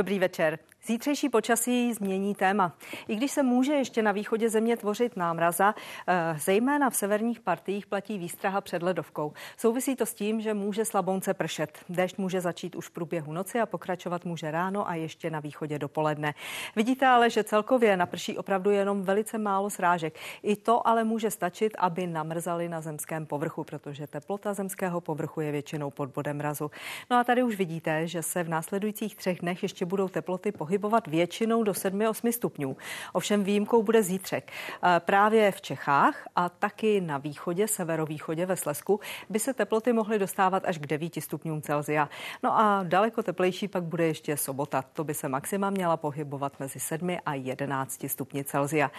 Dobrý 0.00 0.18
večer. 0.18 0.58
Zítřejší 0.90 1.28
počasí 1.28 1.92
změní 1.92 2.34
téma. 2.34 2.72
I 3.08 3.16
když 3.16 3.30
se 3.30 3.42
může 3.42 3.72
ještě 3.72 4.02
na 4.02 4.12
východě 4.12 4.50
země 4.50 4.76
tvořit 4.76 5.16
námraza, 5.16 5.74
eh, 6.06 6.36
zejména 6.38 6.90
v 6.90 6.96
severních 6.96 7.40
partiích 7.40 7.86
platí 7.86 8.18
výstraha 8.18 8.60
před 8.60 8.82
ledovkou. 8.82 9.32
Souvisí 9.56 9.96
to 9.96 10.06
s 10.06 10.14
tím, 10.14 10.40
že 10.40 10.54
může 10.54 10.84
slabonce 10.84 11.34
pršet. 11.34 11.78
Déšť 11.88 12.18
může 12.18 12.40
začít 12.40 12.76
už 12.76 12.88
v 12.88 12.90
průběhu 12.90 13.32
noci 13.32 13.60
a 13.60 13.66
pokračovat 13.66 14.24
může 14.24 14.50
ráno 14.50 14.88
a 14.88 14.94
ještě 14.94 15.30
na 15.30 15.40
východě 15.40 15.78
dopoledne. 15.78 16.34
Vidíte 16.76 17.06
ale, 17.06 17.30
že 17.30 17.44
celkově 17.44 17.96
naprší 17.96 18.38
opravdu 18.38 18.70
jenom 18.70 19.02
velice 19.02 19.38
málo 19.38 19.70
srážek. 19.70 20.18
I 20.42 20.56
to 20.56 20.88
ale 20.88 21.04
může 21.04 21.30
stačit, 21.30 21.72
aby 21.78 22.06
namrzali 22.06 22.68
na 22.68 22.80
zemském 22.80 23.26
povrchu, 23.26 23.64
protože 23.64 24.06
teplota 24.06 24.54
zemského 24.54 25.00
povrchu 25.00 25.40
je 25.40 25.52
většinou 25.52 25.90
pod 25.90 26.10
bodem 26.10 26.36
mrazu. 26.36 26.70
No 27.10 27.16
a 27.16 27.24
tady 27.24 27.42
už 27.42 27.56
vidíte, 27.56 28.06
že 28.06 28.22
se 28.22 28.42
v 28.42 28.48
následujících 28.48 29.16
třech 29.16 29.40
dnech 29.40 29.62
ještě 29.62 29.86
budou 29.86 30.08
teploty 30.08 30.52
pohybovat 30.52 30.79
většinou 31.06 31.62
do 31.62 31.72
7-8 31.72 32.32
stupňů. 32.32 32.76
Ovšem 33.12 33.44
výjimkou 33.44 33.82
bude 33.82 34.02
zítřek. 34.02 34.52
E, 34.52 35.00
právě 35.00 35.52
v 35.52 35.60
Čechách 35.60 36.28
a 36.36 36.48
taky 36.48 37.00
na 37.00 37.18
východě, 37.18 37.68
severovýchodě 37.68 38.46
ve 38.46 38.56
Slesku 38.56 39.00
by 39.28 39.38
se 39.38 39.54
teploty 39.54 39.92
mohly 39.92 40.18
dostávat 40.18 40.64
až 40.66 40.78
k 40.78 40.86
9 40.86 41.14
stupňům 41.18 41.62
Celzia. 41.62 42.08
No 42.42 42.58
a 42.58 42.82
daleko 42.82 43.22
teplejší 43.22 43.68
pak 43.68 43.82
bude 43.82 44.06
ještě 44.06 44.36
sobota. 44.36 44.84
To 44.92 45.04
by 45.04 45.14
se 45.14 45.28
maxima 45.28 45.70
měla 45.70 45.96
pohybovat 45.96 46.52
mezi 46.60 46.80
7 46.80 47.16
a 47.26 47.34
11 47.34 48.04
stupni 48.06 48.44
Celzia. 48.44 48.90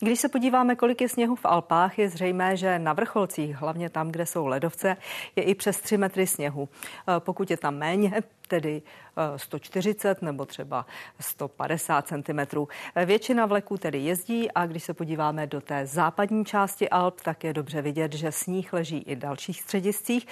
Když 0.00 0.20
se 0.20 0.28
podíváme, 0.28 0.76
kolik 0.76 1.00
je 1.00 1.08
sněhu 1.08 1.36
v 1.36 1.44
Alpách, 1.44 1.98
je 1.98 2.08
zřejmé, 2.08 2.56
že 2.56 2.78
na 2.78 2.92
vrcholcích, 2.92 3.56
hlavně 3.56 3.90
tam, 3.90 4.08
kde 4.08 4.26
jsou 4.26 4.46
ledovce, 4.46 4.96
je 5.36 5.42
i 5.42 5.54
přes 5.54 5.80
3 5.80 5.96
metry 5.96 6.26
sněhu. 6.26 6.68
E, 7.16 7.20
pokud 7.20 7.50
je 7.50 7.56
tam 7.56 7.74
méně, 7.74 8.22
tedy 8.50 8.82
140 9.36 10.22
nebo 10.22 10.46
třeba 10.46 10.86
150 11.20 12.06
cm. 12.08 12.40
Většina 13.04 13.46
vleků 13.46 13.76
tedy 13.76 13.98
jezdí 13.98 14.50
a 14.50 14.66
když 14.66 14.84
se 14.84 14.94
podíváme 14.94 15.46
do 15.46 15.60
té 15.60 15.86
západní 15.86 16.44
části 16.44 16.88
Alp, 16.88 17.20
tak 17.20 17.44
je 17.44 17.52
dobře 17.52 17.82
vidět, 17.82 18.12
že 18.12 18.32
sníh 18.32 18.72
leží 18.72 18.98
i 18.98 19.14
v 19.14 19.18
dalších 19.18 19.62
střediscích. 19.62 20.26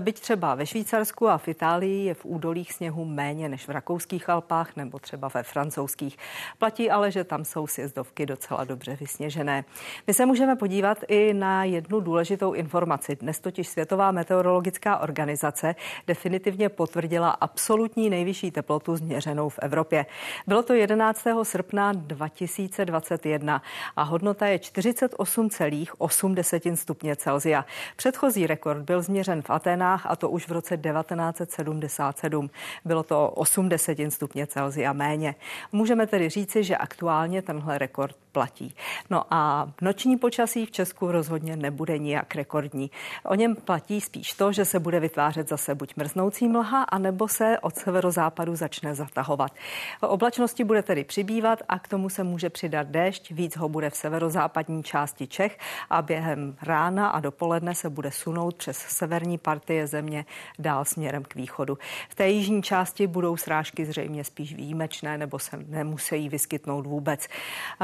Byť 0.00 0.20
třeba 0.20 0.54
ve 0.54 0.66
Švýcarsku 0.66 1.28
a 1.28 1.38
v 1.38 1.48
Itálii 1.48 2.04
je 2.04 2.14
v 2.14 2.24
údolích 2.24 2.72
sněhu 2.72 3.04
méně 3.04 3.48
než 3.48 3.68
v 3.68 3.70
rakouských 3.70 4.28
Alpách 4.28 4.76
nebo 4.76 4.98
třeba 4.98 5.28
ve 5.34 5.42
francouzských. 5.42 6.16
Platí 6.58 6.90
ale, 6.90 7.10
že 7.10 7.24
tam 7.24 7.44
jsou 7.44 7.66
sjezdovky 7.66 8.26
docela 8.26 8.64
dobře 8.64 8.96
vysněžené. 8.96 9.64
My 10.06 10.14
se 10.14 10.26
můžeme 10.26 10.56
podívat 10.56 10.98
i 11.08 11.34
na 11.34 11.64
jednu 11.64 12.00
důležitou 12.00 12.52
informaci. 12.52 13.16
Dnes 13.16 13.40
totiž 13.40 13.68
Světová 13.68 14.10
meteorologická 14.10 14.98
organizace 14.98 15.74
definitivně 16.06 16.68
potvrdila 16.68 17.30
absolutní 17.64 18.10
nej 18.10 18.24
nejvyšší 18.24 18.50
teplotu 18.50 18.96
změřenou 18.96 19.48
v 19.48 19.58
Evropě. 19.62 20.06
Bylo 20.46 20.62
to 20.62 20.72
11. 20.72 21.26
srpna 21.42 21.92
2021 21.92 23.62
a 23.96 24.02
hodnota 24.02 24.46
je 24.46 24.58
48,8 24.58 26.74
stupně 26.74 27.16
Celzia. 27.16 27.64
Předchozí 27.96 28.46
rekord 28.46 28.82
byl 28.82 29.02
změřen 29.02 29.42
v 29.42 29.50
Atenách 29.50 30.06
a 30.06 30.16
to 30.16 30.30
už 30.30 30.48
v 30.48 30.52
roce 30.52 30.76
1977. 30.76 32.50
Bylo 32.84 33.02
to 33.02 33.28
80 33.28 33.98
stupně 34.08 34.46
Celzia 34.46 34.92
méně. 34.92 35.34
Můžeme 35.72 36.06
tedy 36.06 36.28
říci, 36.28 36.64
že 36.64 36.76
aktuálně 36.76 37.42
tenhle 37.42 37.78
rekord 37.78 38.16
platí. 38.34 38.74
No 39.10 39.24
a 39.30 39.70
noční 39.80 40.16
počasí 40.16 40.66
v 40.66 40.70
Česku 40.70 41.12
rozhodně 41.12 41.56
nebude 41.56 41.98
nijak 41.98 42.34
rekordní. 42.34 42.90
O 43.24 43.34
něm 43.34 43.56
platí 43.56 44.00
spíš 44.00 44.32
to, 44.32 44.52
že 44.52 44.64
se 44.64 44.78
bude 44.78 45.00
vytvářet 45.00 45.48
zase 45.48 45.74
buď 45.74 45.96
mrznoucí 45.96 46.48
mlha, 46.48 46.82
anebo 46.82 47.28
se 47.28 47.58
od 47.62 47.76
severozápadu 47.76 48.56
začne 48.56 48.94
zatahovat. 48.94 49.52
Oblačnosti 50.00 50.64
bude 50.64 50.82
tedy 50.82 51.04
přibývat 51.04 51.62
a 51.68 51.78
k 51.78 51.88
tomu 51.88 52.08
se 52.08 52.24
může 52.24 52.50
přidat 52.50 52.86
déšť. 52.86 53.30
Víc 53.30 53.56
ho 53.56 53.68
bude 53.68 53.90
v 53.90 53.96
severozápadní 53.96 54.82
části 54.82 55.26
Čech 55.26 55.58
a 55.90 56.02
během 56.02 56.56
rána 56.62 57.08
a 57.08 57.20
dopoledne 57.20 57.74
se 57.74 57.90
bude 57.90 58.10
sunout 58.10 58.54
přes 58.54 58.78
severní 58.78 59.38
partie 59.38 59.86
země 59.86 60.24
dál 60.58 60.84
směrem 60.84 61.22
k 61.22 61.34
východu. 61.34 61.78
V 62.08 62.14
té 62.14 62.28
jižní 62.28 62.62
části 62.62 63.06
budou 63.06 63.36
srážky 63.36 63.86
zřejmě 63.86 64.24
spíš 64.24 64.54
výjimečné 64.54 65.18
nebo 65.18 65.38
se 65.38 65.56
nemusí 65.66 66.28
vyskytnout 66.28 66.86
vůbec. 66.86 67.28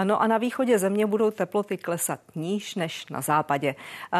No 0.04 0.22
a 0.22 0.26
na 0.26 0.39
východě 0.40 0.78
země 0.78 1.06
budou 1.06 1.30
teploty 1.30 1.76
klesat 1.76 2.20
níž 2.34 2.74
než 2.74 3.06
na 3.06 3.20
západě. 3.20 3.74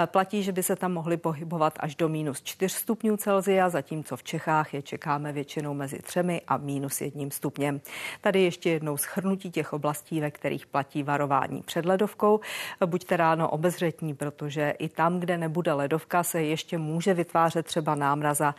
Platí, 0.06 0.42
že 0.42 0.52
by 0.52 0.62
se 0.62 0.76
tam 0.76 0.92
mohly 0.92 1.16
pohybovat 1.16 1.74
až 1.80 1.96
do 1.96 2.08
minus 2.08 2.42
4 2.42 2.74
stupňů 2.74 3.16
Celzia, 3.16 3.68
zatímco 3.68 4.16
v 4.16 4.22
Čechách 4.22 4.74
je 4.74 4.82
čekáme 4.82 5.32
většinou 5.32 5.74
mezi 5.74 5.98
třemi 5.98 6.42
a 6.48 6.56
minus 6.56 7.00
jedním 7.00 7.30
stupněm. 7.30 7.80
Tady 8.20 8.42
ještě 8.42 8.70
jednou 8.70 8.96
schrnutí 8.96 9.50
těch 9.50 9.72
oblastí, 9.72 10.20
ve 10.20 10.30
kterých 10.30 10.66
platí 10.66 11.02
varování 11.02 11.62
před 11.62 11.86
ledovkou. 11.86 12.40
Buďte 12.86 13.16
ráno 13.16 13.48
obezřetní, 13.48 14.14
protože 14.14 14.70
i 14.78 14.88
tam, 14.88 15.20
kde 15.20 15.38
nebude 15.38 15.72
ledovka, 15.72 16.22
se 16.22 16.42
ještě 16.42 16.78
může 16.78 17.14
vytvářet 17.14 17.66
třeba 17.66 17.94
námraza 17.94 18.54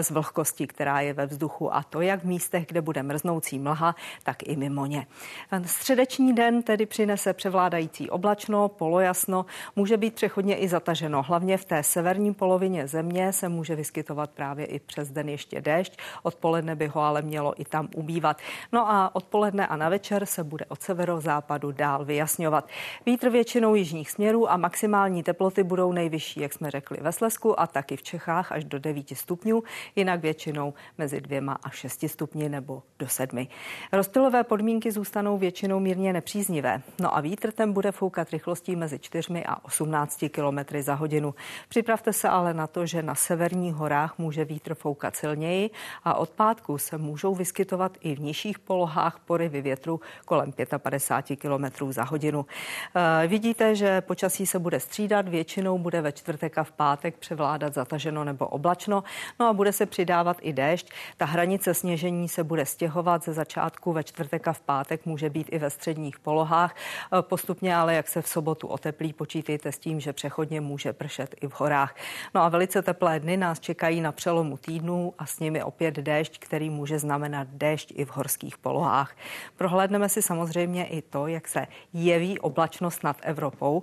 z 0.00 0.10
vlhkosti, 0.10 0.66
která 0.66 1.00
je 1.00 1.12
ve 1.12 1.26
vzduchu 1.26 1.74
a 1.74 1.82
to 1.82 2.00
jak 2.00 2.20
v 2.20 2.26
místech, 2.26 2.66
kde 2.66 2.80
bude 2.80 3.02
mrznoucí 3.02 3.58
mlha, 3.58 3.94
tak 4.22 4.36
i 4.42 4.56
mimo 4.56 4.86
ně. 4.86 5.06
Středeční 5.66 6.32
den 6.32 6.62
tedy 6.62 6.86
při 6.86 7.03
přinese 7.04 7.32
převládající 7.32 8.10
oblačno, 8.10 8.68
polojasno, 8.68 9.46
může 9.76 9.96
být 9.96 10.14
přechodně 10.14 10.56
i 10.56 10.68
zataženo. 10.68 11.22
Hlavně 11.22 11.56
v 11.56 11.64
té 11.64 11.82
severní 11.82 12.34
polovině 12.34 12.86
země 12.86 13.32
se 13.32 13.48
může 13.48 13.76
vyskytovat 13.76 14.30
právě 14.30 14.66
i 14.66 14.78
přes 14.78 15.10
den 15.10 15.28
ještě 15.28 15.60
déšť. 15.60 15.98
Odpoledne 16.22 16.76
by 16.76 16.86
ho 16.86 17.00
ale 17.00 17.22
mělo 17.22 17.60
i 17.60 17.64
tam 17.64 17.88
ubývat. 17.94 18.36
No 18.72 18.90
a 18.90 19.14
odpoledne 19.14 19.66
a 19.66 19.76
na 19.76 19.88
večer 19.88 20.26
se 20.26 20.44
bude 20.44 20.64
od 20.68 20.82
severozápadu 20.82 21.72
dál 21.72 22.04
vyjasňovat. 22.04 22.68
Vítr 23.06 23.30
většinou 23.30 23.74
jižních 23.74 24.10
směrů 24.10 24.50
a 24.50 24.56
maximální 24.56 25.22
teploty 25.22 25.62
budou 25.62 25.92
nejvyšší, 25.92 26.40
jak 26.40 26.52
jsme 26.52 26.70
řekli, 26.70 26.98
ve 27.00 27.12
Slesku 27.12 27.60
a 27.60 27.66
taky 27.66 27.96
v 27.96 28.02
Čechách 28.02 28.52
až 28.52 28.64
do 28.64 28.78
9 28.78 29.06
stupňů, 29.14 29.62
jinak 29.96 30.20
většinou 30.20 30.74
mezi 30.98 31.20
dvěma 31.20 31.58
a 31.62 31.70
6 31.70 32.08
stupni 32.08 32.48
nebo 32.48 32.82
do 32.98 33.08
sedmi. 33.08 33.48
Rozptylové 33.92 34.44
podmínky 34.44 34.92
zůstanou 34.92 35.38
většinou 35.38 35.80
mírně 35.80 36.12
nepříznivé. 36.12 36.82
No 37.00 37.16
a 37.16 37.20
vítr 37.20 37.52
ten 37.52 37.72
bude 37.72 37.92
foukat 37.92 38.30
rychlostí 38.30 38.76
mezi 38.76 38.98
4 38.98 39.44
a 39.46 39.64
18 39.64 40.24
km 40.30 40.80
za 40.80 40.94
hodinu. 40.94 41.34
Připravte 41.68 42.12
se 42.12 42.28
ale 42.28 42.54
na 42.54 42.66
to, 42.66 42.86
že 42.86 43.02
na 43.02 43.14
severních 43.14 43.74
horách 43.74 44.18
může 44.18 44.44
vítr 44.44 44.74
foukat 44.74 45.16
silněji 45.16 45.70
a 46.04 46.14
od 46.14 46.30
pátku 46.30 46.78
se 46.78 46.98
můžou 46.98 47.34
vyskytovat 47.34 47.92
i 48.00 48.14
v 48.14 48.20
nižších 48.20 48.58
polohách 48.58 49.18
porivy 49.18 49.62
větru 49.62 50.00
kolem 50.24 50.52
55 50.78 51.36
km 51.36 51.92
za 51.92 52.04
hodinu. 52.04 52.46
E, 53.24 53.26
vidíte, 53.26 53.76
že 53.76 54.00
počasí 54.00 54.46
se 54.46 54.58
bude 54.58 54.80
střídat, 54.80 55.28
většinou 55.28 55.78
bude 55.78 56.00
ve 56.00 56.12
čtvrtek 56.12 56.58
a 56.58 56.64
v 56.64 56.72
pátek 56.72 57.16
převládat 57.18 57.74
zataženo 57.74 58.24
nebo 58.24 58.46
oblačno, 58.46 59.04
no 59.40 59.46
a 59.46 59.52
bude 59.52 59.72
se 59.72 59.86
přidávat 59.86 60.36
i 60.40 60.52
déšť. 60.52 60.90
Ta 61.16 61.24
hranice 61.24 61.74
sněžení 61.74 62.28
se 62.28 62.44
bude 62.44 62.66
stěhovat 62.66 63.24
ze 63.24 63.32
začátku 63.32 63.92
ve 63.92 64.04
čtvrtek 64.04 64.48
a 64.48 64.52
v 64.52 64.60
pátek 64.60 65.06
může 65.06 65.30
být 65.30 65.48
i 65.50 65.58
ve 65.58 65.70
středních 65.70 66.18
polohách. 66.18 66.74
Eh, 67.12 67.22
postupně 67.22 67.76
ale, 67.76 67.94
jak 67.94 68.08
se 68.08 68.22
v 68.22 68.28
sobotu 68.28 68.66
oteplí, 68.66 69.12
počítejte 69.12 69.72
s 69.72 69.78
tím, 69.78 70.00
že 70.00 70.12
přechodně 70.12 70.60
může 70.60 70.92
pršet 70.92 71.34
i 71.40 71.48
v 71.48 71.60
horách. 71.60 71.96
No 72.34 72.42
a 72.42 72.48
velice 72.48 72.82
teplé 72.82 73.20
dny 73.20 73.36
nás 73.36 73.60
čekají 73.60 74.00
na 74.00 74.12
přelomu 74.12 74.56
týdnů 74.56 75.14
a 75.18 75.26
s 75.26 75.40
nimi 75.40 75.62
opět 75.62 75.94
déšť, 75.94 76.38
který 76.38 76.70
může 76.70 76.98
znamenat 76.98 77.48
déšť 77.50 77.92
i 77.94 78.04
v 78.04 78.16
horských 78.16 78.58
polohách. 78.58 79.16
Prohlédneme 79.56 80.08
si 80.08 80.22
samozřejmě 80.22 80.86
i 80.86 81.02
to, 81.02 81.26
jak 81.26 81.48
se 81.48 81.66
jeví 81.92 82.38
oblačnost 82.38 83.04
nad 83.04 83.16
Evropou. 83.22 83.82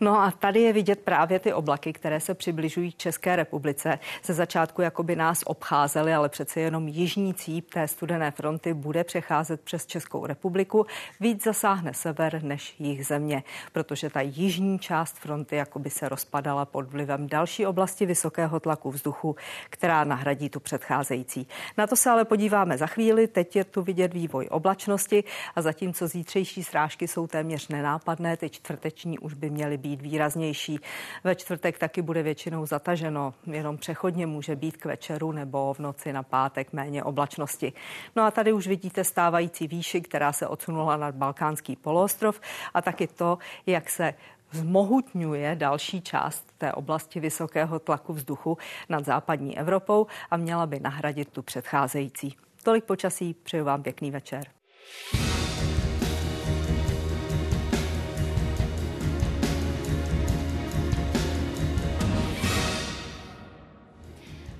No 0.00 0.20
a 0.20 0.30
tady 0.30 0.60
je 0.60 0.72
vidět 0.72 1.00
právě 1.00 1.38
ty 1.38 1.52
oblaky, 1.52 1.92
které 1.92 2.20
se 2.20 2.34
přibližují 2.34 2.92
k 2.92 2.96
České 2.96 3.36
republice. 3.36 3.98
Ze 4.24 4.34
začátku 4.34 4.82
jakoby 4.82 5.16
nás 5.16 5.42
obcházely, 5.46 6.14
ale 6.14 6.28
přece 6.28 6.60
jenom 6.60 6.88
jižní 6.88 7.34
cíp 7.34 7.70
té 7.70 7.88
studené 7.88 8.30
fronty 8.30 8.74
bude 8.74 9.04
přecházet 9.04 9.60
přes 9.60 9.86
Českou 9.86 10.26
republiku. 10.26 10.86
Víc 11.20 11.44
zasáhne 11.44 11.94
sever 11.94 12.42
než 12.42 12.74
jich 12.78 13.06
země, 13.06 13.42
protože 13.72 14.10
ta 14.10 14.20
jižní 14.20 14.78
část 14.78 15.18
fronty 15.18 15.56
jakoby 15.56 15.90
se 15.90 16.08
rozpadala 16.08 16.64
pod 16.64 16.86
vlivem 16.90 17.28
další 17.28 17.66
oblasti 17.66 18.06
vysokého 18.06 18.60
tlaku 18.60 18.90
vzduchu, 18.90 19.36
která 19.70 20.04
nahradí 20.04 20.48
tu 20.48 20.60
předcházející. 20.60 21.48
Na 21.78 21.86
to 21.86 21.96
se 21.96 22.10
ale 22.10 22.24
podíváme 22.24 22.78
za 22.78 22.86
chvíli. 22.86 23.28
Teď 23.28 23.56
je 23.56 23.64
tu 23.64 23.82
vidět 23.82 24.14
vývoj 24.14 24.48
oblačnosti 24.50 25.24
a 25.56 25.62
zatímco 25.62 26.08
zítřejší 26.08 26.64
srážky 26.64 27.08
jsou 27.08 27.26
téměř 27.26 27.68
nenápadné, 27.68 28.36
ty 28.36 28.50
čtvrteční 28.50 29.18
už 29.18 29.34
by 29.34 29.50
měly 29.50 29.78
být 29.78 29.85
být 29.86 30.02
výraznější. 30.02 30.80
Ve 31.24 31.34
čtvrtek 31.34 31.78
taky 31.78 32.02
bude 32.02 32.22
většinou 32.22 32.66
zataženo, 32.66 33.34
jenom 33.46 33.78
přechodně 33.78 34.26
může 34.26 34.56
být 34.56 34.76
k 34.76 34.84
večeru 34.84 35.32
nebo 35.32 35.74
v 35.74 35.78
noci 35.78 36.12
na 36.12 36.22
pátek 36.22 36.72
méně 36.72 37.04
oblačnosti. 37.04 37.72
No 38.16 38.22
a 38.22 38.30
tady 38.30 38.52
už 38.52 38.66
vidíte 38.66 39.04
stávající 39.04 39.68
výši, 39.68 40.00
která 40.00 40.32
se 40.32 40.46
odsunula 40.46 40.96
nad 40.96 41.14
Balkánský 41.14 41.76
poloostrov 41.76 42.40
a 42.74 42.82
taky 42.82 43.06
to, 43.06 43.38
jak 43.66 43.90
se 43.90 44.14
zmohutňuje 44.50 45.56
další 45.56 46.00
část 46.00 46.52
té 46.58 46.72
oblasti 46.72 47.20
vysokého 47.20 47.78
tlaku 47.78 48.12
vzduchu 48.12 48.58
nad 48.88 49.04
západní 49.04 49.58
Evropou 49.58 50.06
a 50.30 50.36
měla 50.36 50.66
by 50.66 50.80
nahradit 50.80 51.28
tu 51.28 51.42
předcházející. 51.42 52.36
Tolik 52.62 52.84
počasí, 52.84 53.34
přeju 53.34 53.64
vám 53.64 53.82
pěkný 53.82 54.10
večer. 54.10 54.44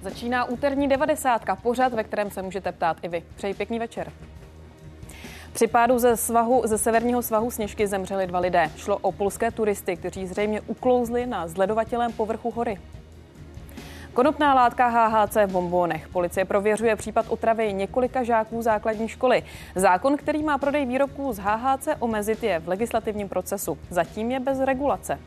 Začíná 0.06 0.44
úterní 0.44 0.88
devadesátka, 0.88 1.56
pořad, 1.56 1.94
ve 1.94 2.04
kterém 2.04 2.30
se 2.30 2.42
můžete 2.42 2.72
ptát 2.72 2.96
i 3.02 3.08
vy. 3.08 3.24
Přeji 3.36 3.54
pěkný 3.54 3.78
večer. 3.78 4.12
Při 5.52 5.66
pádu 5.66 5.98
ze, 5.98 6.16
svahu, 6.16 6.62
ze 6.64 6.78
severního 6.78 7.22
svahu 7.22 7.50
Sněžky 7.50 7.86
zemřeli 7.86 8.26
dva 8.26 8.38
lidé. 8.38 8.70
Šlo 8.76 8.98
o 8.98 9.12
polské 9.12 9.50
turisty, 9.50 9.96
kteří 9.96 10.26
zřejmě 10.26 10.60
uklouzli 10.60 11.26
na 11.26 11.48
zledovatelém 11.48 12.12
povrchu 12.12 12.50
hory. 12.50 12.78
Konopná 14.12 14.54
látka 14.54 14.88
HHC 14.88 15.34
v 15.34 15.52
bombónech. 15.52 16.08
Policie 16.08 16.44
prověřuje 16.44 16.96
případ 16.96 17.26
otravy 17.28 17.72
několika 17.72 18.22
žáků 18.22 18.62
základní 18.62 19.08
školy. 19.08 19.42
Zákon, 19.74 20.16
který 20.16 20.42
má 20.42 20.58
prodej 20.58 20.86
výrobků 20.86 21.32
z 21.32 21.38
HHC 21.38 21.88
omezit, 21.98 22.42
je 22.42 22.58
v 22.58 22.68
legislativním 22.68 23.28
procesu. 23.28 23.78
Zatím 23.90 24.30
je 24.30 24.40
bez 24.40 24.60
regulace. 24.60 25.18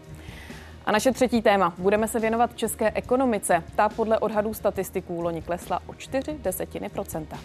A 0.90 0.92
naše 0.92 1.12
třetí 1.12 1.42
téma. 1.42 1.74
Budeme 1.78 2.08
se 2.08 2.20
věnovat 2.20 2.56
české 2.58 2.92
ekonomice. 2.92 3.64
Ta 3.76 3.90
podle 3.90 4.20
odhadů 4.20 4.54
statistiků 4.54 5.22
loni 5.22 5.42
klesla 5.42 5.80
o 5.88 5.94
4 5.94 6.34
desetiny 6.42 6.90
procenta. 6.90 7.38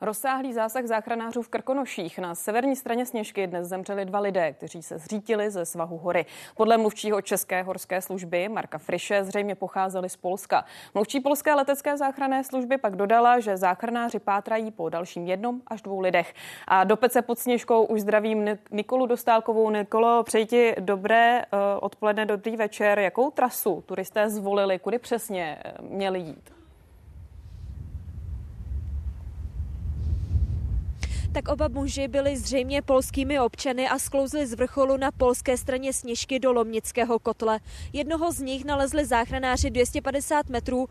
Rozsáhlý 0.00 0.52
zásah 0.52 0.84
záchranářů 0.84 1.42
v 1.42 1.48
Krkonoších. 1.48 2.18
Na 2.18 2.34
severní 2.34 2.76
straně 2.76 3.06
Sněžky 3.06 3.46
dnes 3.46 3.68
zemřeli 3.68 4.04
dva 4.04 4.20
lidé, 4.20 4.52
kteří 4.52 4.82
se 4.82 4.98
zřítili 4.98 5.50
ze 5.50 5.64
svahu 5.64 5.98
hory. 5.98 6.26
Podle 6.56 6.78
mluvčího 6.78 7.22
České 7.22 7.62
horské 7.62 8.02
služby 8.02 8.48
Marka 8.48 8.78
Friše 8.78 9.24
zřejmě 9.24 9.54
pocházeli 9.54 10.08
z 10.08 10.16
Polska. 10.16 10.64
Mluvčí 10.94 11.20
polské 11.20 11.54
letecké 11.54 11.96
záchranné 11.96 12.44
služby 12.44 12.78
pak 12.78 12.96
dodala, 12.96 13.40
že 13.40 13.56
záchranáři 13.56 14.18
pátrají 14.18 14.70
po 14.70 14.88
dalším 14.88 15.26
jednom 15.26 15.60
až 15.66 15.82
dvou 15.82 16.00
lidech. 16.00 16.34
A 16.68 16.84
do 16.84 16.96
pece 16.96 17.22
pod 17.22 17.38
Sněžkou 17.38 17.84
už 17.84 18.00
zdravím 18.00 18.58
Nikolu 18.70 19.06
Dostálkovou. 19.06 19.70
Nikolo, 19.70 20.22
přeji 20.22 20.46
ti 20.46 20.74
dobré 20.80 21.42
eh, 21.42 21.46
odpoledne, 21.80 22.26
dobrý 22.26 22.56
večer. 22.56 22.98
Jakou 22.98 23.30
trasu 23.30 23.82
turisté 23.86 24.30
zvolili, 24.30 24.78
kudy 24.78 24.98
přesně 24.98 25.58
eh, 25.64 25.74
měli 25.82 26.18
jít? 26.18 26.55
Tak 31.36 31.48
oba 31.48 31.68
muži 31.68 32.08
byli 32.08 32.36
zřejmě 32.36 32.82
polskými 32.82 33.40
občany 33.40 33.88
a 33.88 33.98
sklouzli 33.98 34.46
z 34.46 34.54
vrcholu 34.54 34.96
na 34.96 35.10
polské 35.10 35.56
straně 35.56 35.92
Sněžky 35.92 36.38
do 36.38 36.52
Lomnického 36.52 37.18
kotle. 37.18 37.60
Jednoho 37.92 38.32
z 38.32 38.40
nich 38.40 38.64
nalezli 38.64 39.04
záchranáři 39.04 39.70
250 39.70 40.48
metrů 40.48 40.88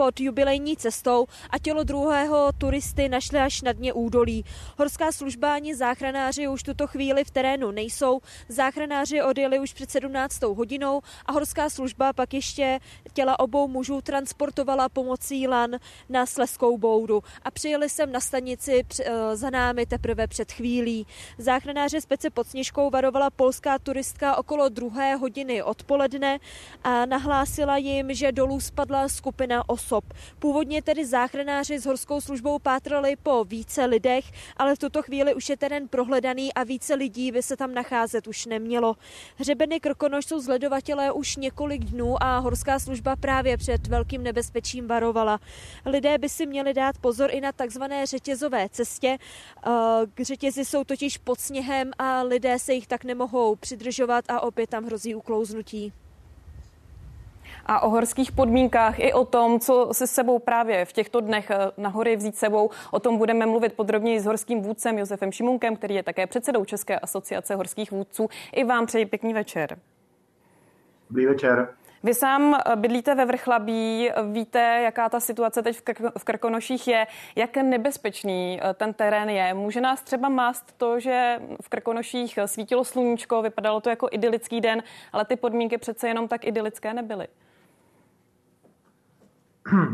pod 0.00 0.20
jubilejní 0.20 0.76
cestou 0.76 1.26
a 1.50 1.58
tělo 1.58 1.84
druhého 1.84 2.52
turisty 2.58 3.08
našli 3.08 3.38
až 3.38 3.62
na 3.62 3.72
dně 3.72 3.92
údolí. 3.92 4.44
Horská 4.78 5.12
služba 5.12 5.54
ani 5.54 5.74
záchranáři 5.74 6.48
už 6.48 6.62
tuto 6.62 6.86
chvíli 6.86 7.24
v 7.24 7.30
terénu 7.30 7.70
nejsou. 7.70 8.20
Záchranáři 8.48 9.22
odjeli 9.22 9.58
už 9.58 9.72
před 9.72 9.90
17. 9.90 10.42
hodinou 10.42 11.00
a 11.26 11.32
horská 11.32 11.70
služba 11.70 12.12
pak 12.12 12.34
ještě 12.34 12.80
těla 13.12 13.38
obou 13.38 13.68
mužů 13.68 14.00
transportovala 14.00 14.88
pomocí 14.88 15.48
lan 15.48 15.70
na 16.08 16.26
Sleskou 16.26 16.78
boudu 16.78 17.22
a 17.42 17.50
přijeli 17.50 17.88
sem 17.88 18.12
na 18.12 18.20
stanici 18.20 18.82
eh, 19.00 19.36
za 19.36 19.50
námi 19.50 19.86
teprve 19.86 20.26
před 20.26 20.52
chvílí. 20.52 21.06
Záchranáře 21.38 22.00
z 22.00 22.06
Pece 22.06 22.30
pod 22.30 22.46
Sněžkou 22.46 22.90
varovala 22.90 23.30
polská 23.30 23.78
turistka 23.78 24.36
okolo 24.36 24.68
druhé 24.68 25.16
hodiny 25.16 25.62
odpoledne 25.62 26.38
a 26.84 27.06
nahlásila 27.06 27.76
jim, 27.76 28.14
že 28.14 28.32
dolů 28.32 28.60
spadla 28.60 29.08
skupina 29.08 29.68
osob 29.68 29.89
osob. 29.90 30.04
Původně 30.38 30.82
tedy 30.82 31.06
záchranáři 31.06 31.78
s 31.78 31.86
horskou 31.86 32.20
službou 32.20 32.58
pátrali 32.58 33.16
po 33.22 33.44
více 33.44 33.84
lidech, 33.84 34.24
ale 34.56 34.74
v 34.74 34.78
tuto 34.78 35.02
chvíli 35.02 35.34
už 35.34 35.48
je 35.48 35.56
terén 35.56 35.88
prohledaný 35.88 36.54
a 36.54 36.64
více 36.64 36.94
lidí 36.94 37.32
by 37.32 37.42
se 37.42 37.56
tam 37.56 37.74
nacházet 37.74 38.26
už 38.26 38.46
nemělo. 38.46 38.96
Hřebeny 39.36 39.80
Krkonoš 39.80 40.26
jsou 40.26 40.40
zledovatelé 40.40 41.12
už 41.12 41.36
několik 41.36 41.84
dnů 41.84 42.22
a 42.22 42.38
horská 42.38 42.78
služba 42.78 43.16
právě 43.16 43.56
před 43.56 43.86
velkým 43.86 44.22
nebezpečím 44.22 44.86
varovala. 44.86 45.40
Lidé 45.86 46.18
by 46.18 46.28
si 46.28 46.46
měli 46.46 46.74
dát 46.74 46.98
pozor 46.98 47.30
i 47.32 47.40
na 47.40 47.52
takzvané 47.52 48.06
řetězové 48.06 48.68
cestě. 48.68 49.18
K 50.14 50.20
řetězi 50.20 50.64
jsou 50.64 50.84
totiž 50.84 51.18
pod 51.18 51.40
sněhem 51.40 51.90
a 51.98 52.22
lidé 52.22 52.58
se 52.58 52.72
jich 52.72 52.86
tak 52.86 53.04
nemohou 53.04 53.56
přidržovat 53.56 54.24
a 54.28 54.40
opět 54.40 54.70
tam 54.70 54.84
hrozí 54.84 55.14
uklouznutí 55.14 55.92
a 57.70 57.80
o 57.80 57.88
horských 57.88 58.32
podmínkách 58.32 58.98
i 58.98 59.12
o 59.12 59.24
tom, 59.24 59.60
co 59.60 59.88
se 59.92 60.06
sebou 60.06 60.38
právě 60.38 60.84
v 60.84 60.92
těchto 60.92 61.20
dnech 61.20 61.50
eh, 61.50 61.56
na 61.76 61.88
hory 61.88 62.16
vzít 62.16 62.36
sebou. 62.36 62.70
O 62.90 63.00
tom 63.00 63.18
budeme 63.18 63.46
mluvit 63.46 63.72
podrobněji 63.72 64.20
s 64.20 64.26
horským 64.26 64.62
vůdcem 64.62 64.98
Josefem 64.98 65.32
Šimunkem, 65.32 65.76
který 65.76 65.94
je 65.94 66.02
také 66.02 66.26
předsedou 66.26 66.64
České 66.64 66.98
asociace 66.98 67.54
horských 67.54 67.92
vůdců. 67.92 68.28
I 68.52 68.64
vám 68.64 68.86
přeji 68.86 69.06
pěkný 69.06 69.34
večer. 69.34 69.78
Dobrý 71.10 71.26
večer. 71.26 71.68
Vy 72.02 72.14
sám 72.14 72.54
eh, 72.54 72.76
bydlíte 72.76 73.14
ve 73.14 73.24
Vrchlabí, 73.24 74.10
víte, 74.32 74.80
jaká 74.84 75.08
ta 75.08 75.20
situace 75.20 75.62
teď 75.62 75.80
v 76.18 76.24
Krkonoších 76.24 76.88
je, 76.88 77.06
jak 77.36 77.56
nebezpečný 77.56 78.60
eh, 78.62 78.74
ten 78.74 78.94
terén 78.94 79.28
je. 79.28 79.54
Může 79.54 79.80
nás 79.80 80.02
třeba 80.02 80.28
mást 80.28 80.74
to, 80.76 81.00
že 81.00 81.40
v 81.62 81.68
Krkonoších 81.68 82.38
svítilo 82.46 82.84
sluníčko, 82.84 83.42
vypadalo 83.42 83.80
to 83.80 83.90
jako 83.90 84.08
idylický 84.12 84.60
den, 84.60 84.82
ale 85.12 85.24
ty 85.24 85.36
podmínky 85.36 85.78
přece 85.78 86.08
jenom 86.08 86.28
tak 86.28 86.44
idylické 86.44 86.94
nebyly. 86.94 87.26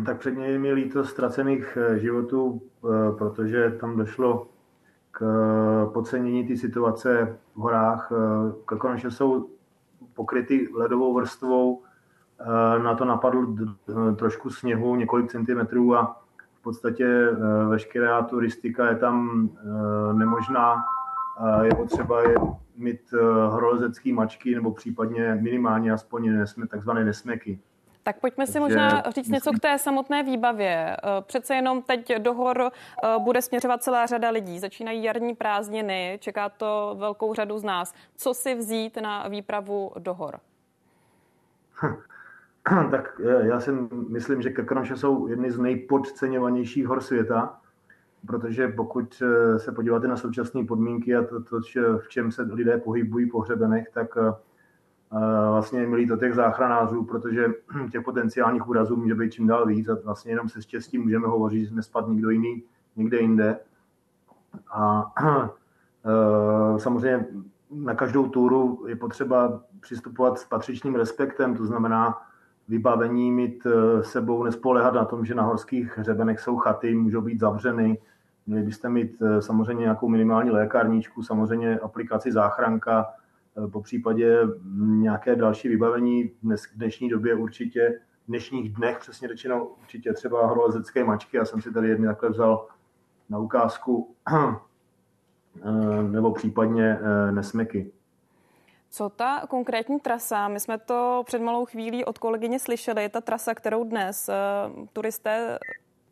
Tak 0.07 0.19
předně 0.19 0.47
je 0.47 0.59
mi 0.59 0.73
líto 0.73 1.05
ztracených 1.05 1.79
eh, 1.81 1.99
životů, 1.99 2.63
eh, 2.63 3.13
protože 3.19 3.71
tam 3.71 3.97
došlo 3.97 4.47
k 5.11 5.23
eh, 5.23 5.91
podcenění 5.93 6.49
té 6.49 6.57
situace 6.57 7.39
v 7.55 7.59
horách. 7.59 8.13
Krkonoše 8.65 9.11
jsou 9.11 9.49
pokryty 10.15 10.69
ledovou 10.75 11.15
vrstvou, 11.15 11.83
na 12.83 12.95
to 12.95 13.05
napadl 13.05 13.55
trošku 14.17 14.51
sněhu, 14.51 14.97
několik 14.97 15.31
centimetrů 15.31 15.97
a 15.97 16.23
v 16.61 16.63
podstatě 16.63 17.29
veškerá 17.69 18.23
turistika 18.23 18.89
je 18.89 18.97
tam 18.97 19.49
nemožná. 20.13 20.85
Je 21.63 21.75
potřeba 21.75 22.23
je 22.23 22.35
mít 22.77 23.01
horolezecký 23.49 24.13
mačky 24.13 24.55
nebo 24.55 24.73
případně 24.73 25.39
minimálně 25.43 25.93
aspoň 25.93 26.47
takzvané 26.69 27.05
nesmeky. 27.05 27.61
Tak 28.07 28.21
pojďme 28.21 28.47
si 28.47 28.61
možná 28.61 29.03
říct 29.11 29.29
něco 29.29 29.53
k 29.53 29.59
té 29.59 29.79
samotné 29.79 30.23
výbavě. 30.23 30.97
Eh, 30.97 30.99
přece 31.21 31.55
jenom 31.55 31.83
teď 31.83 32.17
do 32.19 32.35
hor 32.35 32.63
eh, 32.63 33.19
bude 33.19 33.43
směřovat 33.43 33.83
celá 33.83 34.07
řada 34.07 34.31
lidí. 34.31 34.59
Začínají 34.59 35.05
jarní 35.05 35.35
prázdniny, 35.35 36.19
čeká 36.21 36.49
to 36.49 36.97
velkou 36.99 37.35
řadu 37.35 37.59
z 37.59 37.65
nás. 37.65 37.95
Co 38.17 38.35
si 38.35 38.55
vzít 38.55 38.97
na 38.97 39.29
výpravu 39.29 39.93
do 39.99 40.15
hor? 40.15 40.39
Tak 42.91 43.21
eh, 43.25 43.47
já 43.47 43.61
si 43.61 43.71
myslím, 44.09 44.43
že 44.43 44.51
Krkonoše 44.51 44.97
jsou 44.97 45.27
jedny 45.27 45.51
z 45.51 45.59
nejpodceňovanějších 45.59 46.87
hor 46.87 47.01
světa, 47.01 47.61
protože 48.27 48.69
pokud 48.69 49.23
se 49.57 49.73
podíváte 49.73 50.09
na 50.09 50.17
současné 50.17 50.65
podmínky 50.65 51.17
a 51.17 51.23
to, 51.23 51.43
to, 51.43 51.61
v 51.99 52.09
čem 52.09 52.33
se 52.33 52.43
lidé 52.43 52.79
pohybují 52.79 53.31
po 53.31 53.41
hřebenech, 53.41 53.91
tak 53.95 54.19
vlastně 55.51 55.87
milí 55.87 56.07
to 56.07 56.17
těch 56.17 56.35
záchranářů, 56.35 57.05
protože 57.05 57.47
těch 57.93 58.03
potenciálních 58.03 58.69
úrazů 58.69 58.97
může 58.97 59.15
být 59.15 59.33
čím 59.33 59.47
dál 59.47 59.67
víc 59.67 59.89
a 59.89 59.99
vlastně 60.05 60.33
jenom 60.33 60.49
se 60.49 60.63
štěstím 60.63 61.03
můžeme 61.03 61.27
hovořit, 61.27 61.67
že 61.67 61.75
nespadl 61.75 62.13
nikdo 62.13 62.31
jiný 62.31 62.63
někde 62.97 63.19
jinde. 63.19 63.59
A 64.73 65.13
e, 66.77 66.79
samozřejmě 66.81 67.27
na 67.71 67.95
každou 67.95 68.29
túru 68.29 68.85
je 68.89 68.97
potřeba 68.97 69.63
přistupovat 69.81 70.39
s 70.39 70.45
patřičným 70.45 70.95
respektem, 70.95 71.57
to 71.57 71.67
znamená 71.67 72.23
vybavení 72.69 73.31
mít 73.31 73.67
e, 73.67 74.05
sebou, 74.05 74.45
nespolehat 74.45 74.95
na 74.95 75.05
tom, 75.05 75.25
že 75.25 75.35
na 75.35 75.43
horských 75.43 75.99
hřebenech 75.99 76.41
jsou 76.41 76.57
chaty, 76.57 76.95
můžou 76.95 77.21
být 77.21 77.41
zavřeny, 77.41 77.99
měli 78.47 78.63
byste 78.63 78.89
mít 78.89 79.23
samozřejmě 79.41 79.83
nějakou 79.83 80.09
minimální 80.09 80.51
lékárničku, 80.51 81.23
samozřejmě 81.23 81.79
aplikaci 81.79 82.33
záchranka, 82.33 83.07
Eh, 83.07 83.26
po 83.73 83.83
případě 83.83 84.39
nějaké 84.79 85.37
další 85.37 85.69
vybavení 85.69 86.31
dnes, 86.43 86.65
v 86.65 86.77
dnešní 86.77 87.09
době 87.09 87.35
určitě, 87.35 88.01
v 88.25 88.27
dnešních 88.29 88.73
dnech 88.73 88.99
přesně 88.99 89.29
řečeno 89.29 89.67
určitě 89.67 90.13
třeba 90.13 90.47
horolezecké 90.47 91.05
mačky. 91.05 91.37
Já 91.37 91.45
jsem 91.45 91.63
si 91.63 91.73
tady 91.73 91.89
jedny 91.89 92.07
takhle 92.07 92.31
vzal 92.31 92.69
na 93.29 93.39
ukázku, 93.39 94.15
eh, 94.33 96.03
nebo 96.03 96.33
případně 96.33 96.99
eh, 97.03 97.33
nesmeky. 97.33 97.93
Co 98.91 99.09
ta 99.09 99.47
konkrétní 99.49 100.01
trasa? 100.01 100.49
My 100.49 100.61
jsme 100.61 100.79
to 100.79 101.23
před 101.27 101.43
malou 101.43 101.65
chvílí 101.65 102.05
od 102.05 102.19
kolegyně 102.19 102.59
slyšeli. 102.59 103.09
Ta 103.09 103.21
trasa, 103.21 103.55
kterou 103.55 103.85
dnes 103.85 104.31
turisté, 104.93 105.59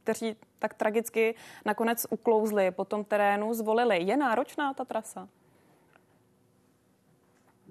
kteří 0.02 0.36
tak 0.58 0.74
tragicky 0.74 1.34
nakonec 1.64 2.06
uklouzli 2.10 2.70
po 2.70 2.84
tom 2.84 3.04
terénu, 3.04 3.54
zvolili. 3.54 4.02
Je 4.02 4.16
náročná 4.16 4.74
ta 4.74 4.84
trasa? 4.84 5.28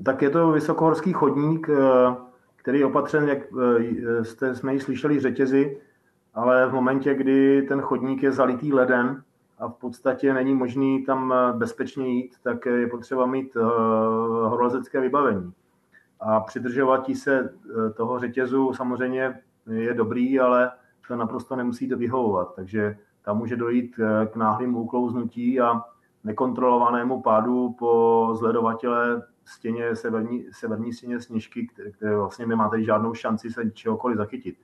Tak 0.06 0.22
je 0.22 0.30
to 0.30 0.52
vysokohorský 0.52 1.14
chodník, 1.14 1.68
který 2.56 2.80
je 2.80 2.86
opatřen, 2.86 3.30
jak 3.30 3.40
jste, 4.22 4.56
jsme 4.56 4.74
ji 4.74 4.80
slyšeli, 4.80 5.20
řetězy, 5.20 5.82
ale 6.34 6.68
v 6.68 6.74
momentě, 6.74 7.14
kdy 7.14 7.62
ten 7.62 7.82
chodník 7.82 8.24
je 8.24 8.32
zalitý 8.32 8.74
ledem 8.74 9.24
a 9.60 9.68
v 9.68 9.74
podstatě 9.74 10.34
není 10.34 10.54
možný 10.54 11.06
tam 11.06 11.34
bezpečně 11.58 12.08
jít, 12.08 12.36
tak 12.44 12.66
je 12.66 12.88
potřeba 12.88 13.26
mít 13.26 13.56
horolezecké 14.46 15.02
vybavení. 15.02 15.54
A 16.20 16.40
přidržovat 16.40 17.06
se 17.14 17.54
toho 17.98 18.20
řetězu 18.20 18.74
samozřejmě 18.74 19.40
je 19.70 19.94
dobrý, 19.94 20.40
ale 20.40 20.72
to 21.08 21.16
naprosto 21.16 21.56
nemusí 21.56 21.90
to 21.90 21.98
vyhovovat. 21.98 22.56
Takže 22.56 22.98
tam 23.26 23.38
může 23.38 23.56
dojít 23.56 24.00
eh, 24.00 24.26
k 24.26 24.36
náhlému 24.36 24.80
uklouznutí 24.80 25.60
a 25.62 25.82
nekontrolovanému 26.24 27.22
pádu 27.22 27.76
po 27.80 28.30
zledovatele 28.40 29.22
stěně, 29.46 29.96
severní, 29.96 30.46
severní 30.52 30.94
stěně 30.94 31.22
sněžky, 31.22 31.68
které, 31.68 31.92
které 31.92 32.18
vlastně 32.18 32.46
nemáte 32.46 32.84
žádnou 32.84 33.14
šanci 33.14 33.52
se 33.52 33.72
čehokoliv 33.72 34.18
zachytit. 34.18 34.58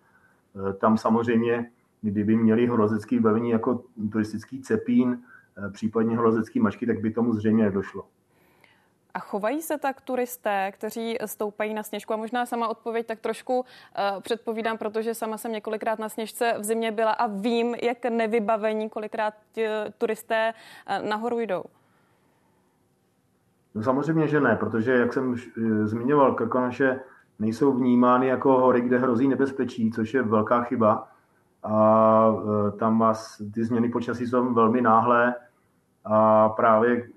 Eh, 0.69 0.73
tam 0.73 0.97
samozřejmě, 0.97 1.71
kdyby 2.01 2.35
měli 2.35 2.67
horolezecký 2.67 3.15
vybavení 3.15 3.49
jako 3.49 3.83
turistický 4.11 4.61
cepín, 4.61 5.23
eh, 5.57 5.69
případně 5.69 6.15
horolezecký 6.15 6.59
mačky, 6.59 6.85
tak 6.85 6.99
by 6.99 7.11
tomu 7.11 7.33
zřejmě 7.33 7.63
nedošlo. 7.63 8.05
A 9.13 9.19
chovají 9.19 9.61
se 9.61 9.77
tak 9.77 10.01
turisté, 10.01 10.71
kteří 10.71 11.17
stoupají 11.25 11.73
na 11.73 11.83
sněžku? 11.83 12.13
A 12.13 12.17
možná 12.17 12.45
sama 12.45 12.67
odpověď 12.67 13.07
tak 13.07 13.19
trošku 13.19 13.59
uh, 13.59 13.65
předpovídám, 14.21 14.77
protože 14.77 15.13
sama 15.13 15.37
jsem 15.37 15.51
několikrát 15.51 15.99
na 15.99 16.09
sněžce 16.09 16.55
v 16.59 16.63
zimě 16.63 16.91
byla 16.91 17.11
a 17.11 17.27
vím, 17.27 17.75
jak 17.81 18.05
nevybavení 18.05 18.89
kolikrát 18.89 19.33
uh, 19.57 19.63
turisté 19.97 20.53
uh, 20.53 21.09
nahoru 21.09 21.39
jdou. 21.39 21.63
No 23.75 23.83
samozřejmě, 23.83 24.27
že 24.27 24.41
ne, 24.41 24.55
protože, 24.55 24.93
jak 24.93 25.13
jsem 25.13 25.29
už 25.29 25.49
zmiňoval, 25.83 26.33
Krkonoše 26.33 26.99
nejsou 27.39 27.73
vnímány 27.73 28.27
jako 28.27 28.57
hory, 28.57 28.81
kde 28.81 28.99
hrozí 28.99 29.27
nebezpečí, 29.27 29.91
což 29.91 30.13
je 30.13 30.23
velká 30.23 30.61
chyba. 30.61 31.07
A 31.63 32.33
tam 32.77 32.99
vás, 32.99 33.41
ty 33.53 33.63
změny 33.63 33.89
počasí 33.89 34.27
jsou 34.27 34.53
velmi 34.53 34.81
náhlé 34.81 35.35
a 36.05 36.49
právě 36.49 37.09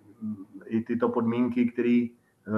i 0.66 0.80
tyto 0.80 1.09
podmínky, 1.09 1.66
které 1.66 2.06
eh, 2.06 2.50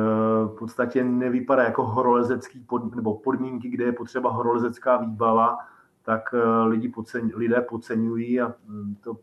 v 0.44 0.56
podstatě 0.58 1.04
nevypadá 1.04 1.62
jako 1.62 1.84
horolezecký 1.84 2.60
pod, 2.60 2.94
nebo 2.94 3.14
podmínky, 3.14 3.68
kde 3.68 3.84
je 3.84 3.92
potřeba 3.92 4.30
horolezecká 4.30 4.96
výbava, 4.96 5.58
tak 6.02 6.34
eh, 6.34 6.62
lidi 6.64 6.88
podcen, 6.88 7.30
lidé 7.34 7.60
podceňují 7.60 8.40
a 8.40 8.54
hm, 8.68 8.96
to, 9.00 9.16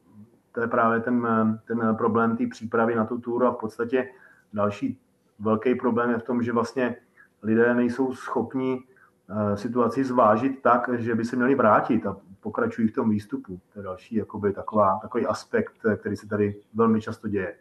to 0.52 0.62
je 0.62 0.68
právě 0.68 1.00
ten, 1.00 1.28
ten 1.68 1.96
problém 1.98 2.38
té 2.38 2.48
přípravy 2.48 2.96
na 2.96 3.06
tu 3.06 3.18
túru 3.18 3.46
a 3.46 3.52
v 3.52 3.58
podstatě 3.58 4.10
další 4.54 5.00
velký 5.40 5.76
problém 5.76 6.10
je 6.10 6.18
v 6.18 6.24
tom, 6.24 6.44
že 6.44 6.54
vlastně 6.54 6.96
lidé 7.44 7.74
nejsou 7.74 8.14
schopni 8.14 8.84
eh, 9.30 9.58
situaci 9.58 10.04
zvážit 10.04 10.62
tak, 10.62 10.90
že 11.00 11.16
by 11.16 11.26
se 11.26 11.36
měli 11.36 11.56
vrátit 11.56 12.06
a 12.06 12.18
pokračují 12.40 12.88
v 12.88 12.96
tom 12.96 13.10
výstupu. 13.10 13.60
To 13.74 13.80
je 13.80 13.84
další 13.84 14.16
jakoby, 14.16 14.54
taková, 14.54 15.00
takový 15.02 15.26
aspekt, 15.26 15.74
který 15.98 16.18
se 16.18 16.28
tady 16.28 16.56
velmi 16.74 17.02
často 17.02 17.28
děje. 17.28 17.56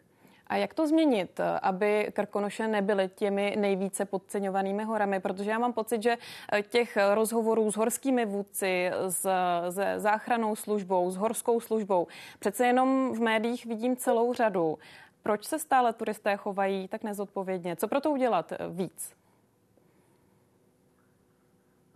A 0.47 0.55
jak 0.55 0.73
to 0.73 0.87
změnit, 0.87 1.39
aby 1.61 2.11
Krkonoše 2.13 2.67
nebyly 2.67 3.09
těmi 3.15 3.55
nejvíce 3.59 4.05
podceňovanými 4.05 4.83
horami? 4.83 5.19
Protože 5.19 5.51
já 5.51 5.59
mám 5.59 5.73
pocit, 5.73 6.03
že 6.03 6.17
eh, 6.51 6.61
těch 6.61 6.97
rozhovorů 7.13 7.71
s 7.71 7.77
horskými 7.77 8.25
vůdci, 8.25 8.91
s, 9.07 9.27
se 9.69 9.93
záchranou 9.97 10.55
službou, 10.55 11.11
s 11.11 11.17
horskou 11.17 11.59
službou, 11.59 12.07
přece 12.39 12.65
jenom 12.65 13.13
v 13.13 13.19
médiích 13.19 13.65
vidím 13.65 13.95
celou 13.95 14.33
řadu. 14.33 14.77
Proč 15.23 15.45
se 15.45 15.59
stále 15.59 15.93
turisté 15.93 16.37
chovají 16.37 16.87
tak 16.87 17.03
nezodpovědně? 17.03 17.75
Co 17.75 17.87
pro 17.87 18.01
to 18.01 18.11
udělat 18.11 18.51
eh, 18.51 18.57
víc? 18.69 19.13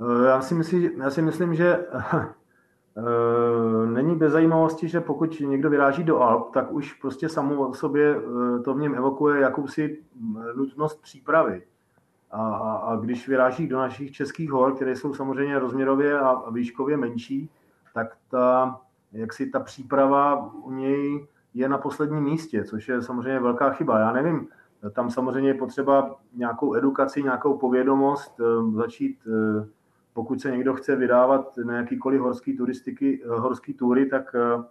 Eh, 0.02 0.28
já 0.28 0.42
si 0.42 0.54
myslím, 0.54 1.02
já 1.02 1.12
si 1.12 1.22
myslím 1.22 1.56
že 1.56 1.86
Eh, 2.98 3.86
není 3.88 4.16
bez 4.16 4.32
zajímavosti, 4.32 4.88
že 4.88 5.02
pokud 5.02 5.40
někdo 5.40 5.70
vyráží 5.70 6.04
do 6.04 6.20
Alp, 6.20 6.54
tak 6.54 6.72
už 6.72 6.94
prostě 6.94 7.30
samo 7.30 7.68
o 7.68 7.74
sobě 7.74 8.16
to 8.64 8.74
v 8.74 8.80
něm 8.80 8.96
evokuje 8.96 9.42
jakousi 9.42 10.04
nutnost 10.56 11.02
přípravy. 11.02 11.62
A, 12.32 12.48
a, 12.48 12.76
a 12.76 12.96
když 12.96 13.28
vyráží 13.28 13.68
do 13.68 13.78
našich 13.78 14.12
českých 14.12 14.52
hor, 14.52 14.76
které 14.76 14.96
jsou 14.96 15.14
samozřejmě 15.14 15.60
rozměrově 15.60 16.20
a 16.20 16.50
výškově 16.50 16.98
menší, 16.98 17.50
tak 17.94 18.18
ta, 18.30 18.80
jak 19.12 19.34
si 19.34 19.50
ta 19.50 19.60
příprava 19.60 20.54
u 20.54 20.72
něj 20.72 21.28
je 21.56 21.70
na 21.70 21.78
posledním 21.78 22.24
místě, 22.24 22.64
což 22.64 22.88
je 22.88 23.02
samozřejmě 23.02 23.40
velká 23.40 23.70
chyba. 23.70 24.00
Já 24.00 24.12
nevím, 24.12 24.48
tam 24.94 25.10
samozřejmě 25.10 25.50
je 25.50 25.54
potřeba 25.54 26.16
nějakou 26.34 26.76
edukaci, 26.76 27.24
nějakou 27.24 27.58
povědomost, 27.58 28.40
eh, 28.40 28.78
začít 28.78 29.18
pokud 30.16 30.42
se 30.42 30.52
někdo 30.52 30.74
chce 30.74 30.96
vydávat 30.96 31.58
na 31.58 31.78
jakýkoliv 31.78 32.22
horský, 32.22 32.58
turistiky, 32.58 33.22
eh, 33.24 33.28
horský 33.28 33.74
tury, 33.74 34.06
tak 34.06 34.36
eh, 34.36 34.64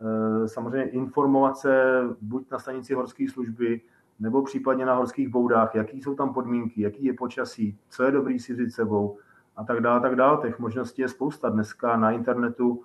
eh, 0.00 0.48
samozřejmě 0.48 0.90
informovat 0.90 1.56
se 1.56 2.02
buď 2.20 2.50
na 2.50 2.58
stanici 2.58 2.94
horské 2.94 3.28
služby, 3.28 3.80
nebo 4.20 4.42
případně 4.42 4.86
na 4.86 4.94
horských 4.94 5.28
boudách, 5.28 5.74
jaký 5.74 6.02
jsou 6.02 6.14
tam 6.14 6.34
podmínky, 6.34 6.82
jaký 6.82 7.04
je 7.04 7.12
počasí, 7.12 7.78
co 7.88 8.02
je 8.02 8.10
dobrý 8.10 8.38
si 8.38 8.52
vzít 8.52 8.70
sebou 8.70 9.18
a 9.56 9.64
tak 9.64 9.80
dále, 9.80 10.00
tak 10.00 10.16
dále. 10.16 10.42
Těch 10.42 10.58
možností 10.58 11.02
je 11.02 11.08
spousta. 11.08 11.48
Dneska 11.48 11.96
na 11.96 12.10
internetu 12.10 12.82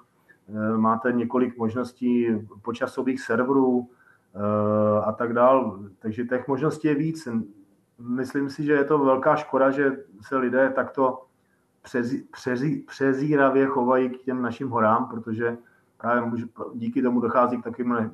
máte 0.78 1.12
několik 1.12 1.58
možností 1.58 2.28
počasových 2.62 3.22
serverů 3.22 3.90
a 5.04 5.12
tak 5.12 5.34
dále. 5.34 5.72
Takže 6.00 6.26
těch 6.26 6.48
možností 6.48 6.88
je 6.88 6.96
víc. 6.96 7.28
Myslím 8.00 8.50
si, 8.50 8.64
že 8.64 8.74
je 8.74 8.84
to 8.84 8.98
velká 9.00 9.36
škoda, 9.36 9.72
že 9.72 9.92
se 10.22 10.38
lidé 10.38 10.70
takto 10.70 11.26
přezi, 11.82 12.24
přezi, 12.32 12.84
přezíravě 12.88 13.66
chovají 13.66 14.10
k 14.10 14.22
těm 14.22 14.42
našim 14.42 14.70
horám, 14.70 15.10
protože 15.10 15.58
právě 15.98 16.32
díky 16.74 17.02
tomu 17.02 17.22
dochází 17.22 17.58
k 17.58 17.64
takovým 17.64 17.94
ne, 17.94 18.12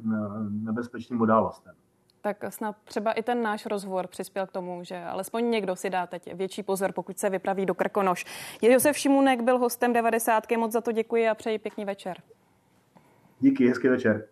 nebezpečným 0.50 1.22
událostem. 1.22 1.76
Tak 2.22 2.38
snad 2.50 2.76
třeba 2.84 3.12
i 3.12 3.24
ten 3.24 3.42
náš 3.42 3.66
rozhovor 3.66 4.08
přispěl 4.08 4.48
k 4.48 4.52
tomu, 4.52 4.84
že 4.84 5.04
alespoň 5.04 5.50
někdo 5.50 5.76
si 5.76 5.90
dá 5.90 6.08
teď 6.08 6.34
větší 6.34 6.64
pozor, 6.64 6.92
pokud 6.92 7.20
se 7.20 7.30
vypraví 7.30 7.66
do 7.66 7.76
Krkonoš. 7.76 8.26
Josef 8.62 8.98
Šimunek 8.98 9.42
byl 9.42 9.58
hostem 9.58 9.94
90. 9.94 10.52
Moc 10.52 10.72
za 10.72 10.82
to 10.82 10.92
děkuji 10.92 11.30
a 11.30 11.36
přeji 11.36 11.60
pěkný 11.60 11.86
večer. 11.86 12.18
Díky, 13.40 13.68
hezký 13.68 13.88
večer. 13.88 14.28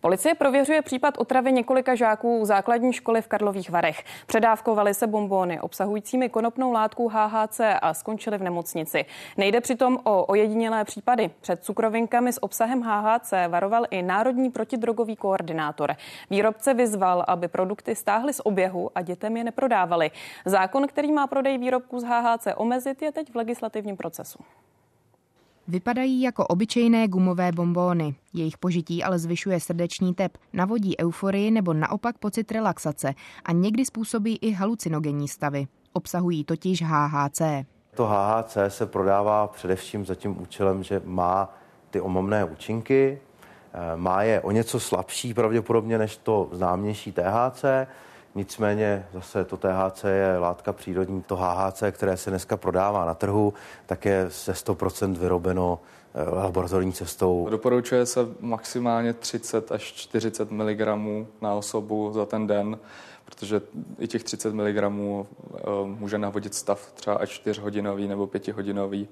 Policie 0.00 0.34
prověřuje 0.34 0.82
případ 0.82 1.18
otravy 1.18 1.52
několika 1.52 1.94
žáků 1.94 2.44
základní 2.44 2.92
školy 2.92 3.22
v 3.22 3.26
Karlových 3.26 3.70
Varech. 3.70 4.04
Předávkovali 4.26 4.94
se 4.94 5.06
bombóny 5.06 5.60
obsahujícími 5.60 6.28
konopnou 6.28 6.72
látku 6.72 7.08
HHC 7.08 7.60
a 7.82 7.94
skončili 7.94 8.38
v 8.38 8.42
nemocnici. 8.42 9.04
Nejde 9.36 9.60
přitom 9.60 9.98
o 10.04 10.24
ojedinělé 10.24 10.84
případy. 10.84 11.30
Před 11.40 11.64
cukrovinkami 11.64 12.32
s 12.32 12.42
obsahem 12.42 12.82
HHC 12.82 13.32
varoval 13.48 13.84
i 13.90 14.02
Národní 14.02 14.50
protidrogový 14.50 15.16
koordinátor. 15.16 15.96
Výrobce 16.30 16.74
vyzval, 16.74 17.24
aby 17.28 17.48
produkty 17.48 17.94
stáhly 17.94 18.32
z 18.32 18.40
oběhu 18.44 18.90
a 18.94 19.02
dětem 19.02 19.36
je 19.36 19.44
neprodávali. 19.44 20.10
Zákon, 20.44 20.86
který 20.86 21.12
má 21.12 21.26
prodej 21.26 21.58
výrobků 21.58 22.00
z 22.00 22.04
HHC 22.04 22.46
omezit, 22.56 23.02
je 23.02 23.12
teď 23.12 23.32
v 23.32 23.36
legislativním 23.36 23.96
procesu. 23.96 24.38
Vypadají 25.68 26.22
jako 26.22 26.46
obyčejné 26.46 27.08
gumové 27.08 27.52
bombóny. 27.52 28.14
Jejich 28.34 28.58
požití 28.58 29.04
ale 29.04 29.18
zvyšuje 29.18 29.60
srdeční 29.60 30.14
tep, 30.14 30.38
navodí 30.52 31.00
euforii 31.00 31.50
nebo 31.50 31.72
naopak 31.74 32.18
pocit 32.18 32.52
relaxace 32.52 33.14
a 33.44 33.52
někdy 33.52 33.84
způsobí 33.84 34.36
i 34.36 34.52
halucinogenní 34.52 35.28
stavy. 35.28 35.66
Obsahují 35.92 36.44
totiž 36.44 36.82
HHC. 36.82 37.40
To 37.94 38.06
HHC 38.06 38.56
se 38.68 38.86
prodává 38.86 39.46
především 39.46 40.06
za 40.06 40.14
tím 40.14 40.42
účelem, 40.42 40.82
že 40.82 41.02
má 41.04 41.54
ty 41.90 42.00
omamné 42.00 42.44
účinky, 42.44 43.18
eh, 43.72 43.96
má 43.96 44.22
je 44.22 44.40
o 44.40 44.50
něco 44.50 44.80
slabší 44.80 45.34
pravděpodobně 45.34 45.98
než 45.98 46.16
to 46.16 46.48
známější 46.52 47.12
THC, 47.12 47.64
Nicméně 48.36 49.06
zase 49.12 49.44
to 49.44 49.56
THC 49.56 50.04
je 50.04 50.38
látka 50.38 50.72
přírodní. 50.72 51.22
To 51.22 51.36
HHC, 51.36 51.82
které 51.90 52.16
se 52.16 52.30
dneska 52.30 52.56
prodává 52.56 53.04
na 53.04 53.14
trhu, 53.14 53.54
tak 53.86 54.04
je 54.04 54.26
ze 54.30 54.52
100% 54.52 55.16
vyrobeno 55.16 55.80
eh, 56.14 56.30
laboratorní 56.30 56.92
cestou. 56.92 57.48
Doporučuje 57.50 58.06
se 58.06 58.20
maximálně 58.40 59.12
30 59.12 59.72
až 59.72 59.82
40 59.82 60.50
mg 60.50 60.80
na 61.40 61.54
osobu 61.54 62.12
za 62.12 62.26
ten 62.26 62.46
den, 62.46 62.78
protože 63.24 63.60
i 63.98 64.08
těch 64.08 64.24
30 64.24 64.54
mg 64.54 64.76
eh, 64.76 64.90
může 65.84 66.18
navodit 66.18 66.54
stav 66.54 66.92
třeba 66.94 67.16
až 67.16 67.42
4-hodinový 67.46 68.08
nebo 68.08 68.26
5-hodinový. 68.26 69.08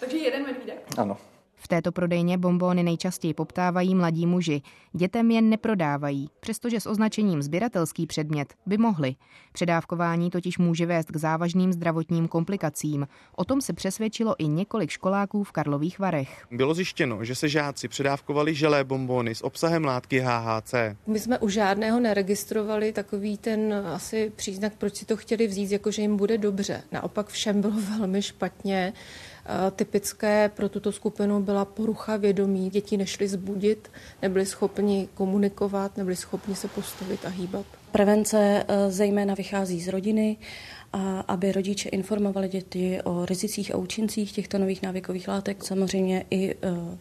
Takže 0.00 0.16
jeden 0.16 0.42
medvídek? 0.42 0.78
Ano. 0.98 1.16
V 1.64 1.68
této 1.68 1.92
prodejně 1.92 2.38
bombóny 2.38 2.82
nejčastěji 2.82 3.34
poptávají 3.34 3.94
mladí 3.94 4.26
muži. 4.26 4.62
Dětem 4.92 5.30
je 5.30 5.42
neprodávají, 5.42 6.28
přestože 6.40 6.80
s 6.80 6.86
označením 6.86 7.42
sběratelský 7.42 8.06
předmět 8.06 8.54
by 8.66 8.78
mohli. 8.78 9.14
Předávkování 9.52 10.30
totiž 10.30 10.58
může 10.58 10.86
vést 10.86 11.10
k 11.10 11.16
závažným 11.16 11.72
zdravotním 11.72 12.28
komplikacím. 12.28 13.08
O 13.36 13.44
tom 13.44 13.60
se 13.60 13.72
přesvědčilo 13.72 14.34
i 14.38 14.48
několik 14.48 14.90
školáků 14.90 15.44
v 15.44 15.52
Karlových 15.52 15.98
Varech. 15.98 16.46
Bylo 16.50 16.74
zjištěno, 16.74 17.24
že 17.24 17.34
se 17.34 17.48
žáci 17.48 17.88
předávkovali 17.88 18.54
želé 18.54 18.84
bombóny 18.84 19.34
s 19.34 19.44
obsahem 19.44 19.84
látky 19.84 20.18
HHC. 20.18 20.74
My 21.06 21.20
jsme 21.20 21.38
u 21.38 21.48
žádného 21.48 22.00
neregistrovali 22.00 22.92
takový 22.92 23.38
ten 23.38 23.74
asi 23.94 24.32
příznak, 24.36 24.72
proč 24.78 24.96
si 24.96 25.04
to 25.04 25.16
chtěli 25.16 25.46
vzít, 25.46 25.72
jako 25.72 25.90
že 25.90 26.02
jim 26.02 26.16
bude 26.16 26.38
dobře. 26.38 26.82
Naopak 26.92 27.28
všem 27.28 27.60
bylo 27.60 27.74
velmi 27.98 28.22
špatně. 28.22 28.92
Typické 29.76 30.48
pro 30.48 30.68
tuto 30.68 30.92
skupinu 30.92 31.42
byla 31.42 31.64
porucha 31.64 32.16
vědomí. 32.16 32.70
Děti 32.70 32.96
nešly 32.96 33.28
zbudit, 33.28 33.90
nebyly 34.22 34.46
schopni 34.46 35.08
komunikovat, 35.14 35.96
nebyly 35.96 36.16
schopni 36.16 36.56
se 36.56 36.68
postavit 36.68 37.24
a 37.24 37.28
hýbat. 37.28 37.66
Prevence 37.92 38.64
eh, 38.68 38.90
zejména 38.90 39.34
vychází 39.34 39.80
z 39.80 39.88
rodiny 39.88 40.36
a 40.94 41.20
aby 41.20 41.52
rodiče 41.52 41.88
informovali 41.88 42.48
děti 42.48 42.98
o 43.04 43.26
rizicích 43.26 43.74
a 43.74 43.78
účincích 43.78 44.32
těchto 44.32 44.58
nových 44.58 44.82
návykových 44.82 45.28
látek. 45.28 45.64
Samozřejmě 45.64 46.24
i 46.30 46.50
e, 46.50 46.56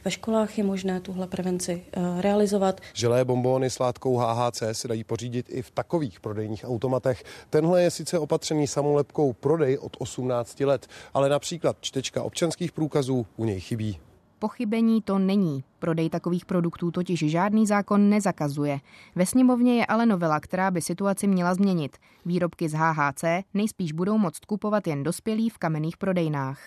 ve 0.05 0.11
školách 0.11 0.57
je 0.57 0.63
možné 0.63 1.01
tuhle 1.01 1.27
prevenci 1.27 1.71
e, 1.91 2.21
realizovat. 2.21 2.81
Želé 2.93 3.25
bombóny 3.25 3.69
s 3.69 3.79
látkou 3.79 4.17
HHC 4.17 4.63
se 4.71 4.87
dají 4.87 5.03
pořídit 5.03 5.45
i 5.49 5.61
v 5.61 5.71
takových 5.71 6.19
prodejních 6.19 6.65
automatech. 6.67 7.23
Tenhle 7.49 7.83
je 7.83 7.91
sice 7.91 8.19
opatřený 8.19 8.67
samolepkou 8.67 9.33
prodej 9.33 9.77
od 9.77 9.97
18 9.99 10.59
let, 10.59 10.87
ale 11.13 11.29
například 11.29 11.77
čtečka 11.81 12.23
občanských 12.23 12.71
průkazů 12.71 13.25
u 13.37 13.45
něj 13.45 13.59
chybí. 13.59 13.99
Pochybení 14.43 15.01
to 15.01 15.19
není. 15.19 15.63
Prodej 15.79 16.09
takových 16.09 16.45
produktů 16.45 16.91
totiž 16.91 17.19
žádný 17.19 17.67
zákon 17.67 18.09
nezakazuje. 18.09 18.79
Ve 19.15 19.25
sněmovně 19.25 19.77
je 19.77 19.85
ale 19.85 20.05
novela, 20.05 20.39
která 20.39 20.71
by 20.71 20.81
situaci 20.81 21.27
měla 21.27 21.53
změnit. 21.53 21.97
Výrobky 22.25 22.69
z 22.69 22.73
HHC 22.73 23.23
nejspíš 23.53 23.91
budou 23.91 24.17
moct 24.17 24.45
kupovat 24.45 24.87
jen 24.87 25.03
dospělí 25.03 25.49
v 25.49 25.57
kamenných 25.57 25.97
prodejnách. 25.97 26.59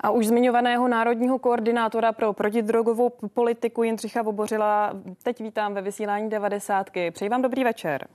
A 0.00 0.10
už 0.10 0.26
zmiňovaného 0.26 0.88
národního 0.88 1.38
koordinátora 1.38 2.12
pro 2.12 2.32
protidrogovou 2.32 3.10
politiku 3.34 3.82
Jindřicha 3.82 4.22
Vobořila 4.22 4.92
teď 5.22 5.40
vítám 5.40 5.74
ve 5.74 5.82
vysílání 5.82 6.30
90. 6.30 6.90
Přeji 7.10 7.28
vám 7.28 7.42
dobrý 7.42 7.64
večer. 7.64 8.08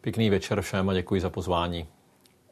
Pěkný 0.00 0.30
večer 0.30 0.60
všem 0.60 0.88
a 0.88 0.94
děkuji 0.94 1.20
za 1.20 1.30
pozvání. 1.30 1.86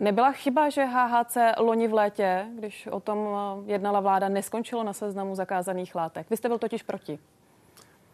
Nebyla 0.03 0.33
chyba, 0.33 0.71
že 0.71 0.85
HHC 0.85 1.37
loni 1.59 1.89
v 1.89 1.95
létě, 1.95 2.47
když 2.59 2.87
o 2.87 3.01
tom 3.01 3.29
eh, 3.69 3.73
jednala 3.73 4.01
vláda, 4.01 4.29
neskončilo 4.29 4.85
na 4.85 4.93
seznamu 4.93 5.35
zakázaných 5.35 5.95
látek? 5.95 6.27
Vy 6.31 6.37
jste 6.37 6.49
byl 6.49 6.59
totiž 6.59 6.83
proti. 6.83 7.19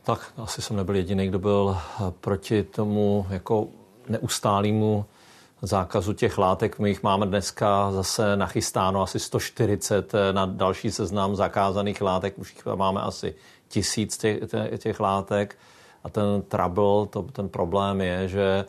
Tak 0.03 0.33
asi 0.37 0.63
jsem 0.63 0.77
nebyl 0.77 0.97
jediný, 0.97 1.29
kdo 1.29 1.39
byl 1.39 1.77
eh, 1.79 2.11
proti 2.21 2.63
tomu 2.63 3.27
jako 3.31 3.69
neustálému 4.09 5.05
zákazu 5.63 6.13
těch 6.13 6.39
látek. 6.39 6.79
My 6.79 6.89
jich 6.89 7.03
máme 7.03 7.27
dneska 7.27 7.93
zase 7.93 8.37
nachystáno 8.37 9.03
asi 9.03 9.19
140 9.19 10.15
eh, 10.15 10.33
na 10.33 10.47
další 10.47 10.91
seznam 10.91 11.37
zakázaných 11.37 12.01
látek. 12.01 12.39
Už 12.39 12.55
jich 12.55 12.67
máme 12.67 13.01
asi 13.01 13.35
tisíc 13.69 14.19
těch, 14.19 14.39
těch 14.79 15.01
látek. 15.01 15.57
A 16.05 16.11
ten 16.11 16.43
trouble, 16.43 17.07
to, 17.11 17.23
ten 17.23 17.49
problém 17.49 18.01
je, 18.01 18.29
že 18.29 18.65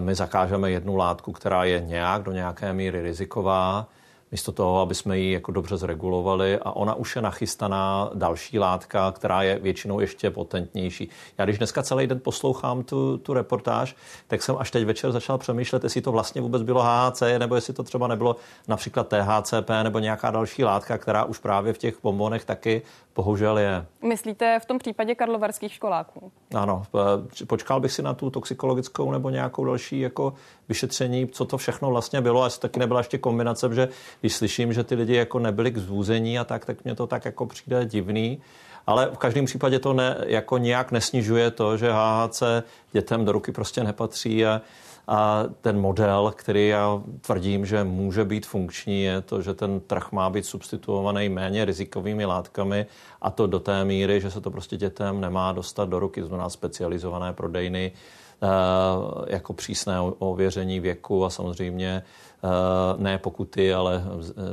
my 0.00 0.14
zakážeme 0.14 0.70
jednu 0.70 0.96
látku, 0.96 1.32
která 1.32 1.64
je 1.64 1.80
nějak 1.80 2.22
do 2.22 2.32
nějaké 2.32 2.72
míry 2.72 3.02
riziková, 3.02 3.86
místo 4.32 4.52
toho, 4.52 4.80
aby 4.80 4.94
jsme 4.94 5.18
ji 5.18 5.32
jako 5.32 5.52
dobře 5.52 5.76
zregulovali 5.76 6.58
a 6.58 6.72
ona 6.72 6.94
už 6.94 7.16
je 7.16 7.22
nachystaná 7.22 8.10
další 8.14 8.58
látka, 8.58 9.12
která 9.12 9.42
je 9.42 9.58
většinou 9.58 10.00
ještě 10.00 10.30
potentnější. 10.30 11.08
Já 11.38 11.44
když 11.44 11.58
dneska 11.58 11.82
celý 11.82 12.06
den 12.06 12.20
poslouchám 12.20 12.82
tu, 12.82 13.18
tu 13.18 13.34
reportáž, 13.34 13.96
tak 14.26 14.42
jsem 14.42 14.56
až 14.58 14.70
teď 14.70 14.84
večer 14.84 15.12
začal 15.12 15.38
přemýšlet, 15.38 15.84
jestli 15.84 16.00
to 16.00 16.12
vlastně 16.12 16.40
vůbec 16.40 16.62
bylo 16.62 16.82
HHC, 16.82 17.22
nebo 17.38 17.54
jestli 17.54 17.72
to 17.72 17.82
třeba 17.82 18.06
nebylo 18.06 18.36
například 18.68 19.08
THCP 19.08 19.70
nebo 19.82 19.98
nějaká 19.98 20.30
další 20.30 20.64
látka, 20.64 20.98
která 20.98 21.24
už 21.24 21.38
právě 21.38 21.72
v 21.72 21.78
těch 21.78 21.94
bombonech 22.02 22.44
taky 22.44 22.82
bohužel 23.14 23.58
je. 23.58 23.86
Myslíte 24.02 24.58
v 24.62 24.64
tom 24.64 24.78
případě 24.78 25.14
karlovarských 25.14 25.72
školáků? 25.72 26.32
Ano, 26.54 26.82
eh, 27.42 27.46
počkal 27.46 27.80
bych 27.80 27.92
si 27.92 28.02
na 28.02 28.14
tu 28.14 28.30
toxikologickou 28.30 29.12
nebo 29.12 29.30
nějakou 29.30 29.64
další 29.64 30.00
jako 30.00 30.34
vyšetření, 30.68 31.26
co 31.26 31.44
to 31.44 31.58
všechno 31.58 31.90
vlastně 31.90 32.20
bylo. 32.20 32.42
A 32.42 32.44
jestli 32.44 32.60
taky 32.60 32.80
nebyla 32.80 33.00
ještě 33.00 33.18
kombinace, 33.18 33.74
že 33.74 33.88
když 34.20 34.34
slyším, 34.34 34.72
že 34.72 34.84
ty 34.84 34.94
lidi 34.94 35.14
jako 35.14 35.38
nebyli 35.38 35.70
k 35.70 35.78
zvůzení 35.78 36.38
a 36.38 36.44
tak, 36.44 36.64
tak 36.64 36.84
mě 36.84 36.94
to 36.94 37.06
tak 37.06 37.24
jako 37.24 37.46
přijde 37.46 37.84
divný. 37.84 38.40
Ale 38.86 39.06
v 39.06 39.18
každém 39.18 39.44
případě 39.44 39.78
to 39.78 39.92
ne, 39.92 40.16
jako 40.26 40.58
nějak 40.58 40.92
nesnižuje 40.92 41.50
to, 41.50 41.76
že 41.76 41.92
HHC 41.92 42.42
dětem 42.92 43.24
do 43.24 43.32
ruky 43.32 43.52
prostě 43.52 43.84
nepatří 43.84 44.46
a, 44.46 44.60
a 45.10 45.44
ten 45.60 45.80
model, 45.80 46.32
který 46.36 46.68
já 46.68 47.02
tvrdím, 47.20 47.66
že 47.66 47.84
může 47.84 48.24
být 48.24 48.46
funkční, 48.46 49.02
je 49.02 49.20
to, 49.20 49.42
že 49.42 49.54
ten 49.54 49.80
trh 49.80 50.12
má 50.12 50.30
být 50.30 50.46
substituovaný 50.46 51.28
méně 51.28 51.64
rizikovými 51.64 52.24
látkami 52.24 52.86
a 53.22 53.30
to 53.30 53.46
do 53.46 53.60
té 53.60 53.84
míry, 53.84 54.20
že 54.20 54.30
se 54.30 54.40
to 54.40 54.50
prostě 54.50 54.76
dětem 54.76 55.20
nemá 55.20 55.52
dostat 55.52 55.88
do 55.88 55.98
ruky, 55.98 56.22
znamená 56.22 56.50
specializované 56.50 57.32
prodejny, 57.32 57.92
eh, 58.42 58.46
jako 59.26 59.52
přísné 59.52 60.00
ověření 60.00 60.80
věku 60.80 61.24
a 61.24 61.30
samozřejmě 61.30 62.02
eh, 62.44 62.48
ne 62.96 63.18
pokuty, 63.18 63.74
ale 63.74 64.04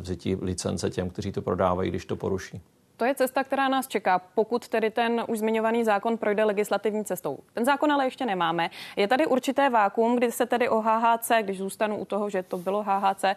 vzití 0.02 0.36
licence 0.36 0.90
těm, 0.90 1.10
kteří 1.10 1.32
to 1.32 1.42
prodávají, 1.42 1.90
když 1.90 2.06
to 2.06 2.16
poruší. 2.16 2.62
To 2.98 3.06
je 3.06 3.16
cesta, 3.16 3.44
která 3.44 3.68
nás 3.68 3.88
čeká, 3.88 4.20
pokud 4.20 4.68
tedy 4.68 4.90
ten 4.90 5.24
už 5.28 5.40
zmiňovaný 5.40 5.84
zákon 5.84 6.18
projde 6.18 6.44
legislativní 6.44 7.06
cestou. 7.06 7.40
Ten 7.54 7.66
zákon 7.66 7.92
ale 7.92 8.06
ještě 8.06 8.26
nemáme. 8.26 8.70
Je 8.96 9.08
tady 9.08 9.28
určité 9.28 9.70
vákum, 9.70 10.16
kdy 10.16 10.32
se 10.32 10.46
tedy 10.46 10.70
o 10.70 10.82
HHC, 10.82 11.32
když 11.42 11.58
zůstanu 11.58 11.98
u 11.98 12.06
toho, 12.06 12.30
že 12.30 12.44
to 12.44 12.58
bylo 12.58 12.84
HHC, 12.84 13.24
eh, 13.24 13.36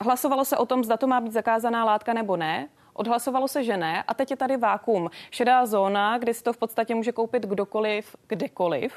hlasovalo 0.00 0.44
se 0.44 0.56
o 0.56 0.66
tom, 0.66 0.84
zda 0.84 0.96
to 0.96 1.06
má 1.06 1.20
být 1.20 1.32
zakázaná 1.32 1.84
látka 1.84 2.12
nebo 2.12 2.36
ne. 2.36 2.68
Odhlasovalo 2.98 3.48
se, 3.48 3.64
že 3.64 3.76
ne. 3.76 4.02
A 4.08 4.14
teď 4.14 4.30
je 4.30 4.36
tady 4.36 4.56
vákum. 4.56 5.10
Šedá 5.30 5.66
zóna, 5.66 6.18
kdy 6.18 6.34
si 6.34 6.42
to 6.42 6.52
v 6.52 6.56
podstatě 6.56 6.94
může 6.94 7.12
koupit 7.12 7.46
kdokoliv, 7.46 8.16
kdekoliv. 8.28 8.92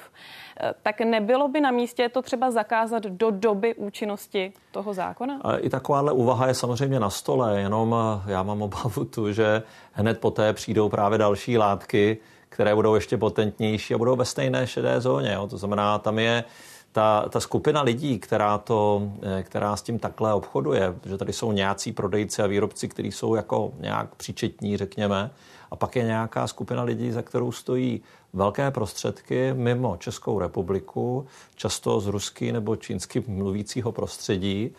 Eh, 0.60 0.74
tak 0.84 1.02
nebylo 1.02 1.48
by 1.48 1.62
na 1.62 1.72
místě 1.72 2.10
to 2.10 2.22
třeba 2.22 2.52
zakázat 2.52 3.04
do 3.04 3.32
doby 3.32 3.76
účinnosti 3.76 4.54
toho 4.72 4.94
zákona? 4.94 5.42
I 5.60 5.70
takováhle 5.70 6.12
úvaha 6.12 6.48
je 6.48 6.54
samozřejmě 6.54 7.00
na 7.00 7.10
stole, 7.10 7.60
jenom 7.62 7.96
eh, 7.96 8.32
já 8.32 8.44
mám 8.44 8.62
obavu 8.62 9.06
tu, 9.06 9.32
že 9.32 9.64
hned 9.92 10.20
poté 10.20 10.54
přijdou 10.54 10.90
právě 10.90 11.18
další 11.18 11.58
látky, 11.58 12.18
které 12.50 12.76
budou 12.76 12.96
ještě 12.96 13.18
potentnější 13.18 13.94
a 13.94 13.98
budou 13.98 14.16
ve 14.16 14.26
stejné 14.26 14.68
šedé 14.68 15.02
zóně. 15.02 15.34
Jo. 15.34 15.48
To 15.48 15.58
znamená, 15.58 16.00
tam 16.00 16.20
je 16.20 16.44
ta, 16.92 17.30
ta 17.30 17.40
skupina 17.40 17.82
lidí, 17.82 18.20
která, 18.20 18.58
to, 18.58 19.12
eh, 19.22 19.44
která 19.44 19.76
s 19.76 19.82
tím 19.82 20.00
takhle 20.00 20.34
obchoduje, 20.34 20.96
že 21.06 21.18
tady 21.18 21.34
jsou 21.34 21.52
nějací 21.52 21.92
prodejci 21.92 22.42
a 22.42 22.48
výrobci, 22.48 22.88
kteří 22.88 23.12
jsou 23.12 23.36
jako 23.36 23.74
nějak 23.80 24.16
příčetní, 24.16 24.78
řekněme, 24.78 25.32
a 25.72 25.76
pak 25.76 25.96
je 25.96 26.04
nějaká 26.04 26.48
skupina 26.48 26.84
lidí, 26.84 27.12
za 27.12 27.22
kterou 27.22 27.52
stojí 27.52 28.02
velké 28.34 28.72
prostředky 28.72 29.54
mimo 29.54 29.98
Českou 29.98 30.40
republiku, 30.40 31.26
často 31.56 32.00
z 32.00 32.08
ruský 32.08 32.52
nebo 32.52 32.76
čínsky 32.76 33.24
mluvícího 33.28 33.92
prostředí. 33.92 34.72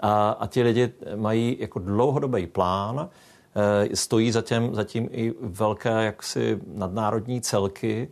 A, 0.00 0.30
a 0.30 0.46
ti 0.46 0.62
lidi 0.62 0.92
mají 1.16 1.56
jako 1.60 1.78
dlouhodobý 1.78 2.46
plán, 2.46 3.08
eh, 3.90 3.96
stojí 3.96 4.32
zatím, 4.32 4.74
zatím 4.74 5.08
i 5.12 5.34
velké 5.40 6.04
jaksi 6.04 6.60
nadnárodní 6.74 7.40
celky, 7.40 8.08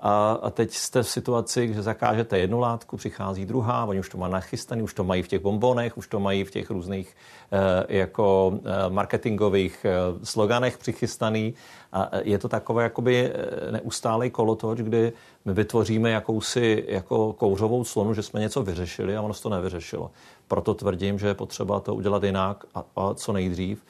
a, 0.00 0.38
a 0.42 0.50
teď 0.50 0.72
jste 0.72 1.02
v 1.02 1.08
situaci, 1.08 1.74
že 1.74 1.82
zakážete 1.82 2.38
jednu 2.38 2.58
látku, 2.58 2.96
přichází 2.96 3.46
druhá, 3.46 3.84
oni 3.84 4.00
už 4.00 4.08
to 4.08 4.18
mají 4.18 4.32
nachystaný, 4.32 4.82
už 4.82 4.94
to 4.94 5.04
mají 5.04 5.22
v 5.22 5.28
těch 5.28 5.40
bombonech, 5.40 5.98
už 5.98 6.08
to 6.08 6.20
mají 6.20 6.44
v 6.44 6.50
těch 6.50 6.70
různých 6.70 7.16
e, 7.52 7.98
jako 7.98 8.52
e, 8.64 8.90
marketingových 8.90 9.84
e, 9.84 9.90
sloganech 10.26 10.78
přichystaný. 10.78 11.54
A 11.92 12.10
je 12.22 12.38
to 12.38 12.48
takové 12.48 12.82
jakoby 12.82 13.32
neustálý 13.70 14.30
kolotoč, 14.30 14.78
kdy 14.78 15.12
my 15.44 15.52
vytvoříme 15.52 16.10
jakousi 16.10 16.84
jako 16.88 17.32
kouřovou 17.32 17.84
clonu, 17.84 18.14
že 18.14 18.22
jsme 18.22 18.40
něco 18.40 18.62
vyřešili 18.62 19.16
a 19.16 19.22
ono 19.22 19.34
se 19.34 19.42
to 19.42 19.48
nevyřešilo. 19.48 20.10
Proto 20.48 20.74
tvrdím, 20.74 21.18
že 21.18 21.26
je 21.26 21.34
potřeba 21.34 21.80
to 21.80 21.94
udělat 21.94 22.22
jinak 22.22 22.64
a, 22.74 22.84
a 22.96 23.14
co 23.14 23.32
nejdřív. 23.32 23.82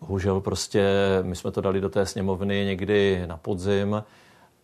Bohužel 0.00 0.40
prostě 0.40 0.88
my 1.22 1.36
jsme 1.36 1.50
to 1.50 1.60
dali 1.60 1.80
do 1.80 1.88
té 1.88 2.06
sněmovny 2.06 2.64
někdy 2.64 3.22
na 3.26 3.36
podzim, 3.36 4.02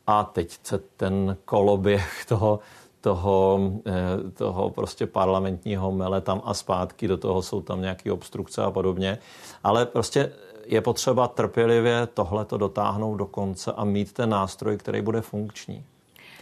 a 0.06 0.24
teď 0.24 0.58
se 0.62 0.78
ten 0.96 1.36
koloběh 1.44 2.24
toho, 2.28 2.60
toho, 3.00 3.60
eh, 3.86 4.30
toho 4.30 4.70
prostě 4.70 5.06
parlamentního 5.06 5.92
mele 5.92 6.20
tam 6.20 6.42
a 6.44 6.54
zpátky, 6.54 7.08
do 7.08 7.16
toho 7.16 7.42
jsou 7.42 7.60
tam 7.60 7.80
nějaké 7.80 8.12
obstrukce 8.12 8.62
a 8.62 8.70
podobně. 8.70 9.18
Ale 9.64 9.86
prostě 9.86 10.32
je 10.66 10.80
potřeba 10.80 11.28
trpělivě 11.28 12.06
tohle 12.14 12.44
to 12.44 12.56
dotáhnout 12.56 13.16
do 13.16 13.26
konce 13.26 13.72
a 13.72 13.84
mít 13.84 14.12
ten 14.12 14.30
nástroj, 14.30 14.76
který 14.76 15.02
bude 15.02 15.20
funkční. 15.20 15.84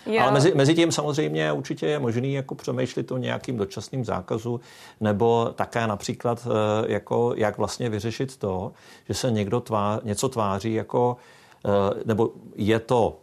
Je. 0.06 0.20
Ale 0.20 0.32
mezi, 0.32 0.54
mezi 0.54 0.74
tím 0.74 0.92
samozřejmě 0.92 1.52
určitě 1.52 1.86
je 1.86 1.98
možný 1.98 2.34
jako 2.34 2.54
přemýšlet 2.54 3.12
o 3.12 3.18
nějakým 3.18 3.56
dočasným 3.56 4.04
zákazu, 4.04 4.60
nebo 5.00 5.50
také 5.54 5.86
například, 5.86 6.46
eh, 6.46 6.92
jako, 6.92 7.34
jak 7.36 7.58
vlastně 7.58 7.90
vyřešit 7.90 8.36
to, 8.36 8.72
že 9.08 9.14
se 9.14 9.30
někdo 9.30 9.60
tvá, 9.60 10.00
něco 10.02 10.28
tváří 10.28 10.74
jako, 10.74 11.16
eh, 11.64 12.02
nebo 12.04 12.30
je 12.56 12.78
to 12.78 13.18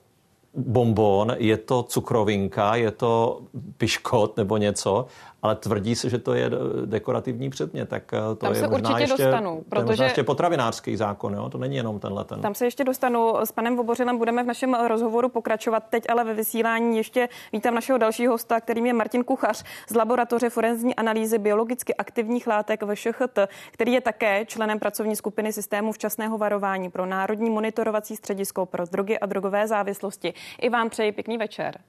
bonbon, 0.54 1.36
je 1.38 1.58
to 1.58 1.84
cukrovinka, 1.84 2.76
je 2.76 2.92
to 2.92 3.42
piškot 3.78 4.38
nebo 4.38 4.58
něco, 4.58 5.06
ale 5.42 5.56
tvrdí 5.56 5.96
se, 5.96 6.10
že 6.10 6.18
to 6.18 6.34
je 6.34 6.52
dekorativní 6.86 7.50
předmět, 7.50 7.90
tak 7.90 8.14
eh, 8.14 8.18
to 8.20 8.36
tam 8.36 8.54
je 8.54 8.60
se 8.60 8.68
možná 8.68 8.90
určitě 8.90 9.04
ještě, 9.04 9.24
dostanu, 9.24 9.64
protože... 9.70 9.98
To 9.98 10.04
je 10.04 10.06
ještě 10.06 10.24
potravinářský 10.24 10.96
zákon, 10.96 11.34
jo? 11.34 11.50
to 11.50 11.58
není 11.58 11.76
jenom 11.76 12.00
tenhle 12.00 12.24
ten. 12.24 12.42
Tam 12.42 12.56
se 12.56 12.66
ještě 12.66 12.84
dostanu. 12.84 13.34
S 13.44 13.52
panem 13.52 13.76
Vobořilem 13.76 14.18
budeme 14.18 14.44
v 14.44 14.46
našem 14.46 14.74
rozhovoru 14.74 15.30
pokračovat. 15.30 15.84
Teď 15.90 16.04
ale 16.10 16.24
ve 16.24 16.34
vysílání 16.34 16.98
ještě 16.98 17.30
vítám 17.54 17.76
našeho 17.76 17.98
dalšího 17.98 18.34
hosta, 18.34 18.62
kterým 18.62 18.86
je 18.86 18.94
Martin 18.94 19.24
Kuchař 19.24 19.64
z 19.90 19.96
laboratoře 19.96 20.50
forenzní 20.50 20.96
analýzy 20.96 21.38
biologicky 21.38 21.96
aktivních 21.96 22.48
látek 22.48 22.84
VŠHT, 22.84 23.40
který 23.72 23.94
je 23.94 24.02
také 24.02 24.46
členem 24.46 24.80
pracovní 24.80 25.16
skupiny 25.16 25.54
systému 25.54 25.92
včasného 25.92 26.38
varování 26.38 26.90
pro 26.90 27.06
Národní 27.06 27.50
monitorovací 27.50 28.16
středisko 28.16 28.66
pro 28.66 28.86
drogy 28.86 29.20
a 29.20 29.26
drogové 29.26 29.68
závislosti. 29.68 30.34
I 30.62 30.70
vám 30.70 30.90
přeji 30.90 31.12
pěkný 31.12 31.38
večer. 31.38 31.80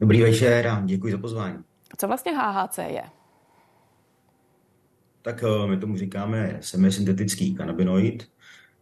Dobrý 0.00 0.22
večer 0.22 0.68
a 0.68 0.80
děkuji 0.84 1.12
za 1.12 1.18
pozvání. 1.18 1.69
Co 1.98 2.06
vlastně 2.06 2.32
HHC 2.32 2.78
je? 2.78 3.02
Tak 5.22 5.44
eh, 5.44 5.66
my 5.66 5.76
tomu 5.76 5.96
říkáme 5.96 6.58
semisyntetický 6.60 7.54
kanabinoid. 7.54 8.28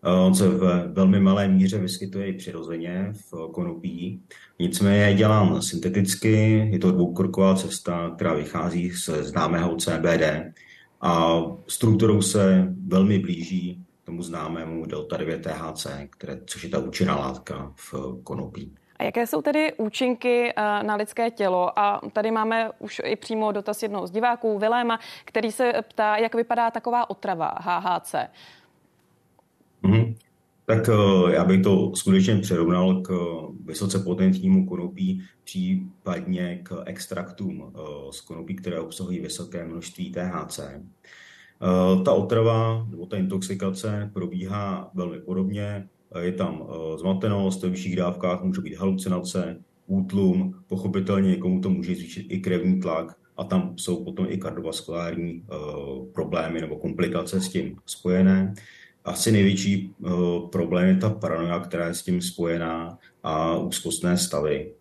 Eh, 0.02 0.10
on 0.10 0.34
se 0.34 0.48
v 0.48 0.90
velmi 0.92 1.20
malé 1.20 1.48
míře 1.48 1.78
vyskytuje 1.78 2.26
i 2.26 2.32
přirozeně 2.32 3.12
v 3.12 3.52
konopí. 3.52 4.22
Nicméně 4.58 4.98
je 4.98 5.14
dělán 5.14 5.62
synteticky, 5.62 6.68
je 6.72 6.78
to 6.78 6.92
dvoukroková 6.92 7.54
cesta, 7.54 8.12
která 8.14 8.34
vychází 8.34 8.90
z 8.90 9.08
známého 9.08 9.76
CBD 9.76 10.52
a 11.00 11.42
strukturou 11.68 12.22
se 12.22 12.74
velmi 12.86 13.18
blíží 13.18 13.84
tomu 14.04 14.22
známému 14.22 14.86
delta 14.86 15.16
9 15.16 15.42
THC, 15.42 15.86
které, 16.10 16.40
což 16.46 16.64
je 16.64 16.70
ta 16.70 16.78
účinná 16.78 17.16
látka 17.16 17.72
v 17.76 17.94
konopí. 18.24 18.74
A 18.98 19.04
jaké 19.04 19.26
jsou 19.26 19.42
tedy 19.42 19.72
účinky 19.72 20.52
eh, 20.56 20.62
na 20.82 20.94
lidské 20.94 21.30
tělo? 21.30 21.78
A 21.78 22.00
tady 22.12 22.30
máme 22.30 22.70
už 22.78 23.00
i 23.04 23.16
přímo 23.16 23.52
dotaz 23.52 23.82
jednoho 23.82 24.06
z 24.06 24.10
diváků, 24.10 24.58
Viléma, 24.58 25.00
který 25.24 25.52
se 25.52 25.72
ptá, 25.88 26.16
jak 26.16 26.34
vypadá 26.34 26.70
taková 26.70 27.10
otrava 27.10 27.54
HHC. 27.60 28.14
Mm-hmm. 29.84 30.14
Tak 30.64 30.88
uh, 30.88 31.30
já 31.30 31.44
bych 31.44 31.62
to 31.62 31.96
skutečně 31.96 32.36
přirovnal 32.36 33.00
k 33.00 33.10
vysoce 33.64 33.98
potentnímu 33.98 34.66
konopí, 34.66 35.22
případně 35.44 36.60
k 36.62 36.82
extraktům 36.86 37.72
z 38.10 38.20
konopí, 38.20 38.56
které 38.56 38.80
obsahují 38.80 39.20
vysoké 39.20 39.64
množství 39.64 40.12
THC. 40.12 40.60
Ta 42.04 42.12
otrava 42.12 42.86
nebo 42.90 43.06
ta 43.06 43.16
intoxikace 43.16 44.10
probíhá 44.12 44.90
velmi 44.94 45.20
podobně. 45.20 45.88
Je 46.20 46.32
tam 46.32 46.62
eh, 46.62 46.98
zmatenost, 46.98 47.62
ve 47.62 47.68
vyšších 47.68 47.96
dávkách 47.96 48.42
může 48.42 48.60
být 48.60 48.74
halucinace, 48.74 49.62
útlum, 49.86 50.54
pochopitelně 50.66 51.30
někomu 51.30 51.60
to 51.60 51.70
může 51.70 51.94
zvýšit 51.94 52.26
i 52.28 52.40
krevní 52.40 52.80
tlak 52.80 53.16
a 53.36 53.44
tam 53.44 53.74
jsou 53.76 54.04
potom 54.04 54.26
i 54.28 54.38
kardiovaskulární 54.38 55.42
uh, 55.42 56.06
problémy 56.12 56.60
nebo 56.60 56.76
komplikace 56.76 57.40
s 57.40 57.48
tím 57.48 57.76
spojené. 57.86 58.54
Asi 59.04 59.32
největší 59.32 59.94
problém 60.52 60.88
je 60.88 60.96
ta 60.96 61.10
paranoia, 61.10 61.58
která 61.58 61.86
je 61.86 61.94
s 61.94 62.02
tím 62.02 62.22
spojená 62.22 62.98
a 63.22 63.58
úzkostné 63.58 64.16
stavy. 64.16 64.72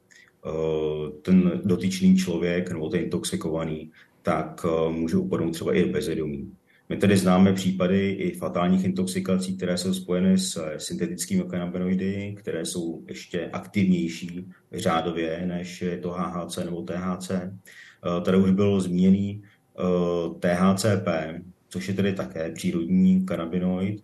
Ten 1.22 1.62
dotyčný 1.66 2.18
člověk 2.18 2.72
nebo 2.72 2.90
ten 2.90 3.00
intoxikovaný, 3.00 3.92
tak 4.22 4.66
může 4.90 5.18
upadnout 5.18 5.54
třeba 5.54 5.74
i 5.74 5.84
do 5.84 5.92
bezvědomí. 5.92 6.52
My 6.90 6.98
tedy 6.98 7.18
známe 7.18 7.54
případy 7.54 8.12
i 8.12 8.38
fatálních 8.38 8.86
intoxikací, 8.86 9.58
které 9.58 9.78
jsou 9.78 9.94
spojeny 9.94 10.38
s 10.38 10.78
syntetickými 10.78 11.44
kanabinoidy, 11.44 12.36
které 12.40 12.66
jsou 12.66 13.04
ještě 13.08 13.50
aktivnější 13.54 14.50
řádově 14.72 15.46
než 15.46 15.82
je 15.82 15.98
to 15.98 16.12
HHC 16.12 16.58
nebo 16.58 16.82
THC. 16.82 17.32
Eh, 17.32 17.52
tady 18.26 18.38
už 18.38 18.52
bylo 18.52 18.82
zmíněný 18.82 19.44
eh, 19.44 20.40
THCP, 20.40 21.08
což 21.70 21.88
je 21.88 21.94
tedy 21.94 22.14
také 22.14 22.52
přírodní 22.52 23.26
kanabinoid, 23.26 24.04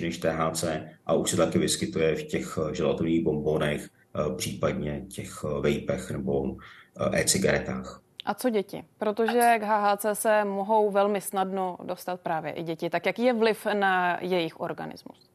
než 0.00 0.18
THC 0.18 0.64
a 1.06 1.14
už 1.14 1.30
se 1.30 1.36
taky 1.36 1.58
vyskytuje 1.58 2.16
v 2.16 2.22
těch 2.22 2.58
želatových 2.72 3.24
bombonech, 3.24 3.88
eh, 3.88 4.34
případně 4.36 5.04
těch 5.08 5.42
vejpech 5.60 6.10
nebo 6.10 6.56
e-cigaretách. 7.12 8.05
A 8.26 8.34
co 8.34 8.50
děti? 8.50 8.84
Protože 8.98 9.58
k 9.60 9.62
HHC 9.62 10.06
se 10.12 10.44
mohou 10.44 10.90
velmi 10.90 11.20
snadno 11.20 11.76
dostat 11.84 12.20
právě 12.20 12.52
i 12.52 12.62
děti. 12.62 12.90
Tak 12.90 13.06
jaký 13.06 13.22
je 13.22 13.32
vliv 13.32 13.66
na 13.72 14.18
jejich 14.20 14.60
organismus? 14.60 15.30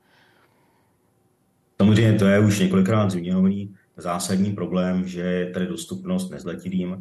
Samozřejmě 1.82 2.20
to 2.20 2.26
je 2.26 2.40
už 2.40 2.60
několikrát 2.60 3.12
zmíněný 3.12 3.76
zásadní 3.98 4.52
problém, 4.52 5.08
že 5.08 5.22
je 5.22 5.52
tady 5.52 5.68
dostupnost 5.68 6.30
nezletilým. 6.30 6.94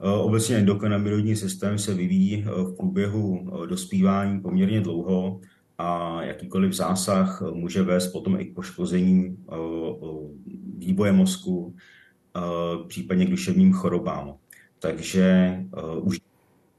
Eh, 0.00 0.10
obecně 0.10 0.56
endokannabinoidní 0.56 1.36
systém 1.36 1.78
se 1.78 1.94
vyvíjí 1.94 2.44
eh, 2.46 2.62
v 2.62 2.76
průběhu 2.76 3.40
eh, 3.40 3.66
dospívání 3.66 4.40
poměrně 4.40 4.80
dlouho 4.80 5.40
a 5.78 6.22
jakýkoliv 6.22 6.72
zásah 6.72 7.42
může 7.52 7.82
vést 7.82 8.12
potom 8.12 8.40
i 8.40 8.44
k 8.44 8.54
poškození 8.54 9.36
výboje 10.78 11.12
mozku, 11.12 11.74
případně 12.88 13.26
k 13.26 13.30
duševním 13.30 13.72
chorobám. 13.72 14.34
Takže 14.78 15.58
uh, 15.76 16.06
už 16.06 16.18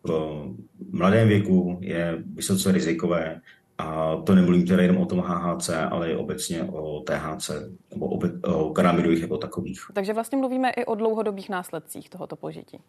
v 0.04 0.54
mladém 0.92 1.28
věku 1.28 1.78
je 1.82 2.24
vysoce 2.36 2.72
rizikové 2.72 3.42
a 3.78 4.16
to 4.16 4.36
nemluvím 4.36 4.68
teda 4.68 4.82
jenom 4.82 4.98
o 4.98 5.06
tom 5.06 5.20
HHC, 5.20 5.70
ale 5.70 6.12
i 6.12 6.16
obecně 6.16 6.64
o 6.64 7.00
THC 7.00 7.52
nebo 7.92 8.20
o 8.44 8.70
kanabidových 8.70 9.22
jako 9.22 9.38
takových. 9.38 9.80
Takže 9.94 10.14
vlastně 10.14 10.38
mluvíme 10.38 10.70
i 10.70 10.86
o 10.86 10.96
dlouhodobých 10.96 11.50
následcích 11.50 12.10
tohoto 12.10 12.36
požití. 12.36 12.80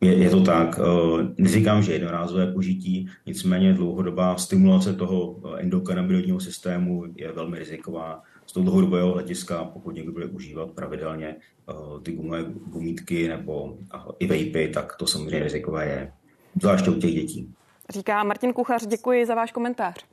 Je, 0.00 0.14
je 0.14 0.30
to 0.30 0.40
tak. 0.40 0.80
Eh, 0.80 1.34
neříkám, 1.38 1.82
že 1.82 1.92
jednorázové 1.92 2.52
požití, 2.52 3.08
nicméně 3.26 3.72
dlouhodobá 3.72 4.36
stimulace 4.36 4.92
toho 4.92 5.40
endokannabinoidního 5.56 6.40
systému 6.40 7.04
je 7.16 7.32
velmi 7.32 7.58
riziková 7.58 8.22
toho 8.56 8.64
dlouhodobého 8.64 9.12
hlediska, 9.12 9.64
pokud 9.64 9.94
někdo 9.94 10.12
bude 10.12 10.26
užívat 10.26 10.70
pravidelně 10.70 11.36
uh, 11.68 12.02
ty 12.02 12.12
gumové 12.12 12.44
gumítky 12.66 13.28
nebo 13.28 13.62
uh, 13.64 13.78
i 14.18 14.26
vejpy, 14.26 14.68
tak 14.68 14.96
to 14.96 15.06
samozřejmě 15.06 15.38
rizikové 15.38 15.86
je, 15.86 16.12
zvláště 16.60 16.90
u 16.90 16.94
těch 16.94 17.14
dětí. 17.14 17.54
Říká 17.90 18.24
Martin 18.24 18.52
Kuchař, 18.52 18.86
děkuji 18.86 19.26
za 19.26 19.34
váš 19.34 19.52
komentář. 19.52 20.04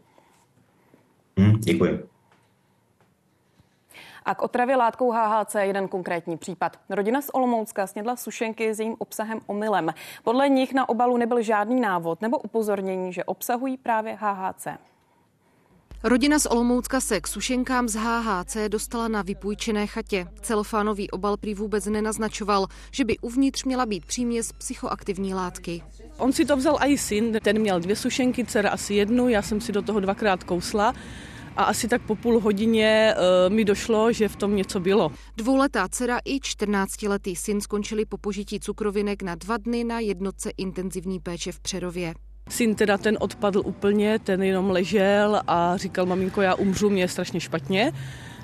Hmm, 1.38 1.60
děkuji. 1.60 2.10
A 4.26 4.36
k 4.36 4.42
otravě 4.42 4.76
látkou 4.76 5.12
HHC 5.12 5.56
jeden 5.56 5.88
konkrétní 5.88 6.38
případ. 6.38 6.80
Rodina 6.90 7.22
z 7.22 7.30
Olomoucka 7.34 7.88
snědla 7.88 8.16
sušenky 8.16 8.74
s 8.74 8.80
jejím 8.80 8.96
obsahem 9.00 9.40
omylem. 9.48 9.94
Podle 10.24 10.50
nich 10.50 10.74
na 10.74 10.90
obalu 10.90 11.18
nebyl 11.18 11.42
žádný 11.42 11.82
návod 11.82 12.22
nebo 12.22 12.38
upozornění, 12.38 13.14
že 13.14 13.24
obsahují 13.24 13.78
právě 13.78 14.18
HHC. 14.20 14.68
Rodina 16.06 16.40
z 16.40 16.46
Olomoucka 16.46 17.02
se 17.02 17.22
k 17.22 17.28
sušenkám 17.28 17.88
z 17.88 17.96
HHC 17.96 18.58
dostala 18.68 19.08
na 19.08 19.22
vypůjčené 19.22 19.88
chatě. 19.88 20.26
Celofánový 20.42 21.12
obal 21.12 21.38
prý 21.38 21.54
vůbec 21.54 21.86
nenaznačoval, 21.86 22.68
že 22.92 23.06
by 23.06 23.18
uvnitř 23.18 23.64
měla 23.64 23.86
být 23.86 24.06
příměs 24.06 24.52
psychoaktivní 24.52 25.34
látky. 25.34 25.82
On 26.18 26.34
si 26.34 26.46
to 26.46 26.58
vzal 26.58 26.78
i 26.80 26.98
syn, 26.98 27.40
ten 27.44 27.60
měl 27.60 27.80
dvě 27.80 27.96
sušenky, 27.96 28.46
dcera 28.46 28.70
asi 28.70 28.94
jednu, 28.94 29.30
já 29.30 29.42
jsem 29.42 29.62
si 29.62 29.72
do 29.72 29.82
toho 29.82 30.00
dvakrát 30.00 30.44
kousla 30.44 30.94
a 31.58 31.64
asi 31.64 31.88
tak 31.88 32.02
po 32.02 32.16
půl 32.16 32.40
hodině 32.40 33.16
uh, 33.16 33.54
mi 33.54 33.66
došlo, 33.66 34.14
že 34.14 34.28
v 34.30 34.36
tom 34.36 34.56
něco 34.56 34.80
bylo. 34.80 35.12
Dvouletá 35.38 35.88
dcera 35.90 36.20
i 36.26 36.38
14-letý 36.38 37.36
syn 37.36 37.62
skončili 37.62 38.06
po 38.06 38.18
požití 38.18 38.60
cukrovinek 38.60 39.24
na 39.24 39.36
dva 39.36 39.58
dny 39.58 39.84
na 39.84 40.00
jednotce 40.00 40.52
intenzivní 40.58 41.20
péče 41.20 41.52
v 41.52 41.60
Přerově. 41.60 42.14
Syn 42.50 42.76
teda 42.76 42.98
ten 42.98 43.18
odpadl 43.20 43.62
úplně, 43.66 44.20
ten 44.20 44.44
jenom 44.44 44.70
ležel 44.70 45.42
a 45.48 45.78
říkal, 45.78 46.06
maminko, 46.06 46.42
já 46.42 46.56
umřu, 46.56 46.90
mě 46.90 47.04
je 47.04 47.08
strašně 47.08 47.40
špatně. 47.40 47.92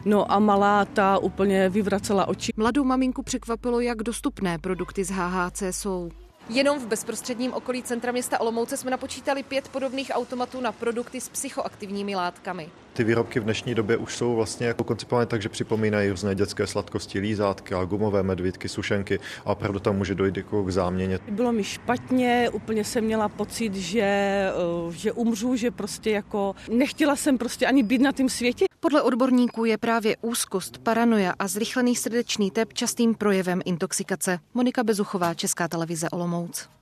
No 0.05 0.31
a 0.31 0.39
malá 0.39 0.85
ta 0.85 1.17
úplně 1.17 1.69
vyvracela 1.69 2.27
oči. 2.27 2.53
Mladou 2.57 2.83
maminku 2.83 3.23
překvapilo, 3.23 3.79
jak 3.79 4.03
dostupné 4.03 4.57
produkty 4.57 5.03
z 5.03 5.09
HHC 5.09 5.63
jsou. 5.71 6.09
Jenom 6.49 6.79
v 6.79 6.87
bezprostředním 6.87 7.53
okolí 7.53 7.83
centra 7.83 8.11
města 8.11 8.41
Olomouce 8.41 8.77
jsme 8.77 8.91
napočítali 8.91 9.43
pět 9.43 9.67
podobných 9.67 10.11
automatů 10.13 10.61
na 10.61 10.71
produkty 10.71 11.21
s 11.21 11.29
psychoaktivními 11.29 12.15
látkami. 12.15 12.69
Ty 12.93 13.03
výrobky 13.03 13.39
v 13.39 13.43
dnešní 13.43 13.75
době 13.75 13.97
už 13.97 14.15
jsou 14.15 14.35
vlastně 14.35 14.67
jako 14.67 14.83
koncipované 14.83 15.25
tak, 15.25 15.41
že 15.41 15.49
připomínají 15.49 16.09
různé 16.09 16.35
dětské 16.35 16.67
sladkosti, 16.67 17.19
lízátky, 17.19 17.73
a 17.73 17.83
gumové 17.85 18.23
medvídky, 18.23 18.69
sušenky 18.69 19.19
a 19.45 19.51
opravdu 19.51 19.79
tam 19.79 19.97
může 19.97 20.15
dojít 20.15 20.37
jako 20.37 20.63
k 20.63 20.69
záměně. 20.69 21.19
Bylo 21.29 21.51
mi 21.51 21.63
špatně, 21.63 22.49
úplně 22.53 22.83
jsem 22.83 23.03
měla 23.03 23.29
pocit, 23.29 23.75
že, 23.75 24.01
eh, 24.01 24.91
že 24.91 25.11
umřu, 25.11 25.55
že 25.55 25.71
prostě 25.71 26.11
jako 26.11 26.55
nechtěla 26.71 27.15
jsem 27.15 27.37
prostě 27.37 27.67
ani 27.67 27.83
být 27.83 28.01
na 28.01 28.11
tom 28.11 28.29
světě. 28.29 28.65
Podle 28.79 29.01
odborníků 29.01 29.65
je 29.65 29.77
právě 29.77 30.17
úzkost, 30.21 30.77
paranoja 30.77 31.33
a 31.39 31.47
zrychlený 31.47 31.95
srdečný 31.95 32.51
tep 32.51 32.73
častým 32.73 33.15
projevem 33.15 33.61
intoxikace. 33.65 34.39
Monika 34.53 34.83
Bezuchová, 34.83 35.33
Česká 35.33 35.67
televize 35.67 36.09
Olomouc. 36.09 36.78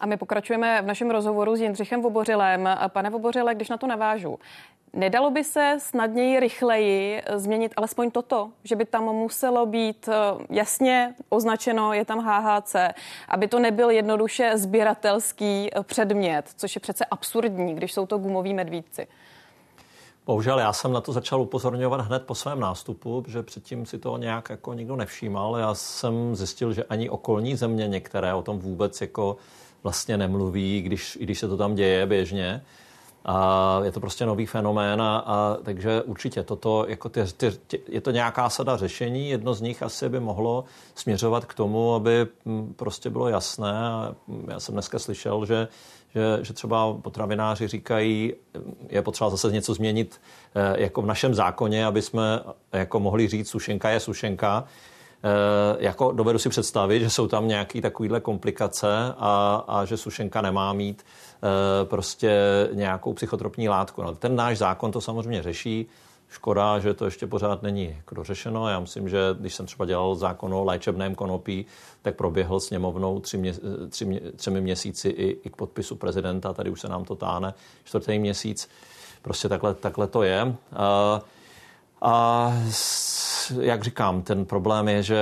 A 0.00 0.06
my 0.06 0.16
pokračujeme 0.16 0.82
v 0.82 0.86
našem 0.86 1.10
rozhovoru 1.10 1.56
s 1.56 1.60
Jindřichem 1.60 2.02
Vobořilem. 2.02 2.68
Pane 2.88 3.10
Vobořile, 3.10 3.54
když 3.54 3.68
na 3.68 3.76
to 3.76 3.86
navážu, 3.86 4.38
Nedalo 4.96 5.30
by 5.30 5.44
se 5.44 5.76
snadněji, 5.80 6.40
rychleji 6.40 7.22
změnit 7.34 7.72
alespoň 7.76 8.10
toto, 8.10 8.50
že 8.64 8.76
by 8.76 8.84
tam 8.84 9.04
muselo 9.04 9.66
být 9.66 10.08
eh, 10.08 10.14
jasně 10.50 11.14
označeno, 11.28 11.92
je 11.92 12.04
tam 12.04 12.18
HHC, 12.18 12.76
aby 13.28 13.48
to 13.48 13.58
nebyl 13.58 13.90
jednoduše 13.90 14.52
sběratelský 14.54 15.70
eh, 15.72 15.82
předmět, 15.82 16.44
což 16.56 16.74
je 16.74 16.80
přece 16.80 17.04
absurdní, 17.04 17.74
když 17.74 17.92
jsou 17.92 18.06
to 18.06 18.18
gumoví 18.18 18.54
medvídci. 18.54 19.06
Bohužel 20.26 20.58
já 20.58 20.72
jsem 20.72 20.92
na 20.92 21.00
to 21.00 21.12
začal 21.12 21.40
upozorňovat 21.40 22.00
hned 22.00 22.22
po 22.22 22.34
svém 22.34 22.60
nástupu, 22.60 23.24
že 23.28 23.42
předtím 23.42 23.86
si 23.86 23.98
to 23.98 24.16
nějak 24.16 24.50
jako 24.50 24.74
nikdo 24.74 24.96
nevšímal. 24.96 25.56
Já 25.56 25.74
jsem 25.74 26.36
zjistil, 26.36 26.72
že 26.72 26.84
ani 26.84 27.10
okolní 27.10 27.56
země 27.56 27.88
některé 27.88 28.34
o 28.34 28.42
tom 28.42 28.58
vůbec 28.58 29.00
jako 29.00 29.36
vlastně 29.82 30.16
nemluví, 30.16 30.82
když, 30.82 31.18
i 31.20 31.24
když 31.24 31.38
se 31.38 31.48
to 31.48 31.56
tam 31.56 31.74
děje 31.74 32.06
běžně. 32.06 32.62
A 33.28 33.80
je 33.84 33.92
to 33.92 34.00
prostě 34.00 34.26
nový 34.26 34.46
fenomén 34.46 35.02
a, 35.02 35.18
a 35.18 35.56
takže 35.62 36.02
určitě 36.02 36.42
toto, 36.42 36.84
jako 36.88 37.08
ty, 37.08 37.20
ty, 37.36 37.50
ty, 37.66 37.80
je 37.88 38.00
to 38.00 38.10
nějaká 38.10 38.50
sada 38.50 38.76
řešení. 38.76 39.30
Jedno 39.30 39.54
z 39.54 39.60
nich 39.60 39.82
asi 39.82 40.08
by 40.08 40.20
mohlo 40.20 40.64
směřovat 40.94 41.44
k 41.44 41.54
tomu, 41.54 41.94
aby 41.94 42.26
mm, 42.44 42.74
prostě 42.76 43.10
bylo 43.10 43.28
jasné. 43.28 43.74
Já 44.48 44.60
jsem 44.60 44.72
dneska 44.72 44.98
slyšel, 44.98 45.46
že, 45.46 45.68
že, 46.14 46.38
že 46.42 46.52
třeba 46.52 46.94
potravináři 47.02 47.68
říkají, 47.68 48.34
je 48.88 49.02
potřeba 49.02 49.30
zase 49.30 49.52
něco 49.52 49.74
změnit 49.74 50.20
eh, 50.54 50.82
jako 50.82 51.02
v 51.02 51.06
našem 51.06 51.34
zákoně, 51.34 51.86
aby 51.86 52.02
jsme 52.02 52.40
jako 52.72 53.00
mohli 53.00 53.28
říct, 53.28 53.50
sušenka 53.50 53.90
je 53.90 54.00
sušenka, 54.00 54.64
Eh, 54.64 54.68
jako 55.78 56.12
dovedu 56.12 56.38
si 56.38 56.48
představit, 56.48 57.00
že 57.00 57.10
jsou 57.10 57.28
tam 57.28 57.48
nějaké 57.48 57.80
takovéhle 57.80 58.20
komplikace 58.20 59.14
a, 59.18 59.64
a 59.68 59.84
že 59.84 59.96
sušenka 59.96 60.40
nemá 60.40 60.72
mít 60.72 61.02
eh, 61.02 61.84
prostě 61.84 62.38
nějakou 62.72 63.12
psychotropní 63.12 63.68
látku. 63.68 64.02
No, 64.02 64.14
ten 64.14 64.36
náš 64.36 64.58
zákon 64.58 64.92
to 64.92 65.00
samozřejmě 65.00 65.42
řeší. 65.42 65.86
Škoda, 66.28 66.78
že 66.78 66.94
to 66.94 67.04
ještě 67.04 67.26
pořád 67.26 67.62
není 67.62 67.94
jako 67.96 68.14
dořešeno. 68.14 68.68
Já 68.68 68.80
myslím, 68.80 69.08
že 69.08 69.18
když 69.40 69.54
jsem 69.54 69.66
třeba 69.66 69.86
dělal 69.86 70.14
zákon 70.14 70.54
o 70.54 70.64
léčebném 70.64 71.14
konopí, 71.14 71.66
tak 72.02 72.16
proběhl 72.16 72.60
sněmovnou 72.60 73.20
tři 73.20 73.38
mě, 73.38 73.54
tři, 73.88 74.20
třemi 74.36 74.60
měsíci 74.60 75.08
i, 75.08 75.38
i 75.44 75.50
k 75.50 75.56
podpisu 75.56 75.96
prezidenta. 75.96 76.52
Tady 76.52 76.70
už 76.70 76.80
se 76.80 76.88
nám 76.88 77.04
to 77.04 77.14
táhne 77.14 77.54
čtvrtý 77.84 78.18
měsíc. 78.18 78.68
Prostě 79.22 79.48
takhle, 79.48 79.74
takhle 79.74 80.06
to 80.06 80.22
je. 80.22 80.54
A, 80.76 81.20
a 82.02 82.52
jak 83.60 83.84
říkám, 83.84 84.22
ten 84.22 84.44
problém 84.44 84.88
je, 84.88 85.02
že 85.02 85.20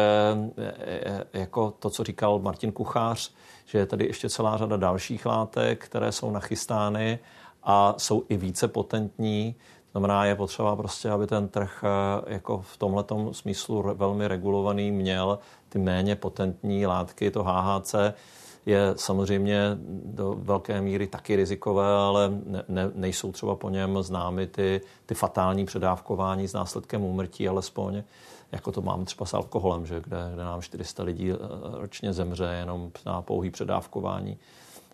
e, 0.58 0.72
e, 0.78 1.24
jako 1.32 1.70
to, 1.78 1.90
co 1.90 2.04
říkal 2.04 2.38
Martin 2.38 2.72
Kuchář, 2.72 3.32
že 3.66 3.78
je 3.78 3.86
tady 3.86 4.06
ještě 4.06 4.30
celá 4.30 4.56
řada 4.56 4.76
dalších 4.76 5.26
látek, 5.26 5.84
které 5.84 6.12
jsou 6.12 6.30
nachystány 6.30 7.18
a 7.62 7.94
jsou 7.98 8.24
i 8.28 8.36
více 8.36 8.68
potentní. 8.68 9.54
Znamená, 9.90 10.24
je 10.24 10.34
potřeba 10.34 10.76
prostě, 10.76 11.10
aby 11.10 11.26
ten 11.26 11.48
trh 11.48 11.84
e, 11.84 12.34
jako 12.34 12.60
v 12.60 12.76
tomhletom 12.76 13.34
smyslu 13.34 13.84
velmi 13.94 14.28
regulovaný 14.28 14.92
měl 14.92 15.38
ty 15.68 15.78
méně 15.78 16.16
potentní 16.16 16.86
látky, 16.86 17.30
to 17.30 17.42
HHC, 17.42 17.94
je 18.66 18.94
samozřejmě 18.96 19.60
do 20.04 20.34
velké 20.38 20.80
míry 20.80 21.06
taky 21.06 21.36
rizikové, 21.36 21.96
ale 21.96 22.30
ne, 22.46 22.64
ne, 22.68 22.90
nejsou 22.94 23.32
třeba 23.32 23.54
po 23.54 23.70
něm 23.70 24.02
známy 24.02 24.46
ty, 24.46 24.80
ty 25.06 25.14
fatální 25.14 25.64
předávkování 25.64 26.48
s 26.48 26.52
následkem 26.52 27.04
úmrtí, 27.04 27.48
alespoň 27.48 28.02
jako 28.52 28.72
to 28.72 28.82
mám 28.82 29.04
třeba 29.04 29.26
s 29.26 29.34
alkoholem, 29.34 29.86
že 29.86 30.00
kde, 30.00 30.16
kde 30.34 30.44
nám 30.44 30.62
400 30.62 31.02
lidí 31.02 31.30
eh, 31.30 31.36
ročně 31.72 32.12
zemře 32.12 32.56
jenom 32.58 32.90
na 33.06 33.22
pouhý 33.22 33.50
předávkování 33.50 34.38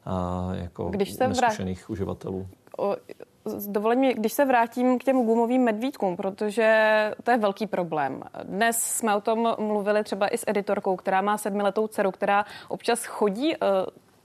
a 0.04 0.48
jako 0.52 0.88
Když 0.88 1.12
se 1.12 1.28
neskušených 1.28 1.78
vrát... 1.78 1.90
uživatelů. 1.90 2.48
O, 2.78 2.96
dovolením, 3.66 4.12
když 4.12 4.32
se 4.32 4.44
vrátím 4.44 4.98
k 4.98 5.04
těm 5.04 5.24
gumovým 5.24 5.62
medvídkům, 5.62 6.16
protože 6.16 7.10
to 7.22 7.30
je 7.30 7.36
velký 7.36 7.66
problém. 7.66 8.22
Dnes 8.42 8.76
jsme 8.78 9.16
o 9.16 9.20
tom 9.20 9.54
mluvili 9.58 10.04
třeba 10.04 10.28
i 10.28 10.38
s 10.38 10.44
editorkou, 10.46 10.96
která 10.96 11.20
má 11.20 11.38
sedmiletou 11.38 11.86
dceru, 11.86 12.10
která 12.10 12.44
občas 12.68 13.04
chodí 13.04 13.56
uh, 13.56 13.68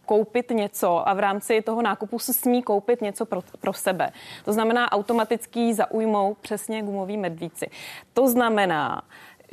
koupit 0.05 0.49
něco 0.49 1.09
a 1.09 1.13
v 1.13 1.19
rámci 1.19 1.61
toho 1.61 1.81
nákupu 1.81 2.19
si 2.19 2.33
smí 2.33 2.63
koupit 2.63 3.01
něco 3.01 3.25
pro, 3.25 3.41
pro 3.59 3.73
sebe. 3.73 4.11
To 4.45 4.53
znamená 4.53 4.91
automaticky 4.91 5.73
zaujmou 5.73 6.33
přesně 6.41 6.83
gumoví 6.83 7.17
medvíci. 7.17 7.69
To 8.13 8.27
znamená, 8.27 9.01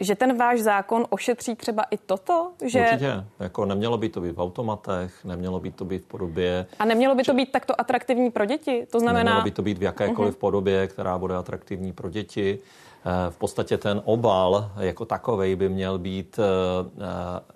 že 0.02 0.14
ten 0.14 0.38
váš 0.38 0.60
zákon 0.60 1.06
ošetří 1.10 1.54
třeba 1.56 1.82
i 1.82 1.96
toto? 1.96 2.50
Že... 2.64 2.80
Určitě. 2.80 3.24
Jako 3.40 3.64
nemělo 3.64 3.98
by 3.98 4.08
to 4.08 4.20
být 4.20 4.36
v 4.36 4.40
automatech, 4.40 5.24
nemělo 5.24 5.60
by 5.60 5.70
to 5.70 5.84
být 5.84 6.02
v 6.02 6.06
podobě... 6.06 6.66
A 6.78 6.84
nemělo 6.84 7.14
by 7.14 7.22
to 7.22 7.34
být 7.34 7.52
takto 7.52 7.80
atraktivní 7.80 8.30
pro 8.30 8.44
děti? 8.44 8.86
To 8.90 9.00
znamená... 9.00 9.24
Nemělo 9.24 9.44
by 9.44 9.50
to 9.50 9.62
být 9.62 9.78
v 9.78 9.82
jakékoliv 9.82 10.34
uh-huh. 10.34 10.38
podobě, 10.38 10.86
která 10.86 11.18
bude 11.18 11.36
atraktivní 11.36 11.92
pro 11.92 12.10
děti. 12.10 12.58
Eh, 13.04 13.30
v 13.30 13.36
podstatě 13.36 13.78
ten 13.78 14.02
obal 14.04 14.70
jako 14.78 15.04
takový 15.04 15.56
by 15.56 15.68
měl 15.68 15.98
být 15.98 16.38
eh, 16.38 16.42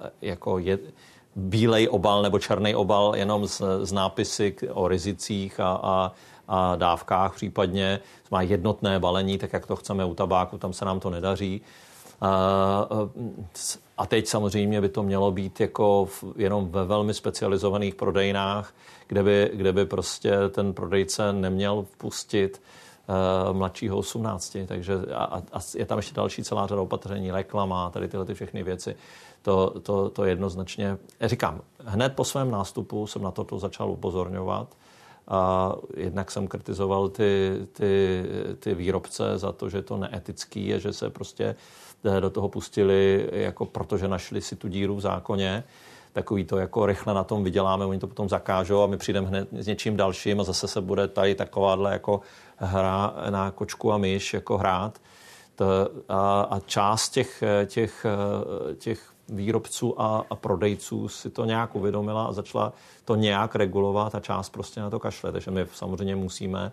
eh, 0.07 0.11
jako 0.23 0.59
je, 0.59 0.79
bílej 1.37 1.89
obal 1.91 2.23
nebo 2.23 2.39
černý 2.39 2.75
obal 2.75 3.13
jenom 3.17 3.47
z, 3.47 3.63
z 3.83 3.93
nápisy 3.93 4.57
o 4.73 4.89
rizicích 4.89 5.61
a, 5.61 5.81
a, 5.83 6.13
a 6.49 6.77
dávkách 6.77 7.35
případně. 7.35 8.01
Má 8.31 8.43
jednotné 8.43 8.99
balení, 8.99 9.39
tak 9.39 9.53
jak 9.53 9.67
to 9.67 9.77
chceme 9.77 10.05
u 10.05 10.15
tabáku, 10.15 10.59
tam 10.59 10.73
se 10.73 10.85
nám 10.85 11.01
to 11.01 11.11
nedaří. 11.11 11.61
A 13.99 14.07
teď 14.07 14.27
samozřejmě 14.27 14.81
by 14.81 14.89
to 14.89 15.03
mělo 15.03 15.33
být 15.33 15.61
jako 15.61 16.09
jenom 16.37 16.69
ve 16.69 16.85
velmi 16.85 17.15
specializovaných 17.15 17.95
prodejnách, 17.95 18.75
kde 19.07 19.23
by, 19.23 19.51
kde 19.55 19.73
by 19.73 19.87
prostě 19.87 20.33
ten 20.51 20.75
prodejce 20.75 21.33
neměl 21.33 21.87
vpustit 21.93 22.63
uh, 23.49 23.57
mladšího 23.57 23.99
18. 23.99 24.57
Takže 24.67 24.95
a, 25.15 25.43
a 25.53 25.61
je 25.77 25.87
tam 25.87 25.99
ještě 25.99 26.15
další 26.15 26.45
celá 26.45 26.67
řada 26.67 26.81
opatření, 26.81 27.31
reklama, 27.31 27.91
tady 27.91 28.09
tyhle 28.09 28.27
ty 28.27 28.35
všechny 28.35 28.63
věci. 28.63 28.97
To, 29.43 29.81
to, 29.83 30.11
to 30.11 30.25
jednoznačně, 30.25 30.99
říkám, 31.21 31.61
hned 31.85 32.13
po 32.13 32.25
svém 32.25 32.51
nástupu 32.51 33.07
jsem 33.07 33.23
na 33.23 33.31
toto 33.31 33.59
začal 33.59 33.91
upozorňovat 33.91 34.77
a 35.29 35.73
jednak 35.97 36.31
jsem 36.31 36.49
kritizoval 36.49 37.09
ty, 37.09 37.53
ty, 37.73 38.25
ty 38.59 38.75
výrobce 38.75 39.39
za 39.39 39.53
to, 39.53 39.69
že 39.69 39.79
je 39.79 39.83
to 39.83 39.97
neetický 39.97 40.75
a 40.75 40.79
že 40.79 40.93
se 40.93 41.11
prostě 41.11 41.45
Eh, 41.47 41.86
do 42.21 42.31
toho 42.31 42.49
pustili, 42.49 43.29
jako 43.33 43.67
protože 43.67 44.09
našli 44.09 44.41
si 44.41 44.57
tu 44.57 44.69
díru 44.69 44.97
v 44.97 45.01
zákoně 45.01 45.65
takový 46.17 46.45
to 46.45 46.59
jako 46.59 46.87
rychle 46.87 47.15
na 47.15 47.25
tom 47.25 47.45
vyděláme, 47.45 47.87
oni 47.87 47.99
to 47.99 48.07
potom 48.07 48.29
zakážou 48.29 48.83
a 48.83 48.87
my 48.87 48.97
přijdeme 48.97 49.29
hned 49.29 49.49
s 49.53 49.67
něčím 49.67 49.97
dalším 49.97 50.41
a 50.41 50.45
zase 50.45 50.69
se 50.69 50.81
bude 50.81 51.09
tady 51.09 51.35
takováhle 51.35 51.93
jako 51.93 52.21
hra 52.57 53.15
na 53.31 53.51
kočku 53.51 53.93
a 53.93 53.99
myš 53.99 54.35
jako 54.35 54.59
hrát. 54.59 54.99
A, 56.09 56.41
a 56.41 56.61
část 56.61 57.09
těch, 57.09 57.43
těch, 57.67 58.07
těch 58.79 59.13
výrobců 59.29 60.01
a, 60.03 60.25
a 60.31 60.35
prodejců 60.35 61.09
si 61.09 61.31
to 61.31 61.45
nějak 61.45 61.77
uvědomila 61.77 62.25
a 62.25 62.33
začala 62.33 62.73
to 63.05 63.15
nějak 63.15 63.55
regulovat 63.55 64.15
a 64.15 64.21
část 64.21 64.51
prostě 64.51 64.81
na 64.81 64.91
to 64.91 64.99
kašle. 64.99 65.33
Takže 65.33 65.51
my 65.51 65.67
samozřejmě 65.73 66.17
musíme 66.17 66.73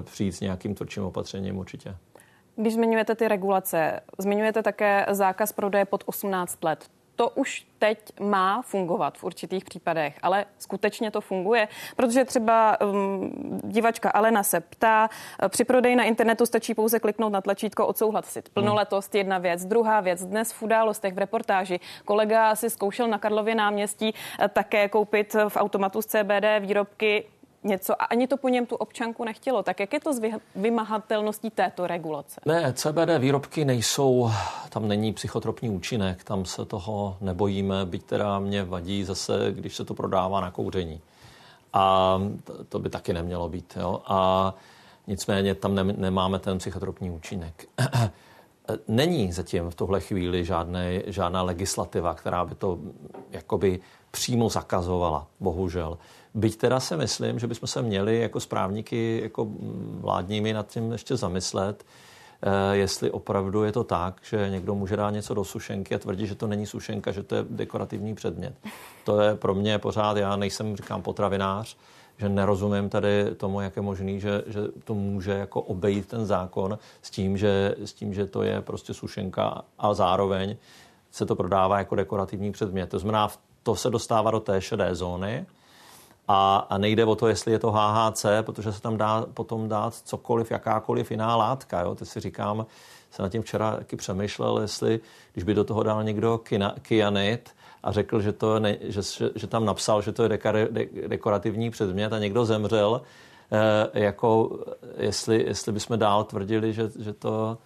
přijít 0.00 0.32
s 0.32 0.40
nějakým 0.40 0.74
tvrdším 0.74 1.04
opatřením 1.04 1.58
určitě. 1.58 1.96
Když 2.60 2.74
zmiňujete 2.74 3.14
ty 3.14 3.28
regulace, 3.28 4.00
zmiňujete 4.18 4.62
také 4.62 5.06
zákaz 5.10 5.52
prodeje 5.52 5.84
pod 5.84 6.04
18 6.06 6.64
let. 6.64 6.84
To 7.16 7.28
už 7.28 7.66
teď 7.78 8.20
má 8.20 8.62
fungovat 8.62 9.18
v 9.18 9.24
určitých 9.24 9.64
případech, 9.64 10.18
ale 10.22 10.44
skutečně 10.58 11.10
to 11.10 11.20
funguje, 11.20 11.68
protože 11.96 12.24
třeba 12.24 12.80
um, 12.80 13.60
divačka 13.64 14.10
Alena 14.10 14.42
se 14.42 14.60
ptá, 14.60 15.08
při 15.48 15.64
prodeji 15.64 15.96
na 15.96 16.04
internetu 16.04 16.46
stačí 16.46 16.74
pouze 16.74 17.00
kliknout 17.00 17.32
na 17.32 17.40
tlačítko 17.40 17.86
odsouhlasit. 17.86 18.48
Plnoletost 18.48 19.14
jedna 19.14 19.38
věc. 19.38 19.64
Druhá 19.64 20.00
věc, 20.00 20.24
dnes 20.24 20.52
v 20.52 20.62
událostech 20.62 21.14
v 21.14 21.18
reportáži 21.18 21.80
kolega 22.04 22.56
si 22.56 22.70
zkoušel 22.70 23.08
na 23.08 23.18
Karlově 23.18 23.54
náměstí 23.54 24.14
eh, 24.40 24.48
také 24.48 24.88
koupit 24.88 25.36
v 25.48 25.56
automatu 25.56 26.02
z 26.02 26.06
CBD 26.06 26.60
výrobky 26.60 27.24
něco 27.64 28.02
a 28.02 28.04
ani 28.04 28.26
to 28.26 28.36
po 28.36 28.48
něm 28.48 28.66
tu 28.66 28.76
občanku 28.76 29.24
nechtělo. 29.24 29.62
Tak 29.62 29.80
jak 29.80 29.92
je 29.92 30.00
to 30.00 30.12
s 30.14 30.20
vymahatelností 30.54 31.50
této 31.50 31.86
regulace? 31.86 32.40
Ne, 32.46 32.72
CBD 32.72 33.18
výrobky 33.18 33.64
nejsou, 33.64 34.30
tam 34.68 34.88
není 34.88 35.12
psychotropní 35.12 35.70
účinek, 35.70 36.24
tam 36.24 36.44
se 36.44 36.64
toho 36.64 37.16
nebojíme, 37.20 37.86
byť 37.86 38.02
teda 38.04 38.38
mě 38.38 38.64
vadí 38.64 39.04
zase, 39.04 39.32
když 39.50 39.76
se 39.76 39.84
to 39.84 39.94
prodává 39.94 40.40
na 40.40 40.50
kouření. 40.50 41.00
A 41.72 42.18
to 42.68 42.78
by 42.78 42.90
taky 42.90 43.12
nemělo 43.12 43.48
být. 43.48 43.76
Jo? 43.80 44.02
A 44.06 44.54
nicméně 45.06 45.54
tam 45.54 45.74
ne, 45.74 45.84
nemáme 45.84 46.38
ten 46.38 46.58
psychotropní 46.58 47.10
účinek. 47.10 47.66
není 48.88 49.32
zatím 49.32 49.70
v 49.70 49.74
tuhle 49.74 50.00
chvíli 50.00 50.44
žádné, 50.44 51.02
žádná 51.06 51.42
legislativa, 51.42 52.14
která 52.14 52.44
by 52.44 52.54
to 52.54 52.78
jakoby 53.30 53.80
přímo 54.10 54.48
zakazovala, 54.48 55.26
bohužel. 55.40 55.98
Byť 56.34 56.56
teda 56.56 56.80
si 56.80 56.96
myslím, 56.96 57.38
že 57.38 57.46
bychom 57.46 57.66
se 57.66 57.82
měli 57.82 58.20
jako 58.20 58.40
správníky 58.40 59.20
jako 59.22 59.46
vládními 60.00 60.52
nad 60.52 60.68
tím 60.68 60.92
ještě 60.92 61.16
zamyslet, 61.16 61.84
eh, 62.42 62.76
jestli 62.76 63.10
opravdu 63.10 63.64
je 63.64 63.72
to 63.72 63.84
tak, 63.84 64.20
že 64.22 64.50
někdo 64.50 64.74
může 64.74 64.96
dát 64.96 65.10
něco 65.10 65.34
do 65.34 65.44
sušenky 65.44 65.94
a 65.94 65.98
tvrdí, 65.98 66.26
že 66.26 66.34
to 66.34 66.46
není 66.46 66.66
sušenka, 66.66 67.12
že 67.12 67.22
to 67.22 67.34
je 67.34 67.44
dekorativní 67.50 68.14
předmět. 68.14 68.54
To 69.04 69.20
je 69.20 69.34
pro 69.34 69.54
mě 69.54 69.78
pořád, 69.78 70.16
já 70.16 70.36
nejsem, 70.36 70.76
říkám, 70.76 71.02
potravinář, 71.02 71.76
že 72.18 72.28
nerozumím 72.28 72.88
tady 72.88 73.34
tomu, 73.36 73.60
jak 73.60 73.76
je 73.76 73.82
možný, 73.82 74.20
že, 74.20 74.42
že 74.46 74.60
to 74.84 74.94
může 74.94 75.32
jako 75.32 75.60
obejít 75.60 76.08
ten 76.08 76.26
zákon 76.26 76.78
s 77.02 77.10
tím, 77.10 77.36
že, 77.36 77.74
s 77.84 77.92
tím, 77.92 78.14
že 78.14 78.26
to 78.26 78.42
je 78.42 78.60
prostě 78.60 78.94
sušenka 78.94 79.64
a 79.78 79.94
zároveň 79.94 80.56
se 81.10 81.26
to 81.26 81.36
prodává 81.36 81.78
jako 81.78 81.94
dekorativní 81.94 82.52
předmět. 82.52 82.86
To 82.86 82.98
znamená, 82.98 83.28
to 83.62 83.76
se 83.76 83.90
dostává 83.90 84.30
do 84.30 84.40
té 84.40 84.60
šedé 84.60 84.94
zóny 84.94 85.46
a, 86.32 86.78
nejde 86.78 87.04
o 87.04 87.14
to, 87.14 87.28
jestli 87.28 87.52
je 87.52 87.58
to 87.58 87.70
HHC, 87.70 88.26
protože 88.42 88.72
se 88.72 88.82
tam 88.82 88.96
dá 88.96 89.26
potom 89.34 89.68
dát 89.68 89.94
cokoliv, 89.94 90.50
jakákoliv 90.50 91.10
jiná 91.10 91.36
látka. 91.36 91.80
Jo? 91.80 91.94
Ty 91.94 92.06
si 92.06 92.20
říkám, 92.20 92.66
se 93.10 93.22
nad 93.22 93.28
tím 93.28 93.42
včera 93.42 93.76
taky 93.76 93.96
přemýšlel, 93.96 94.58
jestli, 94.58 95.00
když 95.32 95.44
by 95.44 95.54
do 95.54 95.64
toho 95.64 95.82
dal 95.82 96.04
někdo 96.04 96.40
kyanit, 96.82 97.50
a 97.82 97.92
řekl, 97.92 98.20
že, 98.20 98.32
to 98.32 98.60
ne, 98.60 98.76
že, 98.80 99.02
že, 99.02 99.30
že 99.34 99.46
tam 99.46 99.64
napsal, 99.64 100.02
že 100.02 100.12
to 100.12 100.22
je 100.22 100.28
de, 100.28 100.86
dekorativní 101.06 101.70
předmět 101.70 102.12
a 102.12 102.18
někdo 102.18 102.44
zemřel, 102.44 103.02
eh, 103.52 104.00
jako 104.00 104.58
jestli, 104.96 105.44
jestli 105.46 105.72
bychom 105.72 105.98
dál 105.98 106.24
tvrdili, 106.24 106.72
že, 106.72 106.90
že 106.98 107.12
to 107.12 107.58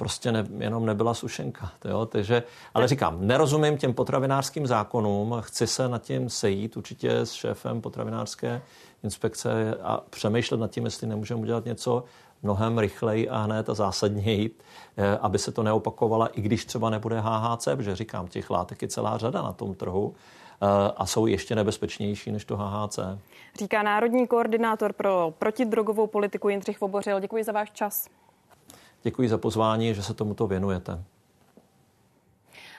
prostě 0.00 0.32
ne, 0.32 0.46
jenom 0.58 0.86
nebyla 0.86 1.14
sušenka. 1.14 1.72
Jo? 1.84 2.06
Takže, 2.06 2.42
ale 2.74 2.88
říkám, 2.88 3.26
nerozumím 3.26 3.78
těm 3.78 3.94
potravinářským 3.94 4.66
zákonům, 4.66 5.36
chci 5.40 5.66
se 5.66 5.88
nad 5.88 6.02
tím 6.02 6.30
sejít 6.30 6.76
určitě 6.76 7.16
s 7.16 7.32
šéfem 7.32 7.80
potravinářské 7.80 8.62
inspekce 9.04 9.74
a 9.82 10.00
přemýšlet 10.10 10.60
nad 10.60 10.70
tím, 10.70 10.84
jestli 10.84 11.06
nemůžeme 11.06 11.40
udělat 11.40 11.64
něco 11.64 12.04
mnohem 12.42 12.78
rychleji 12.78 13.28
a 13.28 13.38
hned 13.38 13.68
a 13.68 13.74
zásadněji, 13.74 14.50
eh, 14.96 15.18
aby 15.20 15.38
se 15.38 15.52
to 15.52 15.62
neopakovala, 15.62 16.26
i 16.26 16.40
když 16.40 16.64
třeba 16.64 16.90
nebude 16.90 17.20
HHC, 17.20 17.76
protože 17.76 17.96
říkám, 17.96 18.28
těch 18.28 18.50
látek 18.50 18.82
je 18.82 18.88
celá 18.88 19.18
řada 19.18 19.42
na 19.42 19.52
tom 19.52 19.74
trhu 19.74 20.14
eh, 20.14 20.66
a 20.96 21.06
jsou 21.06 21.26
ještě 21.26 21.54
nebezpečnější 21.54 22.32
než 22.32 22.44
to 22.44 22.56
HHC. 22.56 22.98
Říká 23.58 23.82
národní 23.82 24.26
koordinátor 24.26 24.92
pro 24.92 25.34
protidrogovou 25.38 26.06
politiku 26.06 26.48
Jindřich 26.48 26.80
Vobořil. 26.80 27.20
Děkuji 27.20 27.44
za 27.44 27.52
váš 27.52 27.70
čas. 27.70 28.08
Děkuji 29.02 29.28
za 29.28 29.38
pozvání, 29.38 29.94
že 29.94 30.02
se 30.02 30.14
tomuto 30.14 30.46
věnujete. 30.46 31.04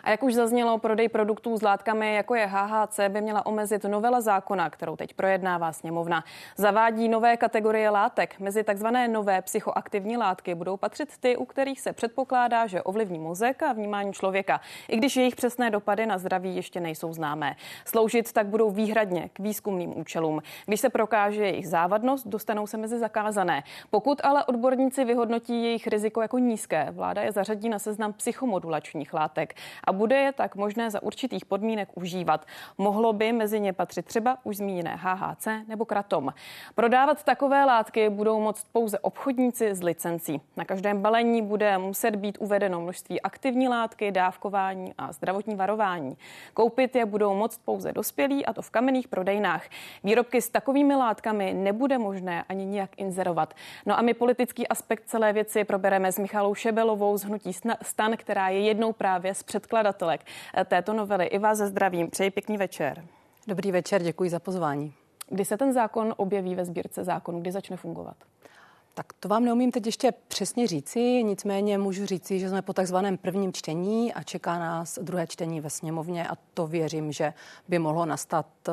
A 0.04 0.10
jak 0.10 0.24
už 0.24 0.34
zaznělo, 0.34 0.78
prodej 0.78 1.10
produktů 1.10 1.58
s 1.58 1.62
látkami, 1.62 2.14
jako 2.16 2.36
je 2.36 2.46
HHC, 2.46 3.00
by 3.08 3.22
měla 3.22 3.46
omezit 3.46 3.84
novela 3.84 4.22
zákona, 4.22 4.70
kterou 4.70 4.96
teď 4.96 5.14
projednává 5.14 5.72
sněmovna. 5.72 6.24
Zavádí 6.58 7.10
nové 7.10 7.38
kategorie 7.38 7.90
látek. 7.90 8.40
Mezi 8.40 8.64
takzvané 8.64 9.08
nové 9.08 9.42
psychoaktivní 9.42 10.18
látky 10.18 10.56
budou 10.56 10.78
patřit 10.78 11.18
ty, 11.20 11.38
u 11.38 11.46
kterých 11.46 11.82
se 11.82 11.94
předpokládá, 11.94 12.68
že 12.68 12.82
ovlivní 12.82 13.20
mozek 13.20 13.64
a 13.64 13.74
vnímání 13.74 14.14
člověka, 14.14 14.62
i 14.88 14.98
když 14.98 15.16
jejich 15.16 15.36
přesné 15.36 15.70
dopady 15.70 16.06
na 16.06 16.18
zdraví 16.18 16.56
ještě 16.56 16.80
nejsou 16.80 17.14
známé. 17.14 17.56
Sloužit 17.86 18.34
tak 18.34 18.48
budou 18.48 18.70
výhradně 18.72 19.30
k 19.34 19.40
výzkumným 19.40 20.00
účelům. 20.00 20.42
Když 20.66 20.80
se 20.80 20.90
prokáže 20.90 21.46
jejich 21.46 21.68
závadnost, 21.68 22.28
dostanou 22.28 22.68
se 22.68 22.78
mezi 22.78 23.00
zakázané. 23.00 23.64
Pokud 23.90 24.22
ale 24.24 24.46
odborníci 24.46 25.06
vyhodnotí 25.06 25.64
jejich 25.64 25.88
riziko 25.88 26.22
jako 26.22 26.38
nízké, 26.38 26.88
vláda 26.92 27.22
je 27.22 27.32
zařadí 27.32 27.70
na 27.70 27.80
seznam 27.80 28.14
psychomodulačních 28.14 29.14
látek. 29.14 29.54
A 29.84 29.91
a 29.92 29.94
bude 29.94 30.16
je 30.16 30.32
tak 30.32 30.56
možné 30.56 30.92
za 30.92 31.04
určitých 31.04 31.46
podmínek 31.46 31.90
užívat. 31.96 32.46
Mohlo 32.78 33.14
by 33.14 33.34
mezi 33.34 33.60
ně 33.60 33.74
patřit 33.74 34.06
třeba 34.06 34.38
už 34.44 34.58
zmíněné 34.58 34.96
HHC 34.96 35.48
nebo 35.68 35.86
kratom. 35.86 36.34
Prodávat 36.76 37.24
takové 37.24 37.66
látky 37.66 38.10
budou 38.10 38.40
moct 38.40 38.68
pouze 38.72 39.00
obchodníci 39.00 39.76
s 39.76 39.84
licencí. 39.84 40.42
Na 40.58 40.66
každém 40.66 41.02
balení 41.02 41.42
bude 41.42 41.78
muset 41.78 42.16
být 42.16 42.38
uvedeno 42.40 42.82
množství 42.82 43.22
aktivní 43.22 43.68
látky, 43.68 44.12
dávkování 44.12 44.94
a 44.98 45.12
zdravotní 45.12 45.56
varování. 45.56 46.18
Koupit 46.54 46.96
je 46.96 47.06
budou 47.06 47.36
moct 47.36 47.62
pouze 47.66 47.92
dospělí 47.92 48.46
a 48.46 48.54
to 48.54 48.62
v 48.62 48.70
kamenných 48.70 49.08
prodejnách. 49.08 49.64
Výrobky 50.04 50.42
s 50.42 50.50
takovými 50.50 50.96
látkami 50.96 51.54
nebude 51.54 51.98
možné 51.98 52.44
ani 52.50 52.66
nijak 52.66 52.90
inzerovat. 52.98 53.54
No 53.86 54.00
a 54.00 54.02
my 54.02 54.14
politický 54.14 54.68
aspekt 54.68 55.04
celé 55.06 55.34
věci 55.34 55.64
probereme 55.64 56.12
s 56.12 56.20
Michalou 56.20 56.56
Šebelovou 56.56 57.18
z 57.18 57.24
Hnutí 57.24 57.54
stan, 57.82 58.18
která 58.18 58.50
je 58.50 58.60
jednou 58.60 58.94
právě 58.94 59.36
z 59.36 59.44
předkladů 59.44 59.81
předkladatelek 59.82 60.26
této 60.66 60.94
novely. 60.94 61.26
I 61.26 61.40
vás 61.40 61.58
ze 61.58 61.68
zdravím. 61.68 62.10
Přeji 62.10 62.32
pěkný 62.32 62.58
večer. 62.58 63.04
Dobrý 63.48 63.72
večer, 63.72 64.04
děkuji 64.04 64.30
za 64.30 64.40
pozvání. 64.40 64.94
Kdy 65.30 65.46
se 65.46 65.58
ten 65.58 65.74
zákon 65.74 66.14
objeví 66.18 66.56
ve 66.56 66.66
sbírce 66.66 67.04
zákonů, 67.04 67.42
kdy 67.42 67.52
začne 67.52 67.78
fungovat? 67.78 68.16
Tak 68.94 69.14
to 69.20 69.28
vám 69.30 69.46
neumím 69.46 69.72
teď 69.72 69.86
ještě 69.86 70.14
přesně 70.28 70.68
říci, 70.68 71.24
nicméně 71.24 71.78
můžu 71.78 72.06
říci, 72.06 72.40
že 72.40 72.50
jsme 72.50 72.62
po 72.62 72.74
takzvaném 72.74 73.18
prvním 73.18 73.54
čtení 73.54 74.14
a 74.14 74.24
čeká 74.24 74.60
nás 74.60 75.00
druhé 75.02 75.28
čtení 75.28 75.62
ve 75.62 75.70
sněmovně 75.70 76.28
a 76.28 76.36
to 76.54 76.68
věřím, 76.68 77.12
že 77.12 77.34
by 77.68 77.80
mohlo 77.80 78.06
nastat 78.06 78.48
eh, 78.68 78.72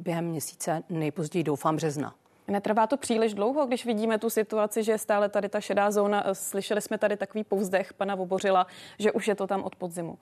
během 0.00 0.24
měsíce, 0.24 0.82
nejpozději 0.88 1.44
doufám 1.44 1.76
března. 1.76 2.14
Netrvá 2.48 2.86
to 2.86 2.96
příliš 2.96 3.34
dlouho, 3.34 3.66
když 3.66 3.86
vidíme 3.86 4.18
tu 4.18 4.30
situaci, 4.30 4.82
že 4.82 4.92
je 4.92 4.98
stále 4.98 5.28
tady 5.28 5.48
ta 5.48 5.60
šedá 5.60 5.90
zóna. 5.90 6.24
Slyšeli 6.32 6.80
jsme 6.80 6.98
tady 6.98 7.16
takový 7.16 7.44
povzdech 7.44 7.92
pana 7.92 8.14
Vobořila, 8.14 8.66
že 8.98 9.12
už 9.12 9.28
je 9.28 9.34
to 9.34 9.46
tam 9.46 9.62
od 9.62 9.76
podzimu. 9.76 10.18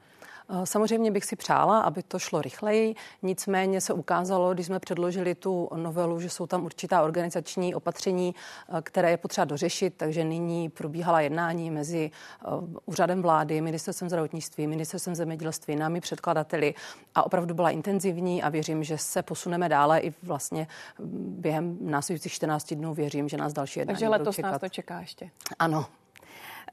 Eh, 0.48 0.66
samozřejmě 0.66 1.10
bych 1.10 1.24
si 1.24 1.36
přála, 1.36 1.80
aby 1.80 2.02
to 2.02 2.18
šlo 2.18 2.42
rychleji, 2.42 2.94
nicméně 3.22 3.80
se 3.80 3.92
ukázalo, 3.92 4.54
když 4.54 4.66
jsme 4.66 4.80
předložili 4.80 5.34
tu 5.34 5.68
novelu, 5.76 6.20
že 6.20 6.30
jsou 6.30 6.46
tam 6.46 6.64
určitá 6.64 7.02
organizační 7.02 7.74
opatření, 7.74 8.34
eh, 8.68 8.82
které 8.82 9.10
je 9.10 9.16
potřeba 9.16 9.44
dořešit, 9.44 9.94
takže 9.96 10.24
nyní 10.24 10.68
probíhala 10.68 11.20
jednání 11.20 11.70
mezi 11.70 12.10
eh, 12.10 12.48
úřadem 12.84 13.22
vlády, 13.22 13.60
ministerstvem 13.60 14.08
zdravotnictví, 14.08 14.66
ministerstvem 14.66 15.14
zemědělství, 15.14 15.76
námi 15.76 16.00
předkladateli 16.00 16.74
a 17.14 17.26
opravdu 17.26 17.54
byla 17.54 17.70
intenzivní 17.70 18.42
a 18.42 18.48
věřím, 18.48 18.84
že 18.84 18.98
se 18.98 19.22
posuneme 19.22 19.68
dále 19.68 20.00
i 20.00 20.14
vlastně 20.22 20.66
mm, 20.98 21.36
během 21.38 21.78
následujících 21.80 22.32
14 22.32 22.74
dnů 22.74 22.94
věřím, 22.94 23.28
že 23.28 23.36
nás 23.36 23.52
další 23.52 23.80
jednání 23.80 23.94
Takže 23.94 24.08
letos 24.08 24.38
nás 24.38 24.60
to 24.60 24.68
čeká 24.68 25.00
ještě. 25.00 25.30
Ano. 25.58 25.86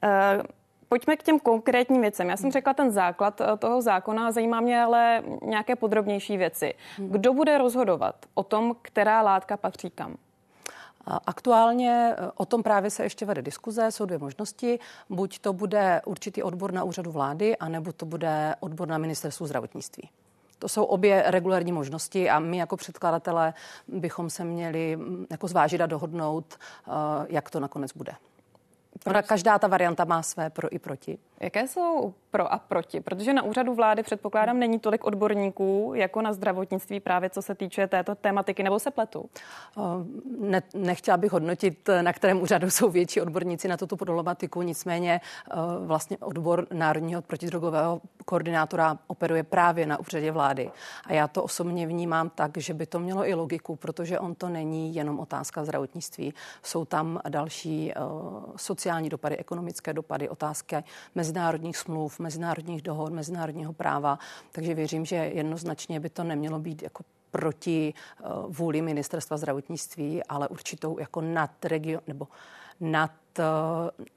Uh, 0.04 0.42
Pojďme 0.88 1.16
k 1.16 1.22
těm 1.22 1.40
konkrétním 1.40 2.00
věcem. 2.00 2.30
Já 2.30 2.36
jsem 2.36 2.52
řekla 2.52 2.74
ten 2.74 2.90
základ 2.90 3.40
eh, 3.40 3.56
toho 3.56 3.82
zákona, 3.82 4.32
zajímá 4.32 4.60
mě 4.60 4.82
ale 4.82 5.22
nějaké 5.42 5.76
podrobnější 5.76 6.36
věci. 6.36 6.74
Hmm. 6.96 7.08
Kdo 7.08 7.32
bude 7.32 7.58
rozhodovat 7.58 8.14
o 8.34 8.42
tom, 8.42 8.76
která 8.82 9.22
látka 9.22 9.56
patří 9.56 9.90
kam? 9.90 10.16
Aktuálně 11.26 12.14
eh, 12.18 12.30
o 12.36 12.46
tom 12.46 12.62
právě 12.62 12.90
se 12.90 13.02
ještě 13.02 13.26
vede 13.26 13.42
diskuze. 13.42 13.92
Jsou 13.92 14.04
dvě 14.04 14.18
možnosti. 14.18 14.78
Buď 15.10 15.38
to 15.38 15.52
bude 15.52 16.02
určitý 16.04 16.42
odbor 16.42 16.72
na 16.72 16.84
úřadu 16.84 17.10
vlády, 17.10 17.56
anebo 17.56 17.92
to 17.92 18.06
bude 18.06 18.54
odbor 18.60 18.88
na 18.88 18.98
ministerstvu 18.98 19.46
zdravotnictví. 19.46 20.10
To 20.58 20.68
jsou 20.68 20.84
obě 20.84 21.24
regulární 21.26 21.72
možnosti 21.72 22.30
a 22.30 22.38
my 22.38 22.56
jako 22.56 22.76
předkladatelé 22.76 23.54
bychom 23.88 24.30
se 24.30 24.44
měli 24.44 24.96
mm, 24.96 25.26
jako 25.30 25.48
zvážit 25.48 25.80
a 25.80 25.86
dohodnout, 25.86 26.54
eh, 26.54 26.90
jak 27.28 27.50
to 27.50 27.60
nakonec 27.60 27.92
bude. 27.92 28.12
Proč? 29.04 29.26
Každá 29.26 29.58
ta 29.58 29.66
varianta 29.66 30.04
má 30.04 30.22
své 30.22 30.50
pro 30.50 30.74
i 30.74 30.78
proti. 30.78 31.18
Jaké 31.44 31.68
jsou 31.68 32.14
pro 32.30 32.52
a 32.52 32.58
proti? 32.58 33.00
Protože 33.00 33.32
na 33.32 33.42
úřadu 33.42 33.74
vlády 33.74 34.02
předpokládám 34.02 34.58
není 34.58 34.78
tolik 34.78 35.04
odborníků 35.04 35.92
jako 35.94 36.22
na 36.22 36.32
zdravotnictví 36.32 37.00
právě 37.00 37.30
co 37.30 37.42
se 37.42 37.54
týče 37.54 37.86
této 37.86 38.14
tématiky, 38.14 38.62
nebo 38.62 38.78
se 38.78 38.90
pletu? 38.90 39.30
Ne, 40.40 40.62
nechtěla 40.74 41.16
bych 41.16 41.32
hodnotit, 41.32 41.90
na 42.02 42.12
kterém 42.12 42.42
úřadu 42.42 42.70
jsou 42.70 42.90
větší 42.90 43.20
odborníci 43.20 43.68
na 43.68 43.76
tuto 43.76 43.96
problematiku, 43.96 44.62
nicméně 44.62 45.20
vlastně 45.86 46.18
odbor 46.18 46.66
Národního 46.72 47.22
protidrogového 47.22 48.00
koordinátora 48.24 48.98
operuje 49.06 49.42
právě 49.42 49.86
na 49.86 49.98
úřadě 50.00 50.32
vlády. 50.32 50.70
A 51.06 51.12
já 51.12 51.28
to 51.28 51.42
osobně 51.42 51.86
vnímám 51.86 52.30
tak, 52.34 52.58
že 52.58 52.74
by 52.74 52.86
to 52.86 53.00
mělo 53.00 53.28
i 53.28 53.34
logiku, 53.34 53.76
protože 53.76 54.18
on 54.18 54.34
to 54.34 54.48
není 54.48 54.94
jenom 54.94 55.20
otázka 55.20 55.64
zdravotnictví. 55.64 56.34
Jsou 56.62 56.84
tam 56.84 57.20
další 57.28 57.92
sociální 58.56 59.08
dopady, 59.08 59.36
ekonomické 59.36 59.92
dopady, 59.92 60.28
otázky 60.28 60.76
mezinárodních 61.34 61.76
smluv, 61.76 62.18
mezinárodních 62.18 62.82
dohod, 62.82 63.12
mezinárodního 63.12 63.72
práva. 63.72 64.18
Takže 64.52 64.74
věřím, 64.74 65.04
že 65.04 65.16
jednoznačně 65.16 66.00
by 66.00 66.08
to 66.08 66.24
nemělo 66.24 66.58
být 66.58 66.82
jako 66.82 67.04
proti 67.30 67.94
uh, 67.94 68.54
vůli 68.56 68.82
ministerstva 68.82 69.36
zdravotnictví, 69.36 70.24
ale 70.24 70.48
určitou 70.48 70.98
jako 70.98 71.20
nadregion, 71.20 72.02
nebo 72.06 72.28
nad, 72.80 73.10
uh, 73.38 73.44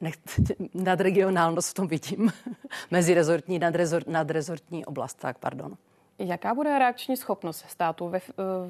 nech, 0.02 0.16
nadregionálnost 0.74 1.70
v 1.70 1.74
tom 1.74 1.88
vidím. 1.88 2.34
Mezirezortní, 2.92 3.60
nadrezort, 3.60 4.08
nadrezortní 4.08 4.86
oblast, 4.86 5.20
tak 5.20 5.38
pardon. 5.38 5.78
Jaká 6.20 6.54
bude 6.54 6.80
reakční 6.80 7.18
schopnost 7.18 7.66
státu 7.68 8.10
ve, 8.10 8.20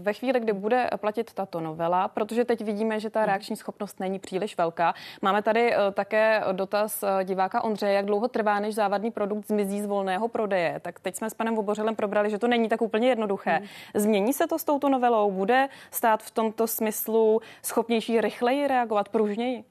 ve 0.02 0.14
chvíli, 0.14 0.40
kdy 0.40 0.54
bude 0.54 0.90
platit 0.98 1.34
tato 1.34 1.60
novela? 1.60 2.08
Protože 2.08 2.46
teď 2.46 2.62
vidíme, 2.62 3.00
že 3.00 3.10
ta 3.10 3.26
reakční 3.26 3.56
schopnost 3.56 4.00
není 4.00 4.20
příliš 4.20 4.58
velká. 4.58 4.94
Máme 5.22 5.42
tady 5.42 5.74
eh, 5.74 5.78
také 5.92 6.44
dotaz 6.52 7.04
eh, 7.04 7.24
diváka 7.24 7.64
Ondřeje, 7.64 7.94
jak 7.94 8.06
dlouho 8.06 8.28
trvá, 8.28 8.60
než 8.60 8.76
závadný 8.76 9.12
produkt 9.12 9.48
zmizí 9.48 9.82
z 9.82 9.86
volného 9.86 10.28
prodeje. 10.28 10.80
Tak 10.80 11.00
teď 11.00 11.16
jsme 11.16 11.30
s 11.30 11.34
panem 11.34 11.56
Vobořelem 11.56 11.96
probrali, 11.96 12.30
že 12.30 12.38
to 12.38 12.48
není 12.48 12.70
tak 12.70 12.82
úplně 12.82 13.10
jednoduché. 13.10 13.56
Hmm. 13.56 13.68
Změní 13.94 14.34
se 14.34 14.48
to 14.48 14.60
s 14.60 14.64
touto 14.64 14.90
novelou? 14.90 15.32
Bude 15.32 15.70
stát 15.92 16.24
v 16.24 16.32
tomto 16.32 16.68
smyslu 16.68 17.42
schopnější 17.64 18.22
rychleji 18.22 18.68
reagovat, 18.68 19.10
pružněji? 19.10 19.64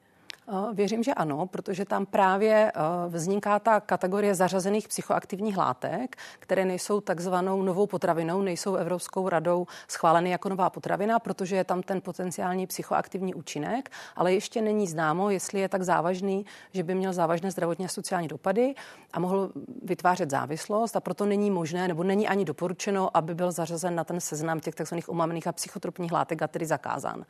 Eh, 0.49 0.73
věřím, 0.73 1.03
že 1.03 1.13
ano, 1.13 1.45
protože 1.47 1.85
tam 1.85 2.05
právě 2.05 2.71
eh, 2.75 2.81
vzniká 3.09 3.59
ta 3.59 3.79
kategorie 3.79 4.35
zařazených 4.35 4.87
psychoaktivních 4.87 5.57
látek, 5.57 6.15
které 6.39 6.65
nejsou 6.65 7.01
takzvanou 7.01 7.63
novou 7.63 7.87
potravinou, 7.87 8.41
nejsou 8.41 8.75
Evropskou 8.75 9.29
radou 9.29 9.67
schváleny 9.87 10.29
jako 10.29 10.49
nová 10.49 10.69
potravina, 10.69 11.19
protože 11.19 11.55
je 11.55 11.63
tam 11.63 11.83
ten 11.83 12.01
potenciální 12.01 12.67
psychoaktivní 12.67 13.33
účinek, 13.33 13.91
ale 14.15 14.33
ještě 14.33 14.61
není 14.61 14.87
známo, 14.87 15.29
jestli 15.29 15.59
je 15.59 15.69
tak 15.69 15.83
závažný, 15.83 16.45
že 16.73 16.83
by 16.83 16.95
měl 16.95 17.13
závažné 17.13 17.51
zdravotně 17.51 17.85
a 17.85 17.89
sociální 17.89 18.27
dopady 18.27 18.75
a 19.13 19.19
mohl 19.19 19.51
vytvářet 19.83 20.29
závislost 20.29 20.95
a 20.95 20.99
proto 20.99 21.25
není 21.25 21.51
možné 21.51 21.87
nebo 21.87 22.03
není 22.03 22.27
ani 22.27 22.45
doporučeno, 22.45 23.17
aby 23.17 23.35
byl 23.35 23.51
zařazen 23.51 23.95
na 23.95 24.03
ten 24.03 24.19
seznam 24.19 24.59
těch 24.59 24.75
takzvaných 24.75 25.09
umamných 25.09 25.47
a 25.47 25.51
psychotropních 25.51 26.11
látek 26.11 26.41
a 26.41 26.47
tedy 26.47 26.65
zakázán. 26.65 27.25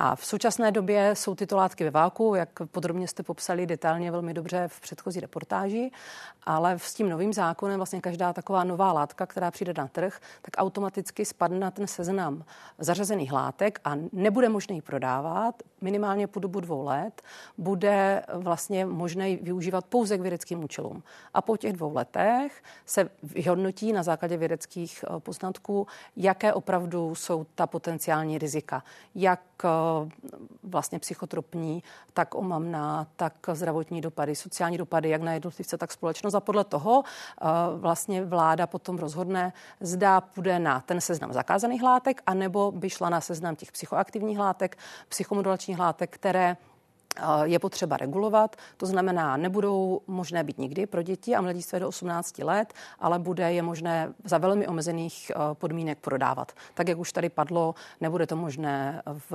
A 0.00 0.16
v 0.16 0.24
současné 0.24 0.72
době 0.72 1.14
jsou 1.14 1.34
tyto 1.34 1.56
látky 1.56 1.84
ve 1.84 1.90
váku, 1.90 2.34
jak 2.34 2.48
podrobně 2.70 3.08
jste 3.08 3.22
popsali 3.22 3.66
detailně 3.66 4.10
velmi 4.10 4.34
dobře 4.34 4.68
v 4.68 4.80
předchozí 4.80 5.20
reportáži, 5.20 5.90
ale 6.42 6.78
s 6.78 6.94
tím 6.94 7.08
novým 7.08 7.32
zákonem 7.32 7.76
vlastně 7.76 8.00
každá 8.00 8.32
taková 8.32 8.64
nová 8.64 8.92
látka, 8.92 9.26
která 9.26 9.50
přijde 9.50 9.74
na 9.76 9.88
trh, 9.88 10.20
tak 10.42 10.54
automaticky 10.56 11.24
spadne 11.24 11.58
na 11.58 11.70
ten 11.70 11.86
seznam 11.86 12.44
zařazených 12.78 13.32
látek 13.32 13.80
a 13.84 13.94
nebude 14.12 14.48
možné 14.48 14.74
ji 14.74 14.82
prodávat 14.82 15.62
minimálně 15.80 16.26
po 16.26 16.40
dobu 16.40 16.60
dvou 16.60 16.84
let. 16.84 17.22
Bude 17.58 18.22
vlastně 18.34 18.86
možné 18.86 19.30
ji 19.30 19.36
využívat 19.36 19.84
pouze 19.84 20.18
k 20.18 20.20
vědeckým 20.20 20.64
účelům. 20.64 21.02
A 21.34 21.42
po 21.42 21.56
těch 21.56 21.72
dvou 21.72 21.94
letech 21.94 22.62
se 22.86 23.10
vyhodnotí 23.22 23.92
na 23.92 24.02
základě 24.02 24.36
vědeckých 24.36 25.04
eh, 25.04 25.20
poznatků, 25.20 25.86
jaké 26.16 26.52
opravdu 26.52 27.14
jsou 27.14 27.46
ta 27.54 27.66
potenciální 27.66 28.38
rizika. 28.38 28.82
Jak 29.14 29.40
eh, 29.64 29.68
vlastně 30.62 30.98
psychotropní, 30.98 31.82
tak 32.12 32.34
omamná, 32.34 33.06
tak 33.16 33.34
zdravotní 33.52 34.00
dopady, 34.00 34.36
sociální 34.36 34.78
dopady, 34.78 35.08
jak 35.08 35.22
na 35.22 35.32
jednotlivce, 35.32 35.78
tak 35.78 35.92
společnost. 35.92 36.34
A 36.34 36.40
podle 36.40 36.64
toho 36.64 37.02
eh, 37.04 37.46
vlastně 37.76 38.24
vláda 38.24 38.66
potom 38.66 38.98
rozhodne, 38.98 39.52
zda 39.80 40.20
půjde 40.20 40.58
na 40.58 40.80
ten 40.80 41.00
seznam 41.00 41.32
zakázaných 41.32 41.82
látek, 41.82 42.22
anebo 42.26 42.72
by 42.72 42.90
šla 42.90 43.10
na 43.10 43.20
seznam 43.20 43.56
těch 43.56 43.72
psychoaktivních 43.72 44.38
látek, 44.38 44.78
psychomodulačních 45.08 45.78
látek, 45.78 46.10
které 46.10 46.56
eh, 46.60 46.77
je 47.44 47.58
potřeba 47.58 47.96
regulovat, 47.96 48.56
to 48.76 48.86
znamená, 48.86 49.36
nebudou 49.36 50.00
možné 50.06 50.44
být 50.44 50.58
nikdy 50.58 50.86
pro 50.86 51.02
děti 51.02 51.34
a 51.34 51.40
mladistvé 51.40 51.80
do 51.80 51.88
18 51.88 52.38
let, 52.38 52.72
ale 52.98 53.18
bude 53.18 53.52
je 53.52 53.62
možné 53.62 54.14
za 54.24 54.38
velmi 54.38 54.68
omezených 54.68 55.30
eh, 55.30 55.54
podmínek 55.54 55.98
prodávat. 55.98 56.52
Tak, 56.74 56.88
jak 56.88 56.98
už 56.98 57.12
tady 57.12 57.28
padlo, 57.28 57.74
nebude 58.00 58.26
to 58.26 58.36
možné 58.36 59.02
v 59.30 59.32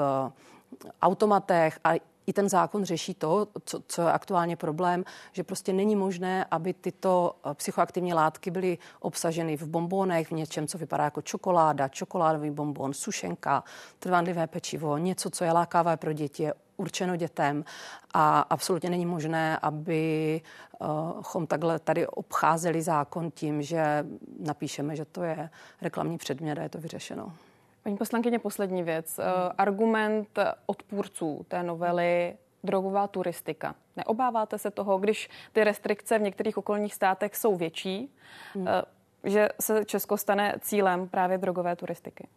automatech 1.02 1.80
a 1.84 1.94
i 2.28 2.34
ten 2.34 2.50
zákon 2.50 2.84
řeší 2.84 3.14
to, 3.14 3.48
co, 3.66 3.82
co 3.88 4.02
je 4.02 4.12
aktuálně 4.12 4.56
problém, 4.56 5.04
že 5.32 5.44
prostě 5.44 5.74
není 5.74 5.96
možné, 5.96 6.46
aby 6.52 6.74
tyto 6.74 7.36
eh, 7.46 7.54
psychoaktivní 7.54 8.14
látky 8.14 8.52
byly 8.52 8.78
obsaženy 9.00 9.58
v 9.58 9.68
bombónech, 9.68 10.28
v 10.28 10.32
něčem, 10.32 10.68
co 10.68 10.78
vypadá 10.78 11.04
jako 11.04 11.22
čokoláda, 11.22 11.88
čokoládový 11.88 12.52
bonbon, 12.52 12.94
sušenka, 12.94 13.64
trvanlivé 14.00 14.48
pečivo, 14.48 14.98
něco, 14.98 15.30
co 15.30 15.44
je 15.44 15.52
lákavé 15.52 15.98
pro 15.98 16.14
děti, 16.14 16.44
je 16.44 16.54
určeno 16.78 17.16
dětem 17.16 17.66
a 18.14 18.40
absolutně 18.40 18.90
není 18.90 19.06
možné, 19.06 19.60
abychom 19.62 21.48
takhle 21.48 21.80
tady 21.80 22.08
obcházeli 22.08 22.82
zákon 22.82 23.32
tím, 23.32 23.62
že 23.62 24.06
napíšeme, 24.40 24.96
že 24.96 25.06
to 25.06 25.24
je 25.24 25.50
reklamní 25.82 26.18
předmět 26.18 26.60
a 26.60 26.62
je 26.62 26.70
to 26.70 26.80
vyřešeno. 26.80 27.34
Paní 27.84 27.98
poslankyně, 27.98 28.40
poslední 28.40 28.84
věc. 28.84 29.18
Hmm. 29.18 29.52
Argument 29.58 30.40
odpůrců 30.66 31.46
té 31.48 31.64
novely 31.64 32.38
drogová 32.64 33.08
turistika. 33.08 33.76
Neobáváte 33.96 34.58
se 34.58 34.72
toho, 34.72 34.98
když 34.98 35.30
ty 35.52 35.64
restrikce 35.64 36.20
v 36.20 36.22
některých 36.22 36.58
okolních 36.58 36.94
státech 36.94 37.36
jsou 37.36 37.56
větší, 37.56 38.16
hmm. 38.54 38.68
Eh, 38.68 38.82
že 39.30 39.50
se 39.62 39.86
Česko 39.86 40.18
stane 40.18 40.56
cílem 40.62 41.08
právě 41.08 41.38
drogové 41.38 41.76
turistiky? 41.76 42.28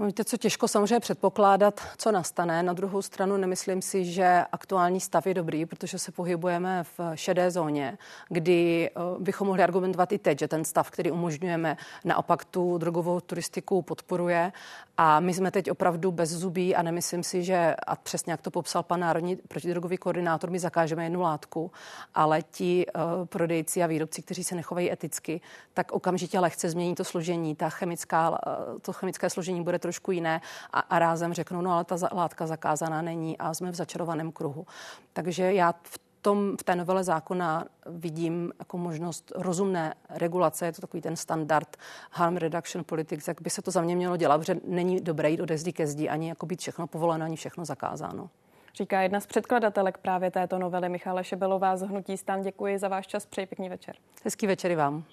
Víte, 0.00 0.24
co 0.24 0.36
těžko 0.36 0.68
samozřejmě 0.68 1.00
předpokládat, 1.00 1.80
co 1.96 2.12
nastane. 2.12 2.62
Na 2.62 2.72
druhou 2.72 3.02
stranu 3.02 3.36
nemyslím 3.36 3.82
si, 3.82 4.04
že 4.04 4.44
aktuální 4.52 5.00
stav 5.00 5.26
je 5.26 5.34
dobrý, 5.34 5.66
protože 5.66 5.98
se 5.98 6.12
pohybujeme 6.12 6.84
v 6.98 7.00
šedé 7.14 7.50
zóně, 7.50 7.98
kdy 8.28 8.90
eh, 8.90 9.00
bychom 9.18 9.46
mohli 9.46 9.62
argumentovat 9.62 10.12
i 10.12 10.18
teď, 10.18 10.38
že 10.38 10.48
ten 10.48 10.64
stav, 10.64 10.90
který 10.90 11.10
umožňujeme, 11.10 11.76
naopak 12.04 12.44
tu 12.44 12.78
drogovou 12.78 13.20
turistiku 13.20 13.82
podporuje. 13.82 14.52
A 14.98 15.20
my 15.20 15.34
jsme 15.34 15.50
teď 15.50 15.70
opravdu 15.70 16.12
bez 16.12 16.30
zubí 16.30 16.76
a 16.76 16.82
nemyslím 16.82 17.22
si, 17.22 17.42
že, 17.44 17.74
a 17.86 17.96
přesně 17.96 18.30
jak 18.30 18.42
to 18.42 18.50
popsal 18.50 18.82
pan 18.82 19.00
národní 19.00 19.36
protidrogový 19.36 19.96
koordinátor, 19.96 20.50
my 20.50 20.58
zakážeme 20.58 21.04
jednu 21.04 21.20
látku, 21.20 21.72
ale 22.14 22.42
ti 22.42 22.86
uh, 22.86 23.26
prodejci 23.26 23.82
a 23.82 23.86
výrobci, 23.86 24.22
kteří 24.22 24.44
se 24.44 24.54
nechovají 24.54 24.92
eticky, 24.92 25.40
tak 25.74 25.92
okamžitě 25.92 26.40
lehce 26.40 26.70
změní 26.70 26.94
to 26.94 27.04
složení. 27.04 27.56
Ta 27.56 27.68
chemická, 27.68 28.30
uh, 28.30 28.78
to 28.78 28.92
chemické 28.92 29.30
složení 29.30 29.62
bude 29.64 29.78
trošku 29.78 30.12
jiné 30.12 30.40
a, 30.72 30.80
a 30.80 30.98
rázem 30.98 31.32
řeknou, 31.32 31.60
no 31.60 31.72
ale 31.72 31.84
ta 31.84 31.96
látka 32.12 32.46
zakázaná 32.46 33.02
není 33.02 33.38
a 33.38 33.54
jsme 33.54 33.70
v 33.70 33.74
začarovaném 33.74 34.32
kruhu. 34.32 34.66
Takže 35.12 35.52
já 35.52 35.74
v 35.82 36.05
tom, 36.22 36.56
v 36.60 36.64
té 36.64 36.76
novele 36.76 37.04
zákona 37.04 37.64
vidím 37.86 38.52
jako 38.58 38.78
možnost 38.78 39.32
rozumné 39.36 39.94
regulace, 40.10 40.66
je 40.66 40.72
to 40.72 40.80
takový 40.80 41.00
ten 41.00 41.16
standard 41.16 41.76
harm 42.10 42.36
reduction 42.36 42.84
politics, 42.84 43.28
jak 43.28 43.42
by 43.42 43.50
se 43.50 43.62
to 43.62 43.70
za 43.70 43.82
mě 43.82 43.96
mělo 43.96 44.16
dělat, 44.16 44.38
protože 44.38 44.56
není 44.64 45.00
dobré 45.00 45.30
jít 45.30 45.40
ode 45.40 45.58
zdi 45.58 45.72
ke 45.72 45.86
zdi, 45.86 46.08
ani 46.08 46.28
jako 46.28 46.46
být 46.46 46.60
všechno 46.60 46.86
povoleno, 46.86 47.24
ani 47.24 47.36
všechno 47.36 47.64
zakázáno. 47.64 48.30
Říká 48.74 49.00
jedna 49.00 49.20
z 49.20 49.26
předkladatelek 49.26 49.98
právě 49.98 50.30
této 50.30 50.58
novely, 50.58 50.88
Michála 50.88 51.22
Šebelová 51.22 51.76
z 51.76 51.82
Hnutí 51.82 52.16
stan. 52.16 52.42
Děkuji 52.42 52.78
za 52.78 52.88
váš 52.88 53.06
čas, 53.06 53.26
přeji 53.26 53.46
pěkný 53.46 53.68
večer. 53.68 53.96
Hezký 54.24 54.46
večer 54.46 54.70
i 54.70 54.76
vám. 54.76 55.04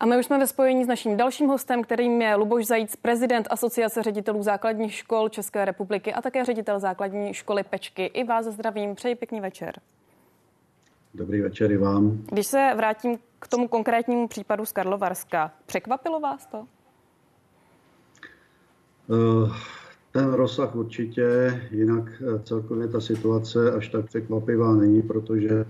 A 0.00 0.06
my 0.06 0.18
už 0.18 0.26
jsme 0.26 0.38
ve 0.38 0.46
spojení 0.46 0.84
s 0.84 0.88
naším 0.88 1.16
dalším 1.16 1.48
hostem, 1.48 1.82
kterým 1.82 2.22
je 2.22 2.34
Luboš 2.34 2.66
Zajíc, 2.66 2.96
prezident 2.96 3.48
Asociace 3.50 4.02
ředitelů 4.02 4.42
základních 4.42 4.94
škol 4.94 5.28
České 5.28 5.64
republiky 5.64 6.14
a 6.14 6.22
také 6.22 6.44
ředitel 6.44 6.80
základní 6.80 7.34
školy 7.34 7.62
Pečky. 7.62 8.04
I 8.04 8.24
vás 8.24 8.46
zdravím, 8.46 8.94
přeji 8.94 9.14
pěkný 9.14 9.40
večer. 9.40 9.80
Dobrý 11.14 11.40
večer 11.40 11.72
i 11.72 11.76
vám. 11.76 12.18
Když 12.32 12.46
se 12.46 12.72
vrátím 12.76 13.18
k 13.38 13.48
tomu 13.48 13.68
konkrétnímu 13.68 14.28
případu 14.28 14.66
z 14.66 14.72
Karlovarska, 14.72 15.52
překvapilo 15.66 16.20
vás 16.20 16.46
to? 16.46 16.66
Uh, 19.08 19.56
ten 20.12 20.32
rozsah 20.32 20.76
určitě, 20.76 21.60
jinak 21.70 22.04
eh, 22.22 22.38
celkově 22.42 22.88
ta 22.88 23.00
situace 23.00 23.72
až 23.72 23.88
tak 23.88 24.04
překvapivá 24.04 24.74
není, 24.74 25.02
protože 25.02 25.64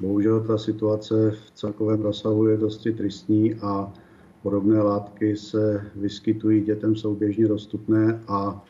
Bohužel 0.00 0.40
ta 0.40 0.58
situace 0.58 1.30
v 1.30 1.50
celkovém 1.50 2.02
rozsahu 2.02 2.46
je 2.46 2.56
dosti 2.56 2.92
tristní 2.92 3.54
a 3.54 3.92
podobné 4.42 4.82
látky 4.82 5.36
se 5.36 5.90
vyskytují 5.94 6.60
dětem, 6.60 6.96
jsou 6.96 7.14
běžně 7.14 7.48
dostupné 7.48 8.22
a 8.28 8.64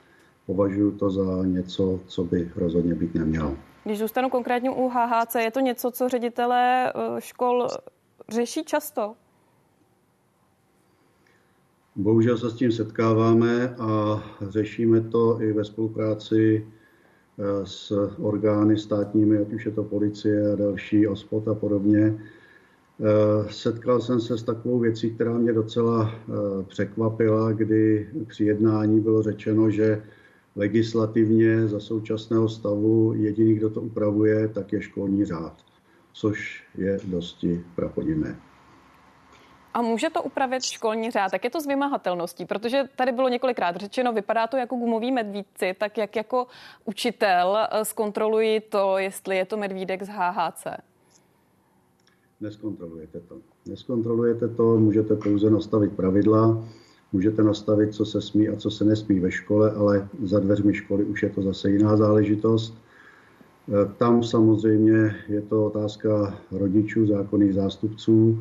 považuji 0.46 0.90
to 0.90 1.10
za 1.10 1.44
něco, 1.44 2.00
co 2.06 2.24
by 2.24 2.50
rozhodně 2.56 2.94
být 2.94 3.14
nemělo. 3.14 3.56
Když 3.84 3.98
zůstanu 3.98 4.30
konkrétně 4.30 4.70
u 4.70 4.88
HHC, 4.88 5.34
je 5.34 5.50
to 5.50 5.60
něco, 5.60 5.90
co 5.90 6.08
ředitelé 6.08 6.92
eh, 6.92 6.92
škol 7.18 7.66
řeší 8.28 8.64
často? 8.64 9.14
Bohužel 11.96 12.38
se 12.38 12.50
s 12.50 12.54
tím 12.54 12.72
setkáváme 12.72 13.68
a 13.68 14.22
řešíme 14.48 15.00
to 15.00 15.42
i 15.42 15.52
ve 15.52 15.64
spolupráci 15.64 16.66
s 17.64 17.92
orgány 18.18 18.78
státními, 18.78 19.38
ať 19.38 19.52
už 19.52 19.66
je 19.66 19.72
to 19.72 19.84
policie 19.84 20.52
a 20.52 20.56
další, 20.56 21.06
OSPOT 21.06 21.48
a 21.48 21.54
podobně. 21.54 22.18
Eh, 23.00 23.52
setkal 23.52 24.00
jsem 24.00 24.20
se 24.20 24.38
s 24.38 24.42
takovou 24.42 24.78
věcí, 24.78 25.10
která 25.10 25.38
mě 25.38 25.52
docela 25.52 26.12
eh, 26.12 26.32
překvapila, 26.68 27.52
kdy 27.52 28.08
při 28.28 28.44
jednání 28.44 29.00
bylo 29.00 29.22
řečeno, 29.22 29.70
že 29.70 30.02
legislativně 30.56 31.68
za 31.68 31.80
současného 31.80 32.48
stavu 32.48 33.12
jediný, 33.16 33.54
kdo 33.54 33.70
to 33.70 33.80
upravuje, 33.80 34.48
tak 34.48 34.72
je 34.72 34.82
školní 34.82 35.24
řád, 35.24 35.56
což 36.12 36.64
je 36.78 36.98
dosti 37.04 37.64
prapodivné. 37.76 38.36
A 39.74 39.82
může 39.82 40.10
to 40.10 40.22
upravit 40.22 40.62
školní 40.62 41.10
řád? 41.10 41.30
Tak 41.30 41.44
je 41.44 41.50
to 41.50 41.60
s 41.60 41.66
vymahatelností, 41.66 42.44
protože 42.44 42.84
tady 42.96 43.12
bylo 43.12 43.28
několikrát 43.28 43.76
řečeno, 43.76 44.12
vypadá 44.12 44.46
to 44.46 44.56
jako 44.56 44.76
gumoví 44.76 45.12
medvídci, 45.12 45.74
tak 45.78 45.98
jak 45.98 46.16
jako 46.16 46.46
učitel 46.84 47.58
eh, 47.58 47.84
zkontroluji 47.84 48.60
to, 48.60 48.98
jestli 48.98 49.36
je 49.36 49.44
to 49.44 49.56
medvídek 49.56 50.02
z 50.02 50.08
HHC? 50.08 50.66
Neskontrolujete 52.40 53.20
to. 53.20 53.36
Neskontrolujete 53.66 54.48
to, 54.48 54.78
můžete 54.78 55.16
pouze 55.16 55.50
nastavit 55.50 55.92
pravidla, 55.96 56.64
můžete 57.12 57.42
nastavit, 57.42 57.94
co 57.94 58.04
se 58.04 58.20
smí 58.20 58.48
a 58.48 58.56
co 58.56 58.70
se 58.70 58.84
nesmí 58.84 59.20
ve 59.20 59.30
škole, 59.30 59.70
ale 59.70 60.08
za 60.22 60.40
dveřmi 60.40 60.74
školy 60.74 61.04
už 61.04 61.22
je 61.22 61.30
to 61.30 61.42
zase 61.42 61.70
jiná 61.70 61.96
záležitost. 61.96 62.74
E, 63.68 63.94
tam 63.98 64.22
samozřejmě 64.22 65.16
je 65.28 65.40
to 65.40 65.66
otázka 65.66 66.38
rodičů, 66.50 67.06
zákonných 67.06 67.54
zástupců. 67.54 68.40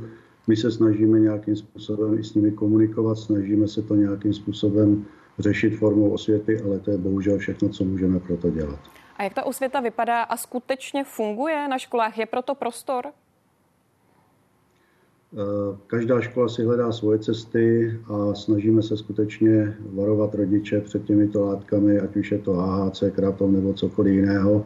My 0.52 0.58
se 0.58 0.72
snažíme 0.72 1.20
nějakým 1.20 1.56
způsobem 1.56 2.20
i 2.20 2.24
s 2.24 2.34
nimi 2.34 2.52
komunikovat, 2.52 3.16
snažíme 3.16 3.68
se 3.68 3.82
to 3.82 3.95
nějakým 3.95 4.34
způsobem 4.34 5.06
řešit 5.39 5.70
formou 5.70 6.10
osvěty, 6.10 6.62
ale 6.62 6.80
to 6.80 6.91
je 6.91 6.97
bohužel 6.97 7.38
všechno, 7.38 7.70
co 7.70 7.84
můžeme 7.84 8.20
pro 8.20 8.38
to 8.38 8.49
dělat. 8.49 8.80
A 9.18 9.24
jak 9.24 9.34
ta 9.34 9.43
osvěta 9.43 9.80
vypadá 9.80 10.22
a 10.22 10.38
skutečně 10.38 11.04
funguje 11.04 11.68
na 11.68 11.78
školách? 11.78 12.18
Je 12.18 12.26
proto 12.26 12.56
prostor? 12.56 13.08
Eh, 13.08 13.12
každá 15.88 16.22
škola 16.22 16.49
si 16.49 16.64
hledá 16.64 16.91
svoje 16.91 17.20
cesty 17.20 17.99
a 18.08 18.34
snažíme 18.34 18.84
se 18.84 18.97
skutečně 18.97 19.78
varovat 19.93 20.36
rodiče 20.36 20.82
před 20.82 21.04
těmito 21.04 21.45
látkami, 21.45 21.99
ať 21.99 22.16
už 22.16 22.32
je 22.32 22.39
to 22.39 22.60
AHC, 22.60 23.04
kratom 23.16 23.54
nebo 23.54 23.74
cokoliv 23.74 24.14
jiného. 24.14 24.66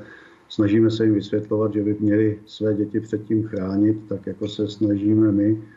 Snažíme 0.49 0.91
se 0.91 1.05
jim 1.05 1.13
vysvětlovat, 1.13 1.73
že 1.73 1.83
by 1.83 1.95
měli 1.99 2.39
své 2.45 2.73
děti 2.73 2.99
předtím 2.99 3.43
chránit, 3.43 3.97
tak 4.09 4.27
jako 4.27 4.47
se 4.47 4.67
snažíme 4.67 5.31
my. 5.31 5.74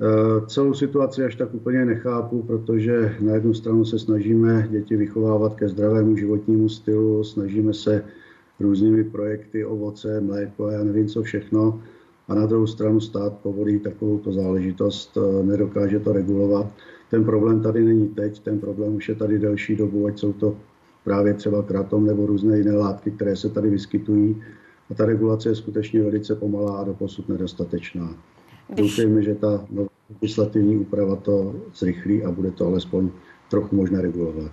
Eh, 0.00 0.46
celou 0.46 0.74
situaci 0.74 1.24
až 1.24 1.34
tak 1.34 1.54
úplně 1.54 1.84
nechápu, 1.84 2.42
protože 2.42 3.16
na 3.20 3.34
jednu 3.34 3.54
stranu 3.54 3.84
se 3.84 3.98
snažíme 3.98 4.68
děti 4.70 4.96
vychovávat 4.96 5.54
ke 5.54 5.68
zdravému 5.68 6.16
životnímu 6.16 6.68
stylu, 6.68 7.24
snažíme 7.24 7.74
se 7.74 8.04
různými 8.60 9.04
projekty, 9.04 9.64
ovoce, 9.64 10.20
mléko 10.20 10.66
a 10.66 10.72
já 10.72 10.84
nevím 10.84 11.08
co 11.08 11.22
všechno, 11.22 11.80
a 12.28 12.34
na 12.34 12.46
druhou 12.46 12.66
stranu 12.66 13.00
stát 13.00 13.32
povolí 13.42 13.78
takovouto 13.78 14.32
záležitost, 14.32 15.16
eh, 15.16 15.42
nedokáže 15.42 16.00
to 16.00 16.12
regulovat. 16.12 16.66
Ten 17.10 17.24
problém 17.24 17.60
tady 17.60 17.84
není 17.84 18.08
teď, 18.08 18.38
ten 18.38 18.60
problém 18.60 18.94
už 18.94 19.08
je 19.08 19.14
tady 19.14 19.38
delší 19.38 19.76
dobu, 19.76 20.06
ať 20.06 20.18
jsou 20.18 20.32
to 20.32 20.56
právě 21.04 21.34
třeba 21.34 21.62
kratom 21.62 22.06
nebo 22.06 22.26
různé 22.26 22.58
jiné 22.58 22.72
látky, 22.72 23.10
které 23.10 23.36
se 23.36 23.48
tady 23.48 23.70
vyskytují. 23.70 24.42
A 24.90 24.94
ta 24.94 25.04
regulace 25.04 25.48
je 25.48 25.54
skutečně 25.54 26.02
velice 26.02 26.34
pomalá 26.34 26.78
a 26.78 26.84
doposud 26.84 27.28
nedostatečná. 27.28 28.33
Když... 28.68 28.96
Doufejme, 28.96 29.22
že 29.22 29.34
ta 29.34 29.66
legislativní 30.10 30.76
úprava 30.76 31.16
to 31.16 31.54
zrychlí 31.74 32.24
a 32.24 32.30
bude 32.30 32.50
to 32.50 32.66
alespoň 32.66 33.10
trochu 33.50 33.76
možné 33.76 34.02
regulovat. 34.02 34.52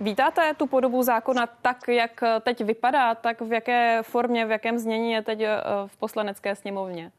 Vítáte 0.00 0.54
tu 0.56 0.66
podobu 0.66 1.02
zákona 1.02 1.46
tak, 1.62 1.88
jak 1.88 2.20
teď 2.40 2.64
vypadá, 2.64 3.14
tak 3.14 3.40
v 3.40 3.52
jaké 3.52 4.02
formě, 4.02 4.46
v 4.46 4.50
jakém 4.50 4.78
znění 4.78 5.12
je 5.12 5.22
teď 5.22 5.40
eh, 5.40 5.60
v 5.86 5.96
poslanecké 5.96 6.56
sněmovně? 6.56 7.12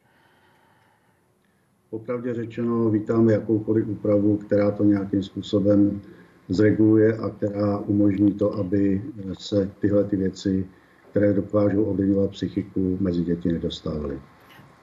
Popravdě 1.90 2.34
řečeno, 2.34 2.90
vítáme 2.90 3.34
jakoukoliv 3.34 3.88
úpravu, 3.88 4.38
která 4.38 4.72
to 4.72 4.84
nějakým 4.84 5.24
způsobem 5.24 6.02
zreguluje 6.50 7.18
a 7.18 7.30
která 7.30 7.78
umožní 7.78 8.34
to, 8.34 8.54
aby 8.54 9.04
se 9.34 9.72
tyhle 9.80 10.04
ty 10.04 10.16
věci, 10.16 10.68
které 11.12 11.34
dokážou 11.34 11.84
ovlivňovat 11.84 12.32
psychiku, 12.32 12.98
mezi 13.02 13.24
děti 13.24 13.52
nedostávaly. 13.52 14.20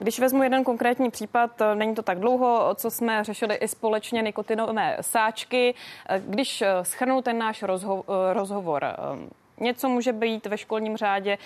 Když 0.03 0.21
vezmu 0.21 0.43
jeden 0.43 0.65
konkrétní 0.65 1.11
případ, 1.11 1.61
eh, 1.61 1.75
není 1.75 1.95
to 1.95 2.03
tak 2.03 2.19
dlouho, 2.19 2.75
co 2.75 2.91
jsme 2.91 3.25
řešili 3.25 3.55
i 3.55 3.69
společně 3.69 4.23
nikotinové 4.23 4.97
sáčky. 5.01 5.75
Eh, 6.09 6.23
když 6.27 6.63
eh, 6.63 6.69
schrnu 6.83 7.23
ten 7.23 7.39
náš 7.39 7.63
rozho- 7.63 8.05
rozhovor, 8.33 8.85
něco 9.61 9.89
může 9.89 10.13
být 10.13 10.47
ve 10.47 10.59
školním 10.59 10.97
řádě, 10.97 11.39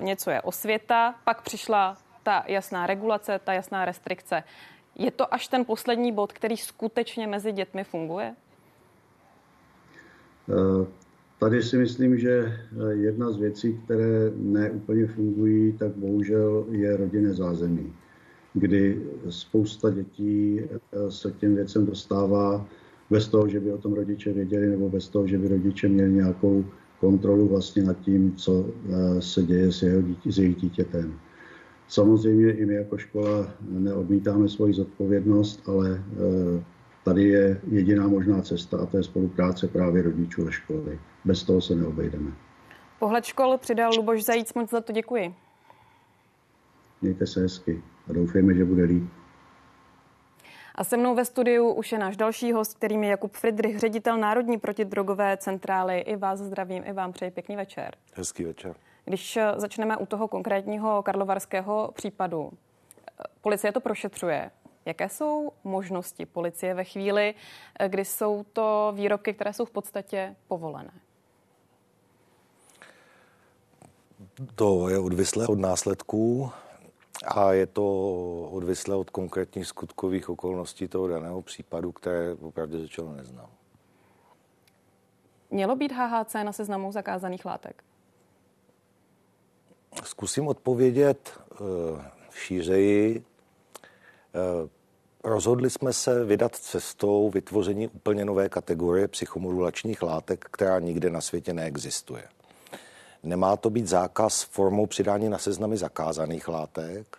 něco 0.00 0.30
je 0.30 0.40
osvěta, 0.40 1.14
pak 1.24 1.42
přišla 1.42 1.96
ta 2.22 2.44
jasná 2.46 2.86
regulace, 2.86 3.40
ta 3.44 3.52
jasná 3.52 3.84
restrikce. 3.84 4.42
Je 4.96 5.10
to 5.10 5.34
až 5.34 5.48
ten 5.48 5.64
poslední 5.64 6.12
bod, 6.12 6.32
který 6.32 6.56
skutečně 6.56 7.26
mezi 7.26 7.52
dětmi 7.52 7.84
funguje? 7.84 8.34
Tady 11.38 11.62
si 11.62 11.76
myslím, 11.76 12.18
že 12.18 12.58
jedna 12.90 13.30
z 13.30 13.36
věcí, 13.36 13.80
které 13.84 14.30
neúplně 14.36 15.06
fungují, 15.06 15.72
tak 15.72 15.90
bohužel 15.90 16.66
je 16.70 16.96
rodinné 16.96 17.34
zázemí 17.34 17.92
kdy 18.54 19.02
spousta 19.28 19.90
dětí 19.90 20.60
eh, 20.60 21.10
se 21.10 21.30
k 21.30 21.36
těm 21.36 21.54
věcem 21.54 21.86
dostává 21.86 22.66
bez 23.10 23.28
toho, 23.28 23.48
že 23.48 23.60
by 23.60 23.72
o 23.72 23.78
tom 23.78 23.92
rodiče 23.92 24.32
věděli, 24.32 24.66
nebo 24.66 24.88
bez 24.88 25.08
toho, 25.08 25.26
že 25.26 25.38
by 25.38 25.48
rodiče 25.48 25.88
měli 25.88 26.12
nějakou 26.12 26.64
kontrolu 27.00 27.48
vlastně 27.48 27.82
nad 27.82 28.00
tím, 28.00 28.36
co 28.36 28.66
eh, 28.66 29.22
se 29.22 29.42
děje 29.42 29.72
s, 29.72 29.82
jeho 29.82 30.02
dítě, 30.02 30.32
s 30.32 30.38
jejich 30.38 30.56
dítětem. 30.56 31.18
Samozřejmě 31.88 32.52
i 32.52 32.66
my 32.66 32.74
jako 32.74 32.98
škola 32.98 33.48
neodmítáme 33.68 34.48
svoji 34.48 34.74
zodpovědnost, 34.74 35.68
ale 35.68 35.98
eh, 35.98 36.64
tady 37.04 37.28
je 37.28 37.60
jediná 37.70 38.08
možná 38.08 38.42
cesta 38.42 38.78
a 38.78 38.86
to 38.86 38.96
je 38.96 39.02
spolupráce 39.02 39.68
právě 39.68 40.02
rodičů 40.02 40.46
a 40.48 40.50
školy. 40.50 40.98
Bez 41.24 41.42
toho 41.42 41.60
se 41.60 41.74
neobejdeme. 41.74 42.32
Pohled 42.98 43.24
škol 43.24 43.58
přidal 43.58 43.92
Luboš 43.96 44.24
Zajíc, 44.24 44.54
moc 44.54 44.70
za 44.70 44.80
to 44.80 44.92
děkuji. 44.92 45.34
Mějte 47.02 47.26
se 47.26 47.40
hezky 47.40 47.82
a 48.10 48.12
doufejme, 48.12 48.54
že 48.54 48.64
bude 48.64 48.84
líp. 48.84 49.10
A 50.74 50.84
se 50.84 50.96
mnou 50.96 51.14
ve 51.14 51.24
studiu 51.24 51.72
už 51.72 51.92
je 51.92 51.98
náš 51.98 52.16
další 52.16 52.52
host, 52.52 52.74
kterým 52.74 53.04
je 53.04 53.10
Jakub 53.10 53.32
Friedrich, 53.32 53.78
ředitel 53.78 54.18
Národní 54.18 54.58
protidrogové 54.58 55.36
centrály. 55.36 55.98
I 55.98 56.16
vás 56.16 56.38
zdravím, 56.38 56.82
i 56.86 56.92
vám 56.92 57.12
přeji 57.12 57.30
pěkný 57.30 57.56
večer. 57.56 57.94
Hezký 58.14 58.44
večer. 58.44 58.74
Když 59.04 59.36
eh, 59.36 59.52
začneme 59.56 59.96
u 59.96 60.06
toho 60.06 60.28
konkrétního 60.28 61.02
karlovarského 61.02 61.90
případu, 61.94 62.50
eh, 62.52 63.24
policie 63.40 63.72
to 63.72 63.80
prošetřuje. 63.80 64.50
Jaké 64.84 65.08
jsou 65.08 65.52
možnosti 65.64 66.26
policie 66.26 66.74
ve 66.74 66.84
chvíli, 66.84 67.34
eh, 67.78 67.88
kdy 67.88 68.04
jsou 68.04 68.44
to 68.52 68.92
výrobky, 68.96 69.34
které 69.34 69.52
jsou 69.52 69.64
v 69.64 69.70
podstatě 69.70 70.36
povolené? 70.48 70.92
To 74.54 74.88
je 74.88 74.98
odvislé 74.98 75.46
od 75.46 75.58
následků. 75.58 76.50
A 77.24 77.52
je 77.52 77.66
to 77.66 77.84
odvislé 78.50 78.96
od 78.96 79.10
konkrétních 79.10 79.66
skutkových 79.66 80.28
okolností 80.28 80.88
toho 80.88 81.08
daného 81.08 81.42
případu, 81.42 81.92
které 81.92 82.34
opravdu 82.34 82.78
řečeno 82.78 83.12
neznám. 83.12 83.50
Mělo 85.50 85.76
být 85.76 85.92
HHC 85.92 86.34
na 86.34 86.52
seznamu 86.52 86.92
zakázaných 86.92 87.44
látek? 87.44 87.84
Zkusím 90.04 90.48
odpovědět 90.48 91.40
uh, 91.60 91.66
šířeji. 92.30 93.24
Uh, 94.62 94.68
rozhodli 95.24 95.70
jsme 95.70 95.92
se 95.92 96.24
vydat 96.24 96.56
cestou 96.56 97.30
vytvoření 97.30 97.88
úplně 97.88 98.24
nové 98.24 98.48
kategorie 98.48 99.08
psychomodulačních 99.08 100.02
látek, 100.02 100.44
která 100.50 100.78
nikde 100.78 101.10
na 101.10 101.20
světě 101.20 101.54
neexistuje. 101.54 102.28
Nemá 103.22 103.56
to 103.56 103.70
být 103.70 103.86
zákaz 103.86 104.42
formou 104.42 104.86
přidání 104.86 105.28
na 105.28 105.38
seznamy 105.38 105.76
zakázaných 105.76 106.48
látek 106.48 107.16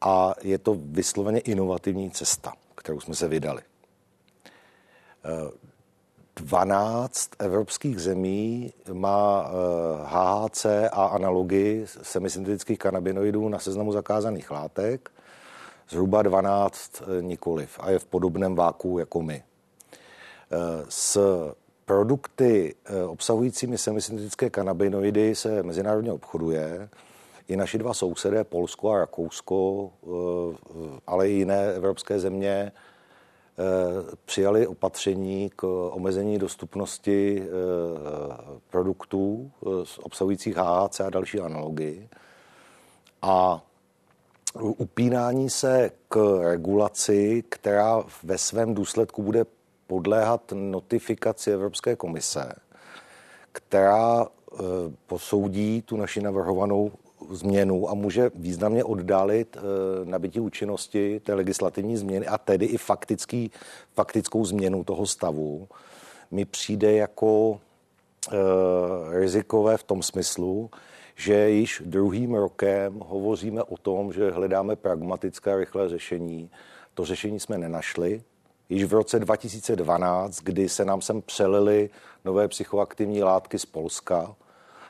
a 0.00 0.34
je 0.42 0.58
to 0.58 0.76
vysloveně 0.78 1.40
inovativní 1.40 2.10
cesta, 2.10 2.52
kterou 2.74 3.00
jsme 3.00 3.14
se 3.14 3.28
vydali. 3.28 3.62
12 6.36 7.30
evropských 7.38 8.00
zemí 8.00 8.72
má 8.92 9.50
HHC 10.04 10.64
eh, 10.64 10.88
a 10.88 11.04
analogy 11.04 11.84
semisyntetických 12.02 12.78
kanabinoidů 12.78 13.48
na 13.48 13.58
seznamu 13.58 13.92
zakázaných 13.92 14.50
látek, 14.50 15.10
zhruba 15.88 16.22
12 16.22 17.02
eh, 17.02 17.22
nikoliv 17.22 17.78
a 17.80 17.90
je 17.90 17.98
v 17.98 18.04
podobném 18.04 18.54
váku 18.54 18.98
jako 18.98 19.22
my. 19.22 19.42
Eh, 20.52 20.56
s 20.88 21.20
produkty 21.92 22.74
eh, 22.84 23.02
obsahujícími 23.02 23.78
semisyntetické 23.78 24.50
kanabinoidy 24.50 25.34
se 25.34 25.62
mezinárodně 25.62 26.12
obchoduje. 26.12 26.88
I 27.48 27.56
naši 27.56 27.78
dva 27.78 27.94
sousedé, 27.94 28.44
Polsko 28.44 28.90
a 28.90 28.98
Rakousko, 28.98 29.90
eh, 30.04 31.00
ale 31.06 31.28
i 31.28 31.32
jiné 31.32 31.72
evropské 31.74 32.18
země, 32.18 32.72
eh, 32.72 34.16
přijali 34.24 34.66
opatření 34.66 35.50
k 35.56 35.66
omezení 35.90 36.38
dostupnosti 36.38 37.42
produktů 38.70 39.50
obsahujících 40.02 40.56
HHC 40.56 41.00
a 41.00 41.10
další 41.10 41.40
analogy. 41.40 42.08
A 43.22 43.62
upínání 44.60 45.50
se 45.50 45.90
k 46.08 46.40
regulaci, 46.42 47.44
která 47.48 48.04
ve 48.22 48.38
svém 48.38 48.74
důsledku 48.74 49.22
bude 49.22 49.44
podléhat 49.92 50.52
notifikaci 50.52 51.50
Evropské 51.50 51.96
komise, 51.96 52.52
která 53.52 54.24
eh, 54.24 54.56
posoudí 55.06 55.82
tu 55.82 55.96
naši 55.96 56.20
navrhovanou 56.20 56.92
změnu 57.30 57.90
a 57.90 57.94
může 57.94 58.30
významně 58.34 58.84
oddálit 58.84 59.56
eh, 59.56 59.60
nabití 60.04 60.40
účinnosti 60.40 61.20
té 61.20 61.34
legislativní 61.34 61.96
změny 61.96 62.26
a 62.26 62.38
tedy 62.38 62.66
i 62.66 62.76
faktický, 62.76 63.50
faktickou 63.94 64.44
změnu 64.44 64.84
toho 64.84 65.06
stavu, 65.06 65.68
mi 66.30 66.44
přijde 66.44 66.92
jako 66.92 67.60
eh, 67.60 68.36
rizikové 69.20 69.76
v 69.76 69.82
tom 69.82 70.02
smyslu, 70.02 70.70
že 71.16 71.50
již 71.50 71.82
druhým 71.84 72.34
rokem 72.34 73.00
hovoříme 73.04 73.62
o 73.62 73.76
tom, 73.76 74.12
že 74.12 74.30
hledáme 74.30 74.76
pragmatické 74.76 75.56
rychlé 75.56 75.88
řešení. 75.88 76.50
To 76.94 77.04
řešení 77.04 77.40
jsme 77.40 77.58
nenašli. 77.58 78.22
Již 78.72 78.84
v 78.84 78.92
roce 78.92 79.18
2012, 79.18 80.40
kdy 80.40 80.68
se 80.68 80.84
nám 80.84 81.00
sem 81.00 81.22
přelili 81.22 81.90
nové 82.24 82.48
psychoaktivní 82.48 83.22
látky 83.22 83.58
z 83.58 83.66
Polska, 83.66 84.34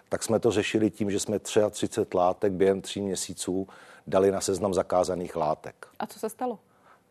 tak 0.09 0.23
jsme 0.23 0.39
to 0.39 0.51
řešili 0.51 0.91
tím, 0.91 1.11
že 1.11 1.21
jsme 1.21 1.39
33 1.39 2.17
látek 2.17 2.53
během 2.53 2.83
tří 2.83 3.01
měsíců 3.01 3.69
dali 4.07 4.31
na 4.31 4.41
seznam 4.41 4.75
zakázaných 4.75 5.37
látek. 5.37 5.87
A 5.99 6.07
co 6.07 6.19
se 6.19 6.29
stalo? 6.29 6.59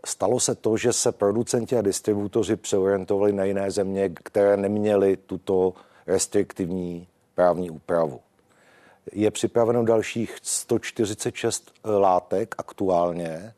Stalo 0.06 0.40
se 0.40 0.56
to, 0.56 0.78
že 0.78 0.94
se 0.94 1.12
producenti 1.12 1.78
a 1.78 1.82
distributoři 1.82 2.56
přeorientovali 2.56 3.34
na 3.34 3.44
jiné 3.44 3.72
země, 3.72 4.10
které 4.10 4.58
neměly 4.58 5.18
tuto 5.18 5.74
restriktivní 6.08 7.08
právní 7.36 7.70
úpravu. 7.70 8.20
Je 9.14 9.32
připraveno 9.32 9.86
dalších 9.86 10.38
146 10.42 11.72
látek 11.84 12.56
aktuálně, 12.58 13.54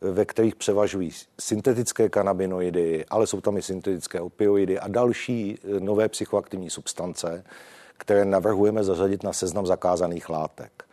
ve 0.00 0.24
kterých 0.24 0.56
převažují 0.56 1.10
syntetické 1.40 2.08
kanabinoidy, 2.08 3.04
ale 3.10 3.26
jsou 3.26 3.40
tam 3.40 3.56
i 3.56 3.62
syntetické 3.62 4.20
opioidy 4.20 4.78
a 4.78 4.88
další 4.88 5.58
nové 5.78 6.08
psychoaktivní 6.08 6.70
substance, 6.70 7.44
které 7.96 8.24
navrhujeme 8.24 8.84
zařadit 8.84 9.22
na 9.22 9.32
seznam 9.32 9.66
zakázaných 9.66 10.28
látek. 10.28 10.84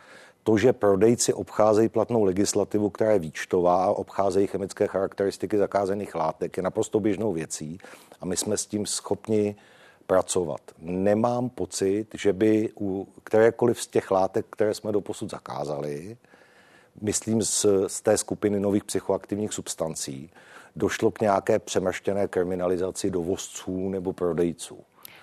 To, 0.43 0.57
že 0.57 0.73
prodejci 0.73 1.33
obcházejí 1.33 1.89
platnou 1.89 2.23
legislativu, 2.23 2.89
která 2.89 3.11
je 3.11 3.19
výčtová 3.19 3.85
a 3.85 3.89
obcházejí 3.89 4.47
chemické 4.47 4.87
charakteristiky 4.87 5.57
zakázaných 5.57 6.15
látek, 6.15 6.57
je 6.57 6.63
naprosto 6.63 6.99
běžnou 6.99 7.33
věcí 7.33 7.77
a 8.21 8.25
my 8.25 8.37
jsme 8.37 8.57
s 8.57 8.65
tím 8.65 8.85
schopni 8.85 9.55
pracovat. 10.07 10.61
Nemám 10.79 11.49
pocit, 11.49 12.07
že 12.13 12.33
by 12.33 12.69
u 12.79 13.07
kterékoliv 13.23 13.81
z 13.81 13.87
těch 13.87 14.11
látek, 14.11 14.45
které 14.49 14.73
jsme 14.73 14.91
doposud 14.91 15.31
zakázali, 15.31 16.17
myslím 17.01 17.41
z, 17.41 17.65
z 17.87 18.01
té 18.01 18.17
skupiny 18.17 18.59
nových 18.59 18.83
psychoaktivních 18.83 19.53
substancí, 19.53 20.31
došlo 20.75 21.11
k 21.11 21.21
nějaké 21.21 21.59
přemrštěné 21.59 22.27
kriminalizaci 22.27 23.11
dovozců 23.11 23.89
nebo 23.89 24.13
prodejců. 24.13 24.79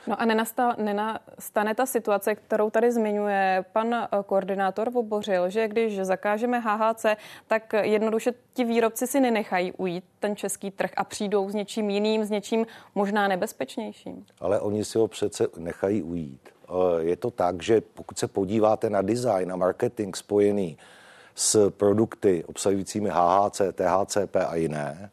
No 0.07 0.21
a 0.21 0.25
nenastal, 0.25 0.75
nenastane 0.79 1.75
ta 1.75 1.87
situace, 1.87 2.35
kterou 2.35 2.71
tady 2.71 2.93
zmiňuje 2.93 3.65
pan 3.73 3.95
eh, 3.95 4.09
koordinátor 4.27 4.91
Vobořil, 4.91 5.51
že 5.51 5.69
když 5.69 6.01
zakážeme 6.01 6.61
HHC, 6.61 7.07
tak 7.47 7.73
jednoduše 7.83 8.33
ti 8.53 8.65
výrobci 8.65 9.07
si 9.07 9.21
nenechají 9.21 9.73
ujít 9.73 10.05
ten 10.21 10.37
český 10.37 10.71
trh 10.71 10.91
a 10.97 11.05
přijdou 11.05 11.51
s 11.51 11.55
něčím 11.55 11.91
jiným, 11.91 12.25
s 12.25 12.31
něčím 12.31 12.67
možná 12.95 13.29
nebezpečnějším. 13.29 14.27
Ale 14.41 14.61
oni 14.61 14.85
si 14.85 14.99
ho 14.99 15.09
přece 15.09 15.49
nechají 15.57 16.03
ujít. 16.03 16.49
Eh, 16.69 16.73
je 16.99 17.17
to 17.17 17.31
tak, 17.31 17.63
že 17.63 17.81
pokud 17.81 18.19
se 18.19 18.29
podíváte 18.29 18.91
na 18.91 19.03
design 19.03 19.53
a 19.53 19.57
marketing 19.57 20.17
spojený 20.17 20.79
s 21.35 21.71
produkty 21.71 22.45
obsahujícími 22.45 23.11
HHC, 23.13 23.61
THCP 23.73 24.37
a 24.49 24.55
jiné, 24.55 25.11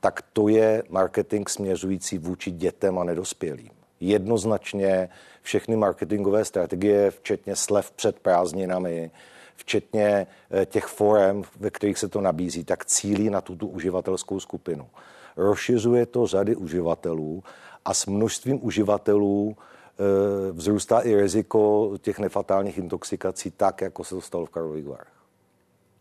tak 0.00 0.22
to 0.32 0.48
je 0.48 0.82
marketing 0.88 1.48
směřující 1.48 2.18
vůči 2.18 2.50
dětem 2.50 2.98
a 2.98 3.04
nedospělým 3.04 3.70
jednoznačně 4.00 5.08
všechny 5.42 5.76
marketingové 5.76 6.44
strategie, 6.44 7.10
včetně 7.10 7.56
slev 7.56 7.90
před 7.90 8.20
prázdninami, 8.20 9.10
včetně 9.56 10.26
eh, 10.50 10.66
těch 10.66 10.84
forem, 10.84 11.42
ve 11.58 11.70
kterých 11.70 11.98
se 11.98 12.08
to 12.08 12.20
nabízí, 12.20 12.64
tak 12.64 12.84
cílí 12.84 13.30
na 13.30 13.40
tuto 13.40 13.66
uživatelskou 13.66 14.40
skupinu. 14.40 14.88
Rozšiřuje 15.36 16.06
to 16.06 16.26
řady 16.26 16.56
uživatelů 16.56 17.42
a 17.84 17.94
s 17.94 18.06
množstvím 18.06 18.64
uživatelů 18.64 19.56
eh, 19.56 20.52
vzrůstá 20.52 21.00
i 21.00 21.14
riziko 21.14 21.92
těch 22.00 22.18
nefatálních 22.18 22.78
intoxikací, 22.78 23.50
tak 23.50 23.80
jako 23.80 24.04
se 24.04 24.14
to 24.14 24.20
stalo 24.20 24.46
v 24.46 24.50
Karlových 24.50 24.86
Varech. 24.86 25.19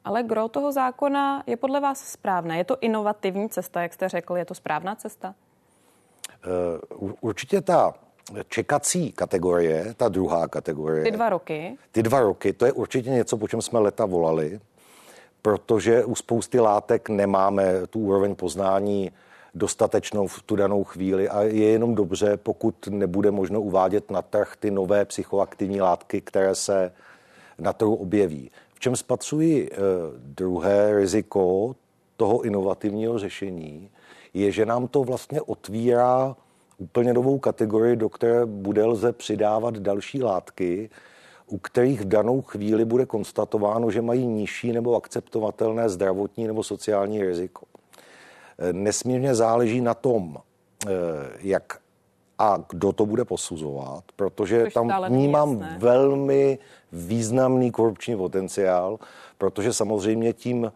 Ale 0.05 0.23
gro 0.23 0.47
toho 0.47 0.71
zákona 0.71 1.43
je 1.47 1.57
podle 1.57 1.79
vás 1.79 1.99
správné? 1.99 2.57
Je 2.57 2.63
to 2.63 2.77
inovativní 2.81 3.49
cesta, 3.49 3.81
jak 3.81 3.93
jste 3.93 4.09
řekl? 4.09 4.37
Je 4.37 4.45
to 4.45 4.55
správná 4.55 4.95
cesta? 4.95 5.35
Eh, 6.29 6.79
určitě 7.21 7.61
ta 7.61 7.93
čekací 8.49 9.11
kategorie, 9.11 9.93
ta 9.97 10.09
druhá 10.09 10.47
kategorie. 10.47 11.03
Ty 11.03 11.11
dva 11.11 11.29
roky. 11.29 11.77
Ty 11.91 12.03
dva 12.03 12.19
roky, 12.19 12.53
to 12.53 12.65
je 12.65 12.71
určitě 12.71 13.09
něco, 13.09 13.37
po 13.37 13.47
čem 13.47 13.61
jsme 13.61 13.79
leta 13.79 14.05
volali, 14.05 14.59
protože 15.41 16.05
u 16.05 16.15
spousty 16.15 16.59
látek 16.59 17.09
nemáme 17.09 17.87
tu 17.87 17.99
úroveň 17.99 18.35
poznání 18.35 19.11
dostatečnou 19.55 20.27
v 20.27 20.41
tu 20.41 20.55
danou 20.55 20.83
chvíli 20.83 21.29
a 21.29 21.41
je 21.41 21.69
jenom 21.69 21.95
dobře, 21.95 22.37
pokud 22.37 22.87
nebude 22.87 23.31
možno 23.31 23.61
uvádět 23.61 24.11
na 24.11 24.21
trh 24.21 24.55
ty 24.59 24.71
nové 24.71 25.05
psychoaktivní 25.05 25.81
látky, 25.81 26.21
které 26.21 26.55
se 26.55 26.91
na 27.59 27.73
trhu 27.73 27.95
objeví. 27.95 28.51
V 28.79 28.81
čem 28.81 28.95
spatřuji 28.95 29.69
eh, 29.71 29.77
druhé 30.17 30.95
riziko 30.95 31.75
toho 32.17 32.41
inovativního 32.41 33.19
řešení, 33.19 33.89
je, 34.33 34.51
že 34.51 34.65
nám 34.65 34.87
to 34.87 35.03
vlastně 35.03 35.41
otvírá 35.41 36.35
úplně 36.77 37.13
novou 37.13 37.39
kategorii, 37.39 37.95
do 37.95 38.09
které 38.09 38.45
bude 38.45 38.85
lze 38.85 39.13
přidávat 39.13 39.77
další 39.77 40.23
látky, 40.23 40.89
u 41.47 41.57
kterých 41.57 42.01
v 42.01 42.07
danou 42.07 42.41
chvíli 42.41 42.85
bude 42.85 43.05
konstatováno, 43.05 43.91
že 43.91 44.01
mají 44.01 44.25
nižší 44.25 44.71
nebo 44.71 44.95
akceptovatelné 44.95 45.89
zdravotní 45.89 46.47
nebo 46.47 46.63
sociální 46.63 47.23
riziko. 47.23 47.65
Nesmírně 48.71 49.35
záleží 49.35 49.81
na 49.81 49.93
tom, 49.93 50.37
eh, 50.37 50.89
jak 51.39 51.79
a 52.39 52.57
kdo 52.69 52.93
to 52.93 53.05
bude 53.05 53.25
posuzovat, 53.25 54.03
protože 54.15 54.63
Což 54.63 54.73
tam 54.73 54.91
vnímám 55.07 55.65
velmi 55.77 56.59
významný 56.91 57.71
korupční 57.71 58.15
potenciál, 58.15 58.99
protože 59.37 59.73
samozřejmě 59.73 60.33
tím 60.33 60.71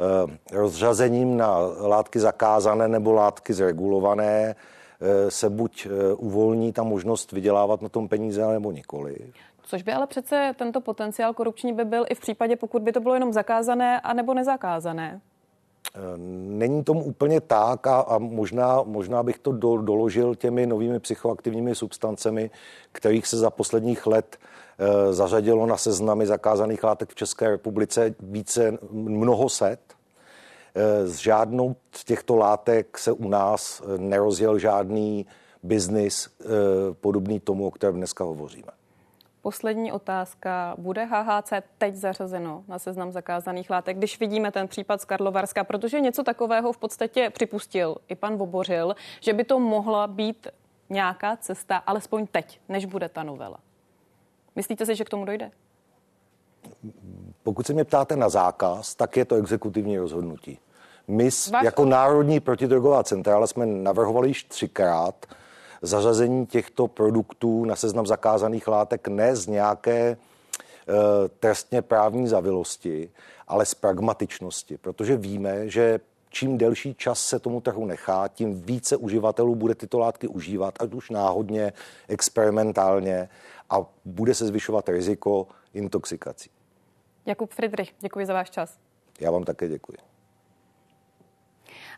Eh, 0.00 0.56
rozřazením 0.56 1.36
na 1.36 1.58
látky 1.80 2.20
zakázané 2.20 2.88
nebo 2.88 3.12
látky 3.12 3.52
zregulované 3.52 4.54
eh, 4.54 5.30
se 5.30 5.50
buď 5.50 5.86
eh, 5.86 6.14
uvolní 6.14 6.72
ta 6.72 6.82
možnost 6.82 7.32
vydělávat 7.32 7.82
na 7.82 7.88
tom 7.88 8.08
peníze, 8.08 8.46
nebo 8.46 8.72
nikoli. 8.72 9.16
Což 9.62 9.82
by 9.82 9.92
ale 9.92 10.06
přece 10.06 10.54
tento 10.58 10.80
potenciál 10.80 11.34
korupční 11.34 11.72
by 11.72 11.84
byl 11.84 12.04
i 12.08 12.14
v 12.14 12.20
případě, 12.20 12.56
pokud 12.56 12.82
by 12.82 12.92
to 12.92 13.00
bylo 13.00 13.14
jenom 13.14 13.32
zakázané 13.32 14.00
a 14.00 14.12
nebo 14.12 14.34
nezakázané. 14.34 15.20
Není 16.46 16.84
tomu 16.84 17.04
úplně 17.04 17.40
tak 17.40 17.86
a, 17.86 18.00
a 18.00 18.18
možná, 18.18 18.82
možná 18.82 19.22
bych 19.22 19.38
to 19.38 19.52
do, 19.52 19.76
doložil 19.76 20.34
těmi 20.34 20.66
novými 20.66 21.00
psychoaktivními 21.00 21.74
substancemi, 21.74 22.50
kterých 22.92 23.26
se 23.26 23.36
za 23.36 23.50
posledních 23.50 24.06
let 24.06 24.36
e, 24.78 25.12
zařadilo 25.12 25.66
na 25.66 25.76
seznamy 25.76 26.26
zakázaných 26.26 26.84
látek 26.84 27.10
v 27.10 27.14
České 27.14 27.50
republice 27.50 28.14
více 28.20 28.78
mnoho 28.90 29.48
set. 29.48 29.80
E, 30.74 31.06
z 31.06 31.16
žádnou 31.16 31.76
z 31.92 32.04
těchto 32.04 32.36
látek 32.36 32.98
se 32.98 33.12
u 33.12 33.28
nás 33.28 33.82
nerozjel 33.96 34.58
žádný 34.58 35.26
biznis 35.62 36.26
e, 36.26 36.44
podobný 36.94 37.40
tomu, 37.40 37.66
o 37.66 37.70
kterém 37.70 37.96
dneska 37.96 38.24
hovoříme. 38.24 38.75
Poslední 39.46 39.92
otázka. 39.92 40.74
Bude 40.78 41.04
HHC 41.04 41.52
teď 41.78 41.94
zařazeno 41.94 42.64
na 42.68 42.78
seznam 42.78 43.12
zakázaných 43.12 43.70
látek, 43.70 43.96
když 43.96 44.20
vidíme 44.20 44.52
ten 44.52 44.68
případ 44.68 45.00
z 45.00 45.04
Karlovarska, 45.04 45.64
protože 45.64 46.00
něco 46.00 46.22
takového 46.22 46.72
v 46.72 46.78
podstatě 46.78 47.30
připustil 47.30 47.96
i 48.08 48.14
pan 48.14 48.36
Vobořil, 48.36 48.94
že 49.20 49.32
by 49.32 49.44
to 49.44 49.60
mohla 49.60 50.06
být 50.06 50.46
nějaká 50.90 51.36
cesta, 51.36 51.76
alespoň 51.76 52.26
teď, 52.26 52.60
než 52.68 52.84
bude 52.84 53.08
ta 53.08 53.22
novela. 53.22 53.58
Myslíte 54.56 54.86
si, 54.86 54.96
že 54.96 55.04
k 55.04 55.10
tomu 55.10 55.24
dojde? 55.24 55.50
Pokud 57.42 57.66
se 57.66 57.72
mě 57.72 57.84
ptáte 57.84 58.16
na 58.16 58.28
zákaz, 58.28 58.94
tak 58.94 59.16
je 59.16 59.24
to 59.24 59.36
exekutivní 59.36 59.98
rozhodnutí. 59.98 60.58
My 61.08 61.24
Váš 61.24 61.64
jako 61.64 61.84
Národní 61.84 62.40
protidrogová 62.40 63.04
centrála 63.04 63.46
jsme 63.46 63.66
navrhovali 63.66 64.28
již 64.28 64.44
třikrát, 64.44 65.26
zařazení 65.82 66.46
těchto 66.46 66.88
produktů 66.88 67.64
na 67.64 67.76
seznam 67.76 68.06
zakázaných 68.06 68.68
látek 68.68 69.08
ne 69.08 69.36
z 69.36 69.46
nějaké 69.46 70.00
e, 70.00 70.16
trestně 71.40 71.82
právní 71.82 72.28
zavilosti, 72.28 73.10
ale 73.48 73.66
z 73.66 73.74
pragmatičnosti, 73.74 74.78
protože 74.78 75.16
víme, 75.16 75.68
že 75.68 76.00
čím 76.30 76.58
delší 76.58 76.94
čas 76.94 77.20
se 77.20 77.38
tomu 77.38 77.60
trhu 77.60 77.86
nechá, 77.86 78.28
tím 78.28 78.62
více 78.62 78.96
uživatelů 78.96 79.54
bude 79.54 79.74
tyto 79.74 79.98
látky 79.98 80.28
užívat, 80.28 80.74
ať 80.82 80.94
už 80.94 81.10
náhodně, 81.10 81.72
experimentálně 82.08 83.28
a 83.70 83.76
bude 84.04 84.34
se 84.34 84.46
zvyšovat 84.46 84.88
riziko 84.88 85.46
intoxikací. 85.74 86.50
Jakub 87.26 87.52
Friedrich, 87.52 87.94
děkuji 88.00 88.26
za 88.26 88.32
váš 88.32 88.50
čas. 88.50 88.78
Já 89.20 89.30
vám 89.30 89.44
také 89.44 89.68
děkuji. 89.68 90.15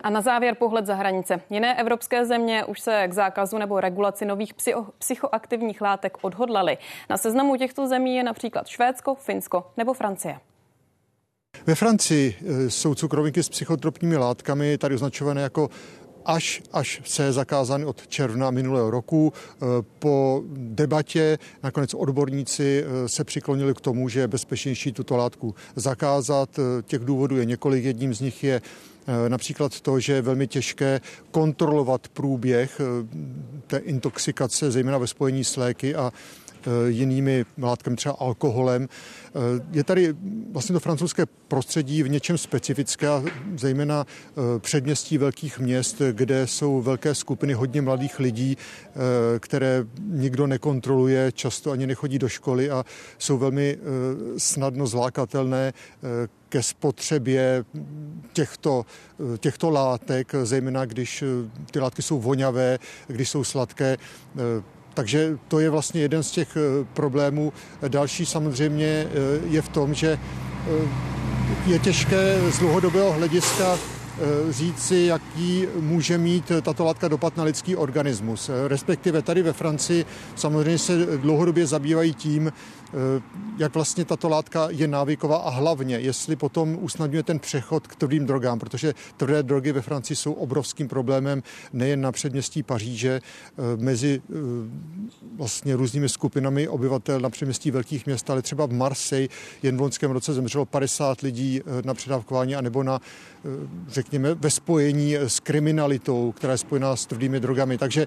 A 0.01 0.11
na 0.11 0.21
závěr 0.21 0.55
pohled 0.55 0.87
za 0.87 0.95
hranice. 0.95 1.41
Jiné 1.51 1.81
evropské 1.81 2.27
země 2.27 2.65
už 2.65 2.81
se 2.81 3.09
k 3.09 3.13
zákazu 3.13 3.59
nebo 3.59 3.81
regulaci 3.81 4.25
nových 4.25 4.55
psychoaktivních 4.99 5.81
látek 5.81 6.19
odhodlaly. 6.23 6.79
Na 7.11 7.17
seznamu 7.17 7.57
těchto 7.57 7.87
zemí 7.87 8.17
je 8.17 8.25
například 8.25 8.67
Švédsko, 8.67 9.15
Finsko 9.15 9.71
nebo 9.77 9.95
Francie. 9.95 10.39
Ve 11.67 11.75
Francii 11.75 12.37
eh, 12.41 12.71
jsou 12.71 12.95
cukrovinky 12.95 13.43
s 13.43 13.49
psychotropními 13.49 14.17
látkami 14.17 14.79
tady 14.79 14.95
označované 14.95 15.43
jako 15.43 15.71
až, 16.25 16.63
až 16.73 17.01
se 17.05 17.33
zakázán 17.33 17.85
od 17.85 18.07
června 18.07 18.51
minulého 18.51 18.91
roku. 18.91 19.33
Po 19.99 20.43
debatě 20.53 21.39
nakonec 21.63 21.95
odborníci 21.95 22.85
se 23.07 23.25
přiklonili 23.25 23.75
k 23.75 23.81
tomu, 23.81 24.09
že 24.09 24.21
je 24.21 24.29
bezpečnější 24.29 24.93
tuto 24.93 25.17
látku 25.17 25.55
zakázat. 25.77 26.61
Těch 26.83 27.01
důvodů 27.01 27.37
je 27.37 27.45
několik. 27.45 27.85
Jedním 27.85 28.15
z 28.15 28.21
nich 28.21 28.45
je 28.45 28.61
například 29.29 29.81
to, 29.81 30.01
že 30.01 30.13
je 30.13 30.23
velmi 30.23 30.47
těžké 30.47 31.01
kontrolovat 31.31 32.09
průběh 32.09 32.81
té 33.67 33.77
intoxikace, 33.77 34.71
zejména 34.71 34.99
ve 34.99 35.07
spojení 35.07 35.45
s 35.45 35.57
léky 35.57 35.95
a 35.95 36.13
Eh, 36.69 36.91
jinými 36.91 37.45
látkami, 37.63 37.97
třeba 37.97 38.15
alkoholem. 38.19 38.89
Eh, 38.89 39.39
je 39.73 39.85
tady 39.85 40.15
vlastně 40.53 40.73
to 40.73 40.81
francouzské 40.81 41.27
prostředí 41.49 42.03
v 42.03 42.09
něčem 42.09 42.39
specifické, 42.39 43.09
zejména 43.57 44.07
eh, 44.07 44.59
předměstí 44.59 45.19
velkých 45.19 45.59
měst, 45.59 46.03
kde 46.13 46.47
jsou 46.47 46.83
velké 46.83 47.15
skupiny 47.15 47.53
hodně 47.53 47.83
mladých 47.83 48.19
lidí, 48.19 48.57
které 49.41 49.85
nikdo 49.99 50.47
nekontroluje, 50.47 51.33
často 51.33 51.71
ani 51.71 51.87
nechodí 51.87 52.19
do 52.19 52.29
školy 52.29 52.71
a 52.71 52.85
jsou 53.19 53.39
velmi 53.39 53.79
snadno 54.37 54.87
zlákatelné 54.87 55.73
ke 56.49 56.63
spotřebě 56.63 57.65
těchto, 58.33 58.87
těchto 59.39 59.71
látek, 59.71 60.35
zejména 60.43 60.85
když 60.85 61.25
ty 61.71 61.81
látky 61.81 62.03
jsou 62.03 62.21
voňavé, 62.21 62.79
když 63.07 63.31
jsou 63.31 63.45
sladké. 63.45 63.97
Takže 64.99 65.39
to 65.49 65.61
je 65.61 65.71
vlastně 65.71 66.01
jeden 66.01 66.23
z 66.23 66.31
těch 66.31 66.57
eh, 66.57 66.85
problémů. 66.95 67.53
Další 67.89 68.27
samozřejmě 68.27 68.87
eh, 68.87 69.09
je 69.47 69.63
v 69.63 69.69
tom, 69.69 69.95
že 69.95 70.19
eh, 70.19 70.71
je 71.67 71.79
těžké 71.79 72.51
z 72.51 72.59
dlouhodobého 72.59 73.13
hlediska 73.13 73.79
říci, 74.51 74.97
jaký 74.97 75.67
může 75.81 76.19
mít 76.19 76.53
tato 76.63 76.85
látka 76.85 77.09
dopad 77.09 77.37
na 77.37 77.45
lidský 77.45 77.77
organismus. 77.77 78.51
Respektive 78.69 79.23
tady 79.23 79.43
ve 79.43 79.53
Francii 79.53 80.05
samozřejmě 80.37 80.79
se 80.79 81.07
dlouhodobě 81.17 81.67
zabývají 81.67 82.15
tím, 82.15 82.53
Eh, 82.95 83.23
jak 83.59 83.75
vlastně 83.75 84.05
tato 84.05 84.29
látka 84.29 84.69
je 84.71 84.89
návyková 84.89 85.37
a 85.37 85.51
hlavně, 85.51 85.97
jestli 85.97 86.37
potom 86.37 86.79
usnadňuje 86.81 87.23
ten 87.23 87.39
přechod 87.39 87.87
k 87.87 87.97
tvrdým 87.97 88.27
drogám, 88.27 88.59
protože 88.59 88.95
tvrdé 89.17 89.43
drogy 89.43 89.73
ve 89.73 89.83
Francii 89.83 90.17
jsou 90.17 90.33
obrovským 90.33 90.89
problémem 90.89 91.43
nejen 91.73 92.01
na 92.01 92.13
předměstí 92.13 92.63
Paříže, 92.63 93.21
eh, 93.21 93.77
mezi 93.77 94.23
eh, 94.31 94.35
vlastně 95.37 95.77
různými 95.77 96.09
skupinami 96.09 96.69
obyvatel 96.69 97.21
na 97.21 97.31
předměstí 97.31 97.71
velkých 97.71 98.07
měst, 98.07 98.31
ale 98.31 98.43
třeba 98.43 98.67
v 98.67 98.73
Marseille 98.73 99.29
jen 99.63 99.77
v 99.77 99.81
loňském 99.81 100.11
roce 100.11 100.35
zemřelo 100.35 100.65
50 100.65 101.21
lidí 101.21 101.61
na 101.85 101.95
předávkování 101.95 102.57
anebo 102.57 102.83
na, 102.83 103.01
řekněme, 103.89 104.08
ve 104.35 104.51
spojení 104.51 105.15
s 105.15 105.41
kriminalitou, 105.41 106.33
která 106.33 106.53
je 106.53 106.59
spojená 106.59 106.97
s 106.97 107.07
tvrdými 107.07 107.41
drogami. 107.41 107.79
Takže 107.79 108.07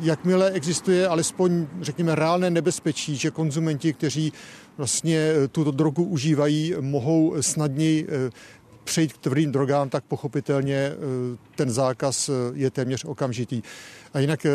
jakmile 0.00 0.50
existuje 0.50 1.08
alespoň, 1.08 1.66
řekněme, 1.80 2.14
reálné 2.14 2.50
nebezpečí, 2.50 3.16
že 3.16 3.30
konzumenti 3.30 3.92
kteří 3.92 4.32
vlastně 4.76 5.18
eh, 5.18 5.48
tuto 5.48 5.70
drogu 5.70 6.04
užívají, 6.04 6.74
mohou 6.80 7.34
snadněji 7.40 8.06
eh, 8.08 8.30
přejít 8.84 9.12
k 9.12 9.18
tvrdým 9.18 9.52
drogám, 9.52 9.88
tak 9.88 10.04
pochopitelně 10.04 10.76
eh, 10.76 10.94
ten 11.56 11.70
zákaz 11.70 12.30
je 12.54 12.70
téměř 12.70 13.04
okamžitý. 13.04 13.62
A 14.14 14.18
jinak 14.18 14.46
eh, 14.46 14.50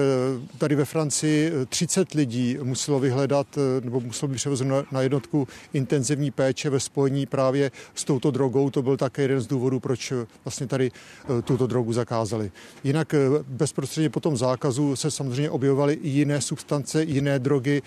tady 0.58 0.76
ve 0.76 0.86
Francii 0.86 1.52
30 1.70 2.02
eh, 2.16 2.18
lidí 2.18 2.58
muselo 2.64 3.00
vyhledat 3.00 3.48
eh, 3.58 3.86
nebo 3.86 4.00
muselo 4.00 4.30
být 4.30 4.36
převozeno 4.36 4.84
na 4.92 5.02
jednotku 5.02 5.48
intenzivní 5.74 6.32
péče 6.32 6.70
ve 6.70 6.80
spojení 6.80 7.26
právě 7.26 7.72
s 7.96 8.04
touto 8.04 8.32
drogou. 8.32 8.70
To 8.70 8.82
byl 8.82 8.98
také 8.98 9.22
jeden 9.22 9.42
z 9.42 9.48
důvodů, 9.48 9.80
proč 9.80 10.14
vlastně 10.46 10.68
tady 10.68 10.92
tuto 11.44 11.68
drogu 11.68 11.94
zakázali. 11.94 12.52
Jinak 12.84 13.16
bezprostředně 13.48 14.10
po 14.10 14.20
tom 14.20 14.38
zákazu 14.38 14.96
se 14.96 15.12
samozřejmě 15.12 15.50
objevovaly 15.50 15.94
i 15.94 16.10
jiné 16.10 16.42
substance, 16.42 17.04
jiné 17.04 17.40
drogy, 17.40 17.82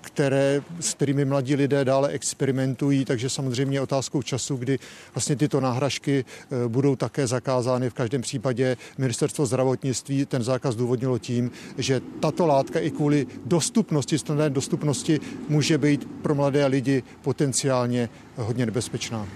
které, 0.00 0.62
s 0.80 0.94
kterými 0.94 1.24
mladí 1.24 1.56
lidé 1.56 1.84
dále 1.84 2.08
experimentují, 2.08 3.04
takže 3.04 3.30
samozřejmě 3.30 3.80
otázkou 3.80 4.22
času, 4.22 4.56
kdy 4.56 4.78
vlastně 5.14 5.36
tyto 5.36 5.60
náhražky 5.60 6.24
budou 6.68 6.96
také 6.96 7.26
zakázány. 7.26 7.90
V 7.90 7.94
každém 7.94 8.22
případě 8.22 8.76
ministerstvo 8.98 9.46
zdravotnictví 9.46 10.26
ten 10.26 10.42
zákaz 10.42 10.76
důvodně 10.76 10.99
odůvodnilo 11.00 11.18
tím, 11.18 11.50
že 11.78 12.00
tato 12.20 12.46
látka 12.46 12.80
i 12.80 12.90
kvůli 12.90 13.26
dostupnosti, 13.46 14.18
standardní 14.18 14.54
dostupnosti 14.54 15.20
může 15.48 15.78
být 15.78 16.08
pro 16.22 16.34
mladé 16.34 16.66
lidi 16.66 17.02
potenciálně 17.22 18.08
hodně 18.36 18.66
nebezpečná. 18.66 19.26